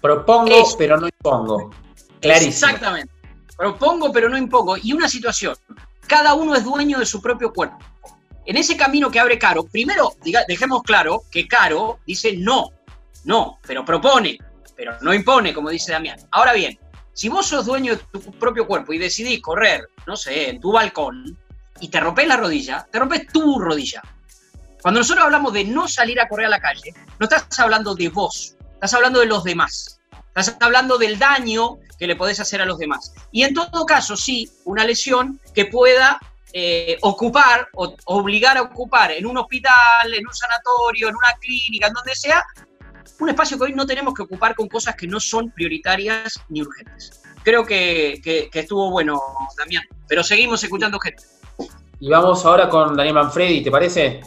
Propongo, 0.00 0.54
pero 0.76 0.98
no 0.98 1.06
impongo. 1.06 1.70
Clarísimo. 2.20 2.50
Exactamente. 2.50 3.12
Propongo, 3.56 4.12
pero 4.12 4.28
no 4.28 4.36
impongo. 4.36 4.76
Y 4.76 4.92
una 4.92 5.08
situación, 5.08 5.56
cada 6.06 6.34
uno 6.34 6.54
es 6.54 6.64
dueño 6.64 6.98
de 6.98 7.06
su 7.06 7.22
propio 7.22 7.52
cuerpo. 7.52 7.78
En 8.46 8.56
ese 8.58 8.76
camino 8.76 9.10
que 9.10 9.20
abre 9.20 9.38
Caro, 9.38 9.64
primero 9.64 10.12
dejemos 10.46 10.82
claro 10.82 11.22
que 11.30 11.48
Caro 11.48 12.00
dice 12.06 12.36
no, 12.36 12.70
no, 13.24 13.58
pero 13.66 13.86
propone, 13.86 14.38
pero 14.76 14.96
no 15.00 15.14
impone, 15.14 15.54
como 15.54 15.70
dice 15.70 15.92
Damián. 15.92 16.18
Ahora 16.30 16.52
bien, 16.52 16.78
si 17.14 17.28
vos 17.28 17.46
sos 17.46 17.64
dueño 17.64 17.96
de 17.96 18.02
tu 18.12 18.20
propio 18.32 18.66
cuerpo 18.66 18.92
y 18.92 18.98
decidís 18.98 19.40
correr, 19.40 19.88
no 20.06 20.16
sé, 20.16 20.50
en 20.50 20.60
tu 20.60 20.72
balcón, 20.72 21.38
y 21.80 21.88
te 21.88 22.00
rompes 22.00 22.26
la 22.26 22.36
rodilla, 22.36 22.86
te 22.90 22.98
rompes 22.98 23.26
tu 23.28 23.58
rodilla. 23.58 24.02
Cuando 24.82 25.00
nosotros 25.00 25.24
hablamos 25.24 25.52
de 25.52 25.64
no 25.64 25.88
salir 25.88 26.20
a 26.20 26.28
correr 26.28 26.46
a 26.46 26.50
la 26.50 26.60
calle, 26.60 26.92
no 27.18 27.24
estás 27.24 27.58
hablando 27.58 27.94
de 27.94 28.08
vos, 28.08 28.56
estás 28.74 28.92
hablando 28.94 29.20
de 29.20 29.26
los 29.26 29.44
demás. 29.44 30.00
Estás 30.36 30.56
hablando 30.60 30.98
del 30.98 31.18
daño 31.18 31.78
que 31.96 32.08
le 32.08 32.16
podés 32.16 32.40
hacer 32.40 32.60
a 32.60 32.66
los 32.66 32.78
demás. 32.78 33.14
Y 33.30 33.44
en 33.44 33.54
todo 33.54 33.86
caso, 33.86 34.16
sí, 34.16 34.50
una 34.64 34.84
lesión 34.84 35.40
que 35.54 35.66
pueda 35.66 36.18
eh, 36.52 36.98
ocupar 37.02 37.68
o 37.74 37.96
obligar 38.06 38.58
a 38.58 38.62
ocupar 38.62 39.12
en 39.12 39.26
un 39.26 39.38
hospital, 39.38 40.12
en 40.12 40.26
un 40.26 40.34
sanatorio, 40.34 41.08
en 41.08 41.14
una 41.14 41.32
clínica, 41.40 41.86
en 41.86 41.92
donde 41.92 42.16
sea, 42.16 42.44
un 43.20 43.28
espacio 43.28 43.58
que 43.58 43.64
hoy 43.64 43.72
no 43.72 43.86
tenemos 43.86 44.14
que 44.14 44.22
ocupar 44.22 44.54
con 44.54 44.68
cosas 44.68 44.96
que 44.96 45.06
no 45.06 45.20
son 45.20 45.50
prioritarias 45.50 46.40
ni 46.48 46.62
urgentes. 46.62 47.22
Creo 47.42 47.64
que, 47.64 48.20
estuvo 48.52 48.90
bueno, 48.90 49.20
Damián, 49.58 49.84
pero 50.08 50.22
seguimos 50.22 50.62
escuchando 50.64 50.98
gente. 50.98 51.22
Y 52.00 52.10
vamos 52.10 52.44
ahora 52.44 52.68
con 52.68 52.96
Daniel 52.96 53.14
Manfredi, 53.14 53.62
¿te 53.62 53.70
parece? 53.70 54.20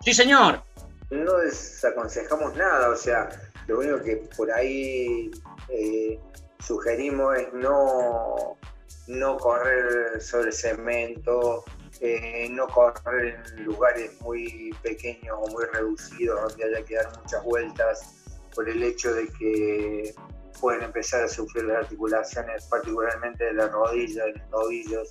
Sí, 0.00 0.14
señor. 0.14 0.62
No 1.10 1.36
desaconsejamos 1.38 2.56
nada, 2.56 2.90
o 2.90 2.96
sea, 2.96 3.28
lo 3.66 3.78
único 3.78 4.02
que 4.02 4.28
por 4.36 4.50
ahí 4.50 5.30
eh, 5.68 6.18
sugerimos 6.58 7.36
es 7.36 7.52
no, 7.52 8.56
no 9.08 9.36
correr 9.36 10.20
sobre 10.20 10.52
cemento, 10.52 11.64
eh, 12.00 12.48
no 12.50 12.66
correr 12.68 13.40
en 13.56 13.64
lugares 13.64 14.20
muy 14.20 14.74
pequeños 14.82 15.36
o 15.40 15.46
muy 15.48 15.64
reducidos 15.72 16.40
donde 16.48 16.64
haya 16.64 16.84
que 16.84 16.96
dar 16.96 17.18
muchas 17.18 17.42
vueltas 17.44 18.14
por 18.54 18.68
el 18.68 18.82
hecho 18.82 19.14
de 19.14 19.28
que 19.28 20.14
pueden 20.60 20.82
empezar 20.82 21.24
a 21.24 21.28
sufrir 21.28 21.64
las 21.64 21.84
articulaciones, 21.84 22.64
particularmente 22.66 23.44
de 23.44 23.52
la 23.54 23.68
rodilla, 23.68 24.24
de 24.24 24.32
los 24.32 24.50
tobillos, 24.50 25.08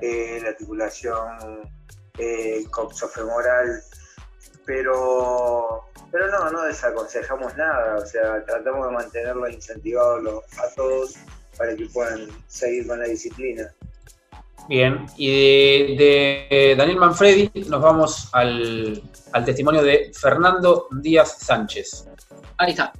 eh, 0.00 0.40
la 0.42 0.50
articulación 0.50 1.70
eh, 2.18 2.64
coxofemoral, 2.70 3.82
pero, 4.64 5.84
pero 6.10 6.28
no, 6.28 6.50
no 6.50 6.62
desaconsejamos 6.62 7.56
nada, 7.56 7.96
o 7.96 8.06
sea, 8.06 8.44
tratamos 8.44 8.86
de 8.86 8.92
mantenerlo 8.92 9.48
incentivado 9.48 10.42
a 10.58 10.74
todos 10.74 11.16
para 11.56 11.74
que 11.74 11.86
puedan 11.86 12.28
seguir 12.48 12.86
con 12.86 12.98
la 12.98 13.06
disciplina. 13.06 13.70
Bien, 14.70 15.04
y 15.16 15.96
de, 15.96 16.76
Daniel 16.78 16.98
Manfredi 16.98 17.50
nos 17.66 17.82
vamos 17.82 18.28
al, 18.30 19.02
al, 19.32 19.44
testimonio 19.44 19.82
de 19.82 20.12
Fernando 20.14 20.86
Díaz 20.92 21.38
Sánchez. 21.40 22.06
Ahí 22.56 22.70
está. 22.70 22.92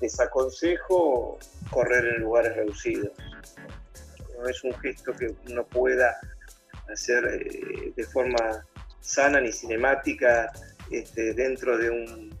Desaconsejo 0.00 1.38
correr 1.68 2.14
en 2.14 2.22
lugares 2.22 2.56
reducidos. 2.56 3.10
No 4.38 4.48
es 4.48 4.64
un 4.64 4.72
gesto 4.78 5.12
que 5.12 5.34
uno 5.50 5.66
pueda 5.66 6.16
hacer 6.90 7.22
eh, 7.34 7.92
de 7.94 8.04
forma 8.04 8.64
sana 9.02 9.42
ni 9.42 9.52
cinemática 9.52 10.50
este, 10.90 11.34
dentro 11.34 11.76
de 11.76 11.90
un, 11.90 12.34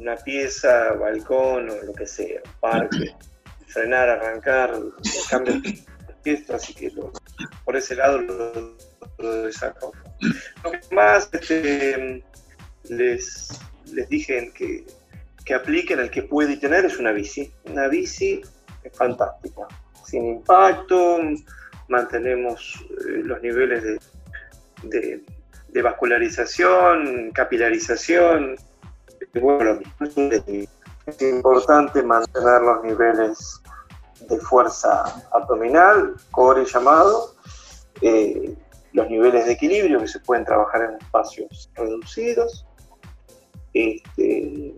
una 0.00 0.16
pieza, 0.16 0.94
balcón 0.94 1.70
o 1.70 1.76
lo 1.84 1.92
que 1.92 2.08
sea, 2.08 2.40
parque. 2.58 3.14
Frenar, 3.68 4.08
arrancar, 4.08 4.80
cambio 5.30 5.62
esto, 6.32 6.54
así 6.54 6.74
que 6.74 6.92
por 7.64 7.76
ese 7.76 7.94
lado 7.94 8.18
lo, 8.18 8.76
lo 9.18 9.52
saco. 9.52 9.92
Lo 10.64 10.72
que 10.72 10.94
más 10.94 11.28
este, 11.32 12.24
les, 12.84 13.48
les 13.92 14.08
dije 14.08 14.52
que, 14.54 14.84
que 15.44 15.54
apliquen 15.54 16.00
al 16.00 16.10
que 16.10 16.22
puede 16.22 16.56
tener 16.56 16.84
es 16.84 16.98
una 16.98 17.12
bici. 17.12 17.52
Una 17.64 17.88
bici 17.88 18.42
es 18.82 18.96
fantástica, 18.96 19.62
sin 20.04 20.26
impacto, 20.26 21.18
mantenemos 21.88 22.84
eh, 22.90 23.22
los 23.24 23.40
niveles 23.42 23.82
de, 24.82 25.24
de, 25.68 25.82
vascularización, 25.82 27.30
capilarización. 27.32 28.56
Bueno, 29.40 29.80
es 30.00 31.22
importante 31.22 32.02
mantener 32.02 32.62
los 32.62 32.84
niveles 32.84 33.62
de 34.20 34.38
fuerza 34.38 35.04
abdominal, 35.32 36.14
core 36.30 36.64
llamado, 36.64 37.34
eh, 38.00 38.54
los 38.92 39.08
niveles 39.10 39.46
de 39.46 39.52
equilibrio 39.52 40.00
que 40.00 40.08
se 40.08 40.20
pueden 40.20 40.44
trabajar 40.44 40.82
en 40.82 40.96
espacios 40.96 41.70
reducidos, 41.74 42.66
este, 43.74 44.74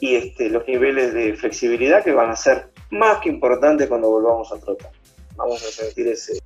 y 0.00 0.16
este, 0.16 0.48
los 0.48 0.66
niveles 0.66 1.14
de 1.14 1.34
flexibilidad 1.36 2.02
que 2.02 2.12
van 2.12 2.30
a 2.30 2.36
ser 2.36 2.72
más 2.90 3.18
que 3.18 3.28
importantes 3.28 3.86
cuando 3.88 4.10
volvamos 4.10 4.52
a 4.52 4.58
trotar. 4.58 4.90
Vamos 5.36 5.62
a 5.64 5.70
sentir 5.70 6.08
ese, 6.08 6.42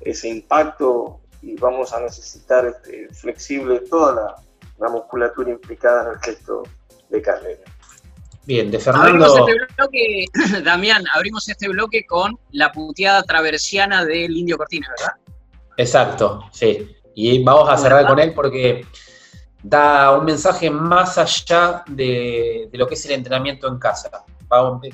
ese 0.00 0.28
impacto 0.28 1.20
y 1.40 1.54
vamos 1.54 1.92
a 1.92 2.00
necesitar 2.00 2.66
este, 2.66 3.08
flexible 3.14 3.80
toda 3.88 4.14
la, 4.14 4.36
la 4.78 4.88
musculatura 4.88 5.50
implicada 5.50 6.02
en 6.02 6.14
el 6.14 6.18
gesto 6.18 6.64
de 7.10 7.22
carrera. 7.22 7.62
Bien, 8.46 8.70
de 8.70 8.78
Fernando. 8.78 9.24
Abrimos 9.24 9.38
este 9.38 9.74
bloque, 9.76 10.26
Damián, 10.64 11.04
abrimos 11.14 11.48
este 11.48 11.68
bloque 11.68 12.04
con 12.06 12.38
la 12.52 12.72
puteada 12.72 13.22
traversiana 13.22 14.04
del 14.04 14.36
Indio 14.36 14.58
Cortines, 14.58 14.88
¿verdad? 14.98 15.14
Exacto, 15.76 16.44
sí. 16.52 16.94
Y 17.14 17.42
vamos 17.42 17.68
a 17.70 17.76
cerrar 17.76 18.06
con 18.06 18.18
él 18.18 18.34
porque 18.34 18.86
da 19.62 20.16
un 20.16 20.26
mensaje 20.26 20.70
más 20.70 21.16
allá 21.16 21.84
de, 21.86 22.68
lo 22.72 22.86
que 22.86 22.94
es 22.94 23.04
el 23.06 23.12
entrenamiento 23.12 23.66
en 23.66 23.78
casa. 23.78 24.10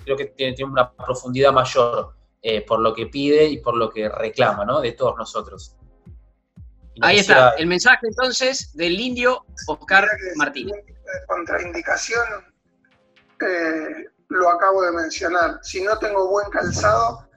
creo 0.05 0.17
que 0.17 0.27
tiene, 0.27 0.55
una 0.65 0.93
profundidad 0.93 1.53
mayor 1.53 2.15
eh, 2.41 2.63
por 2.63 2.79
lo 2.79 2.95
que 2.95 3.07
pide 3.07 3.47
y 3.47 3.59
por 3.59 3.77
lo 3.77 3.91
que 3.91 4.09
reclama, 4.09 4.65
¿no? 4.65 4.81
De 4.81 4.93
todos 4.93 5.17
nosotros. 5.17 5.77
Ahí 7.03 7.19
está, 7.19 7.51
el 7.51 7.67
mensaje 7.67 8.07
entonces 8.07 8.73
del 8.75 9.01
indio 9.01 9.45
Oscar 9.67 10.07
Martínez. 10.37 10.85
Contraindicación 11.27 12.50
eh, 13.41 14.09
lo 14.28 14.51
acabo 14.51 14.82
de 14.82 14.93
mencionar. 14.93 15.61
Si 15.62 15.82
no 15.82 15.99
tengo 15.99 16.28
buen 16.28 16.49
calzado, 16.51 17.28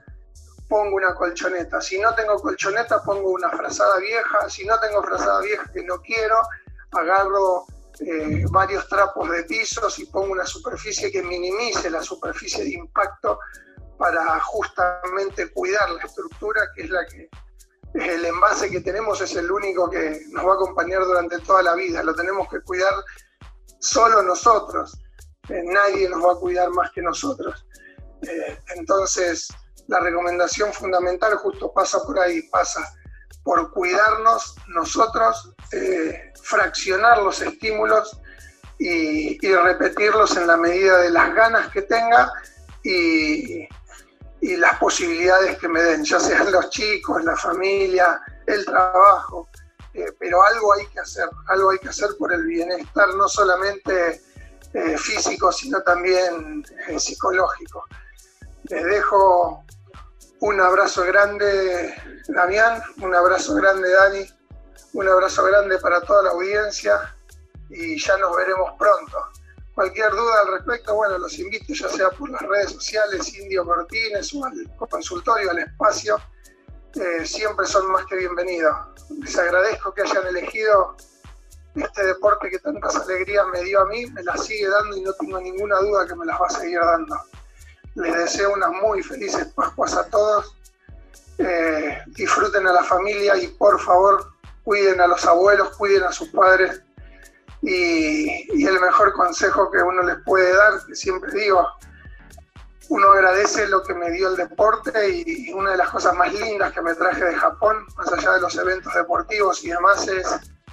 pongo 0.69 0.95
una 0.95 1.13
colchoneta. 1.15 1.81
Si 1.81 1.99
no 1.99 2.13
tengo 2.15 2.35
colchoneta, 2.39 3.03
pongo 3.03 3.31
una 3.31 3.49
frazada 3.49 3.97
vieja. 3.97 4.49
Si 4.49 4.65
no 4.65 4.79
tengo 4.79 5.03
frazada 5.03 5.41
vieja 5.41 5.69
que 5.73 5.83
no 5.83 6.01
quiero, 6.01 6.41
agarro 6.91 7.65
eh, 7.99 8.43
varios 8.51 8.87
trapos 8.87 9.29
de 9.29 9.43
pisos 9.43 9.99
y 9.99 10.05
pongo 10.05 10.31
una 10.31 10.45
superficie 10.45 11.11
que 11.11 11.21
minimice 11.21 11.89
la 11.89 12.01
superficie 12.01 12.63
de 12.63 12.71
impacto 12.71 13.39
para 13.97 14.39
justamente 14.39 15.51
cuidar 15.51 15.89
la 15.91 16.03
estructura, 16.03 16.61
que 16.75 16.83
es 16.83 16.89
la 16.89 17.05
que 17.05 17.29
el 17.93 18.25
envase 18.25 18.71
que 18.71 18.81
tenemos 18.81 19.21
es 19.21 19.35
el 19.35 19.51
único 19.51 19.89
que 19.89 20.23
nos 20.31 20.45
va 20.45 20.53
a 20.53 20.55
acompañar 20.55 21.03
durante 21.03 21.39
toda 21.39 21.61
la 21.61 21.75
vida. 21.75 22.01
Lo 22.01 22.15
tenemos 22.15 22.47
que 22.49 22.59
cuidar 22.61 22.93
solo 23.79 24.23
nosotros. 24.23 24.97
Eh, 25.49 25.61
nadie 25.65 26.07
nos 26.07 26.23
va 26.23 26.33
a 26.33 26.35
cuidar 26.35 26.69
más 26.69 26.91
que 26.91 27.01
nosotros. 27.01 27.65
Eh, 28.21 28.57
entonces, 28.75 29.49
la 29.87 29.99
recomendación 29.99 30.71
fundamental 30.71 31.35
justo 31.35 31.71
pasa 31.73 32.01
por 32.03 32.17
ahí, 32.19 32.43
pasa 32.43 32.81
por 33.43 33.71
cuidarnos 33.71 34.55
nosotros, 34.67 35.53
eh, 35.73 36.31
fraccionar 36.41 37.21
los 37.21 37.41
estímulos 37.41 38.21
y, 38.79 39.37
repetirlos 39.39 40.37
en 40.37 40.47
la 40.47 40.55
medida 40.55 40.99
de 40.99 41.09
las 41.09 41.35
ganas 41.35 41.69
que 41.71 41.81
tenga 41.81 42.31
y, 42.81 43.67
y, 44.39 44.55
las 44.55 44.79
posibilidades 44.79 45.57
que 45.57 45.67
me 45.67 45.81
den, 45.81 46.05
ya 46.05 46.19
sean 46.19 46.51
los 46.53 46.69
chicos, 46.69 47.23
la 47.23 47.35
familia, 47.35 48.21
el 48.47 48.65
trabajo. 48.65 49.49
pero 50.19 50.41
algo 50.43 50.73
hay 50.73 50.87
que 50.87 51.01
hacer, 51.01 51.29
algo 51.47 51.71
hay 51.71 51.79
que 51.79 51.89
hacer 51.89 52.09
por 52.17 52.31
el 52.31 52.45
bienestar, 52.45 53.13
no 53.15 53.27
solamente 53.27 54.21
eh, 54.73 54.97
físico, 54.97 55.51
sino 55.51 55.81
también 55.81 56.65
eh, 56.87 56.99
psicológico. 56.99 57.85
Les 58.63 58.83
dejo 58.83 59.63
un 60.39 60.59
abrazo 60.59 61.03
grande, 61.03 61.93
Damián, 62.27 62.81
un 63.01 63.13
abrazo 63.13 63.55
grande, 63.55 63.89
Dani, 63.89 64.25
un 64.93 65.07
abrazo 65.07 65.43
grande 65.45 65.77
para 65.79 66.01
toda 66.01 66.23
la 66.23 66.29
audiencia 66.31 67.15
y 67.69 67.99
ya 67.99 68.17
nos 68.17 68.35
veremos 68.35 68.71
pronto. 68.77 69.17
Cualquier 69.75 70.11
duda 70.11 70.41
al 70.41 70.51
respecto, 70.53 70.93
bueno, 70.95 71.17
los 71.17 71.37
invito 71.39 71.73
ya 71.73 71.89
sea 71.89 72.09
por 72.11 72.29
las 72.29 72.41
redes 72.41 72.71
sociales, 72.71 73.33
Indio 73.35 73.65
Cortines 73.65 74.33
o 74.35 74.45
al 74.45 74.53
consultorio, 74.89 75.49
al 75.49 75.59
espacio, 75.59 76.17
eh, 76.95 77.25
siempre 77.25 77.65
son 77.65 77.91
más 77.91 78.05
que 78.05 78.17
bienvenidos. 78.17 78.75
Les 79.19 79.37
agradezco 79.37 79.93
que 79.93 80.03
hayan 80.03 80.27
elegido 80.27 80.95
este 81.75 82.05
deporte 82.05 82.49
que 82.49 82.59
tantas 82.59 82.95
alegrías 82.95 83.45
me 83.51 83.63
dio 83.63 83.81
a 83.81 83.85
mí, 83.85 84.05
me 84.07 84.23
las 84.23 84.45
sigue 84.45 84.67
dando 84.69 84.95
y 84.95 85.01
no 85.01 85.13
tengo 85.13 85.39
ninguna 85.39 85.79
duda 85.79 86.07
que 86.07 86.15
me 86.15 86.25
las 86.25 86.39
va 86.39 86.47
a 86.47 86.49
seguir 86.49 86.79
dando. 86.79 87.15
Les 87.95 88.15
deseo 88.15 88.53
unas 88.53 88.71
muy 88.71 89.01
felices 89.03 89.47
Pascuas 89.55 89.95
a 89.95 90.07
todos. 90.09 90.55
Eh, 91.39 91.97
disfruten 92.07 92.67
a 92.67 92.73
la 92.73 92.83
familia 92.83 93.35
y 93.37 93.47
por 93.47 93.79
favor 93.79 94.33
cuiden 94.63 95.01
a 95.01 95.07
los 95.07 95.25
abuelos, 95.25 95.75
cuiden 95.77 96.03
a 96.03 96.11
sus 96.11 96.29
padres. 96.29 96.81
Y, 97.61 98.27
y 98.59 98.65
el 98.67 98.79
mejor 98.79 99.13
consejo 99.13 99.71
que 99.71 99.79
uno 99.79 100.03
les 100.03 100.17
puede 100.25 100.55
dar, 100.55 100.85
que 100.85 100.95
siempre 100.95 101.31
digo, 101.31 101.67
uno 102.89 103.11
agradece 103.11 103.67
lo 103.67 103.81
que 103.83 103.93
me 103.93 104.11
dio 104.11 104.29
el 104.29 104.35
deporte 104.35 105.09
y 105.09 105.51
una 105.53 105.71
de 105.71 105.77
las 105.77 105.89
cosas 105.89 106.15
más 106.15 106.33
lindas 106.33 106.73
que 106.73 106.81
me 106.81 106.93
traje 106.93 107.23
de 107.23 107.35
Japón, 107.35 107.77
más 107.95 108.11
allá 108.11 108.33
de 108.33 108.41
los 108.41 108.55
eventos 108.55 108.93
deportivos 108.93 109.63
y 109.63 109.69
demás, 109.69 110.07
es 110.07 110.27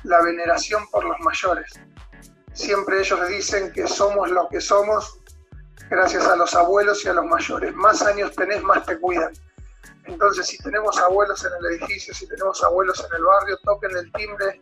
la 0.05 0.23
veneración 0.23 0.89
por 0.91 1.05
los 1.05 1.19
mayores. 1.21 1.73
Siempre 2.53 3.01
ellos 3.01 3.29
dicen 3.29 3.73
que 3.73 3.87
somos 3.87 4.31
lo 4.31 4.49
que 4.49 4.61
somos 4.61 5.21
gracias 5.89 6.27
a 6.27 6.37
los 6.37 6.55
abuelos 6.55 7.05
y 7.05 7.09
a 7.09 7.15
los 7.15 7.25
mayores. 7.25 7.75
Más 7.75 8.03
años 8.03 8.35
tenés, 8.35 8.63
más 8.63 8.85
te 8.87 8.99
cuidan. 8.99 9.33
Entonces, 10.05 10.47
si 10.47 10.59
tenemos 10.59 10.99
abuelos 10.99 11.45
en 11.45 11.53
el 11.59 11.77
edificio, 11.77 12.15
si 12.15 12.27
tenemos 12.27 12.63
abuelos 12.63 13.05
en 13.09 13.17
el 13.17 13.25
barrio, 13.25 13.57
toquen 13.65 13.97
el 13.97 14.13
timbre, 14.13 14.61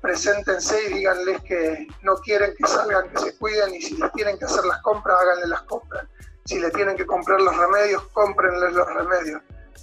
preséntense 0.00 0.84
y 0.84 0.94
díganles 0.94 1.42
que 1.42 1.86
no 2.02 2.16
quieren 2.16 2.54
que 2.56 2.66
salgan, 2.66 3.10
que 3.10 3.18
se 3.18 3.38
cuiden 3.38 3.74
y 3.74 3.82
si 3.82 3.96
les 3.96 4.12
tienen 4.12 4.38
que 4.38 4.44
hacer 4.44 4.64
las 4.64 4.80
compras, 4.82 5.18
háganle 5.20 5.46
las 5.48 5.62
compras. 5.62 6.06
Si 6.46 6.58
le 6.58 6.70
tienen 6.70 6.96
que 6.96 7.06
comprar 7.06 7.40
los 7.40 7.56
remedios, 7.56 8.02
cómprenles 8.12 8.72
los 8.72 8.86
remedios. 8.94 9.42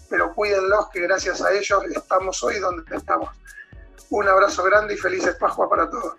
Pero 0.10 0.34
cuídenlos 0.34 0.90
que 0.90 1.02
gracias 1.02 1.42
a 1.42 1.52
ellos 1.52 1.84
estamos 1.96 2.42
hoy 2.44 2.60
donde 2.60 2.84
estamos. 2.96 3.30
Un 4.10 4.28
abrazo 4.28 4.64
grande 4.64 4.94
y 4.94 4.98
felices 4.98 5.36
Pascua 5.40 5.70
para 5.70 5.90
todos. 5.90 6.16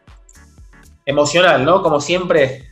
Emocional, 1.07 1.65
¿no? 1.65 1.83
Como 1.83 2.01
siempre. 2.01 2.71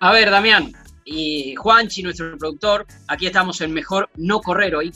A 0.00 0.12
ver, 0.12 0.30
Damián 0.30 0.72
y 1.04 1.54
Juanchi, 1.54 2.02
nuestro 2.02 2.36
productor, 2.38 2.86
aquí 3.08 3.26
estamos 3.26 3.60
en 3.60 3.72
Mejor 3.72 4.08
No 4.16 4.40
Correr 4.40 4.74
hoy. 4.74 4.92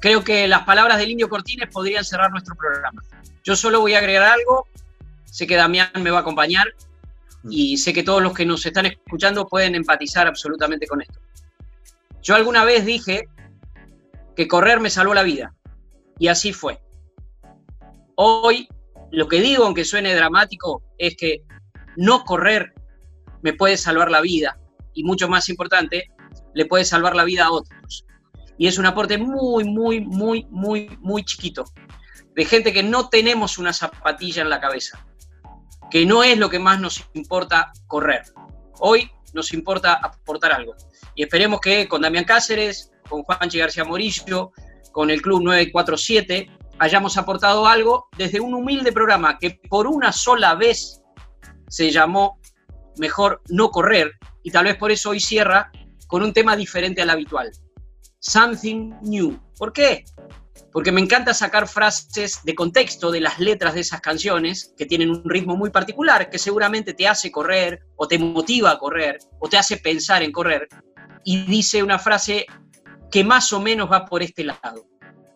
Creo 0.00 0.24
que 0.24 0.48
las 0.48 0.64
palabras 0.64 0.98
del 0.98 1.10
Indio 1.10 1.28
Cortines 1.28 1.68
podrían 1.70 2.04
cerrar 2.04 2.30
nuestro 2.30 2.54
programa. 2.56 3.02
Yo 3.44 3.54
solo 3.54 3.80
voy 3.80 3.94
a 3.94 3.98
agregar 3.98 4.24
algo, 4.24 4.66
sé 5.24 5.46
que 5.46 5.56
Damián 5.56 5.90
me 6.02 6.10
va 6.10 6.18
a 6.18 6.20
acompañar. 6.22 6.68
y 7.48 7.78
sé 7.78 7.92
que 7.92 8.02
todos 8.02 8.22
los 8.22 8.34
que 8.34 8.44
nos 8.44 8.66
están 8.66 8.86
escuchando 8.86 9.46
pueden 9.46 9.74
empatizar 9.74 10.26
absolutamente 10.26 10.86
con 10.86 11.00
esto. 11.00 11.18
Yo 12.22 12.34
alguna 12.34 12.64
vez 12.64 12.84
dije 12.84 13.28
que 14.36 14.46
correr 14.46 14.80
me 14.80 14.90
salvó 14.90 15.14
la 15.14 15.22
vida 15.22 15.54
y 16.18 16.28
así 16.28 16.52
fue. 16.52 16.80
Hoy 18.22 18.68
lo 19.12 19.28
que 19.28 19.40
digo, 19.40 19.64
aunque 19.64 19.82
suene 19.82 20.14
dramático, 20.14 20.82
es 20.98 21.16
que 21.16 21.42
no 21.96 22.22
correr 22.24 22.74
me 23.40 23.54
puede 23.54 23.78
salvar 23.78 24.10
la 24.10 24.20
vida 24.20 24.60
y 24.92 25.04
mucho 25.04 25.26
más 25.26 25.48
importante, 25.48 26.10
le 26.52 26.66
puede 26.66 26.84
salvar 26.84 27.16
la 27.16 27.24
vida 27.24 27.46
a 27.46 27.50
otros. 27.50 28.04
Y 28.58 28.66
es 28.66 28.76
un 28.76 28.84
aporte 28.84 29.16
muy, 29.16 29.64
muy, 29.64 30.02
muy, 30.02 30.46
muy, 30.50 30.98
muy 31.00 31.24
chiquito 31.24 31.64
de 32.36 32.44
gente 32.44 32.74
que 32.74 32.82
no 32.82 33.08
tenemos 33.08 33.56
una 33.56 33.72
zapatilla 33.72 34.42
en 34.42 34.50
la 34.50 34.60
cabeza, 34.60 35.02
que 35.90 36.04
no 36.04 36.22
es 36.22 36.36
lo 36.36 36.50
que 36.50 36.58
más 36.58 36.78
nos 36.78 37.02
importa 37.14 37.72
correr. 37.86 38.24
Hoy 38.80 39.10
nos 39.32 39.54
importa 39.54 39.94
aportar 39.94 40.52
algo. 40.52 40.74
Y 41.14 41.22
esperemos 41.22 41.58
que 41.62 41.88
con 41.88 42.02
Damián 42.02 42.24
Cáceres, 42.24 42.92
con 43.08 43.22
Juanchi 43.22 43.56
García 43.56 43.84
Morillo, 43.84 44.52
con 44.92 45.08
el 45.08 45.22
Club 45.22 45.42
947, 45.42 46.59
hayamos 46.80 47.18
aportado 47.18 47.66
algo 47.66 48.08
desde 48.16 48.40
un 48.40 48.54
humilde 48.54 48.90
programa 48.90 49.38
que 49.38 49.60
por 49.68 49.86
una 49.86 50.12
sola 50.12 50.54
vez 50.54 51.02
se 51.68 51.90
llamó 51.90 52.40
Mejor 52.96 53.42
no 53.48 53.70
correr 53.70 54.12
y 54.42 54.50
tal 54.50 54.64
vez 54.64 54.76
por 54.76 54.90
eso 54.90 55.10
hoy 55.10 55.20
cierra 55.20 55.70
con 56.06 56.22
un 56.22 56.32
tema 56.32 56.56
diferente 56.56 57.02
al 57.02 57.10
habitual. 57.10 57.50
Something 58.18 58.94
New. 59.02 59.38
¿Por 59.56 59.72
qué? 59.72 60.04
Porque 60.72 60.90
me 60.90 61.00
encanta 61.00 61.34
sacar 61.34 61.68
frases 61.68 62.40
de 62.44 62.54
contexto 62.54 63.10
de 63.10 63.20
las 63.20 63.38
letras 63.38 63.74
de 63.74 63.80
esas 63.80 64.00
canciones 64.00 64.74
que 64.76 64.86
tienen 64.86 65.10
un 65.10 65.22
ritmo 65.24 65.56
muy 65.56 65.70
particular, 65.70 66.30
que 66.30 66.38
seguramente 66.38 66.94
te 66.94 67.06
hace 67.06 67.30
correr 67.30 67.80
o 67.96 68.08
te 68.08 68.18
motiva 68.18 68.72
a 68.72 68.78
correr 68.78 69.18
o 69.38 69.48
te 69.48 69.58
hace 69.58 69.76
pensar 69.76 70.22
en 70.22 70.32
correr. 70.32 70.66
Y 71.24 71.44
dice 71.44 71.82
una 71.82 71.98
frase 71.98 72.46
que 73.10 73.22
más 73.22 73.52
o 73.52 73.60
menos 73.60 73.90
va 73.90 74.06
por 74.06 74.22
este 74.22 74.44
lado 74.44 74.89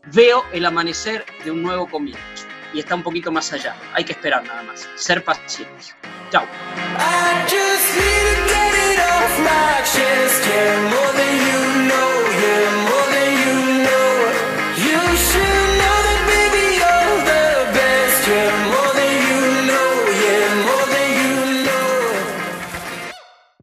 veo 0.06 0.44
el 0.52 0.66
amanecer 0.66 1.24
de 1.44 1.50
un 1.50 1.62
nuevo 1.62 1.88
comienzo 1.88 2.46
y 2.72 2.80
está 2.80 2.94
un 2.94 3.02
poquito 3.02 3.30
más 3.30 3.52
allá. 3.52 3.76
Hay 3.94 4.04
que 4.04 4.12
esperar 4.12 4.44
nada 4.44 4.62
más, 4.62 4.88
ser 4.96 5.22
pacientes. 5.24 5.94
Chao. 6.30 6.46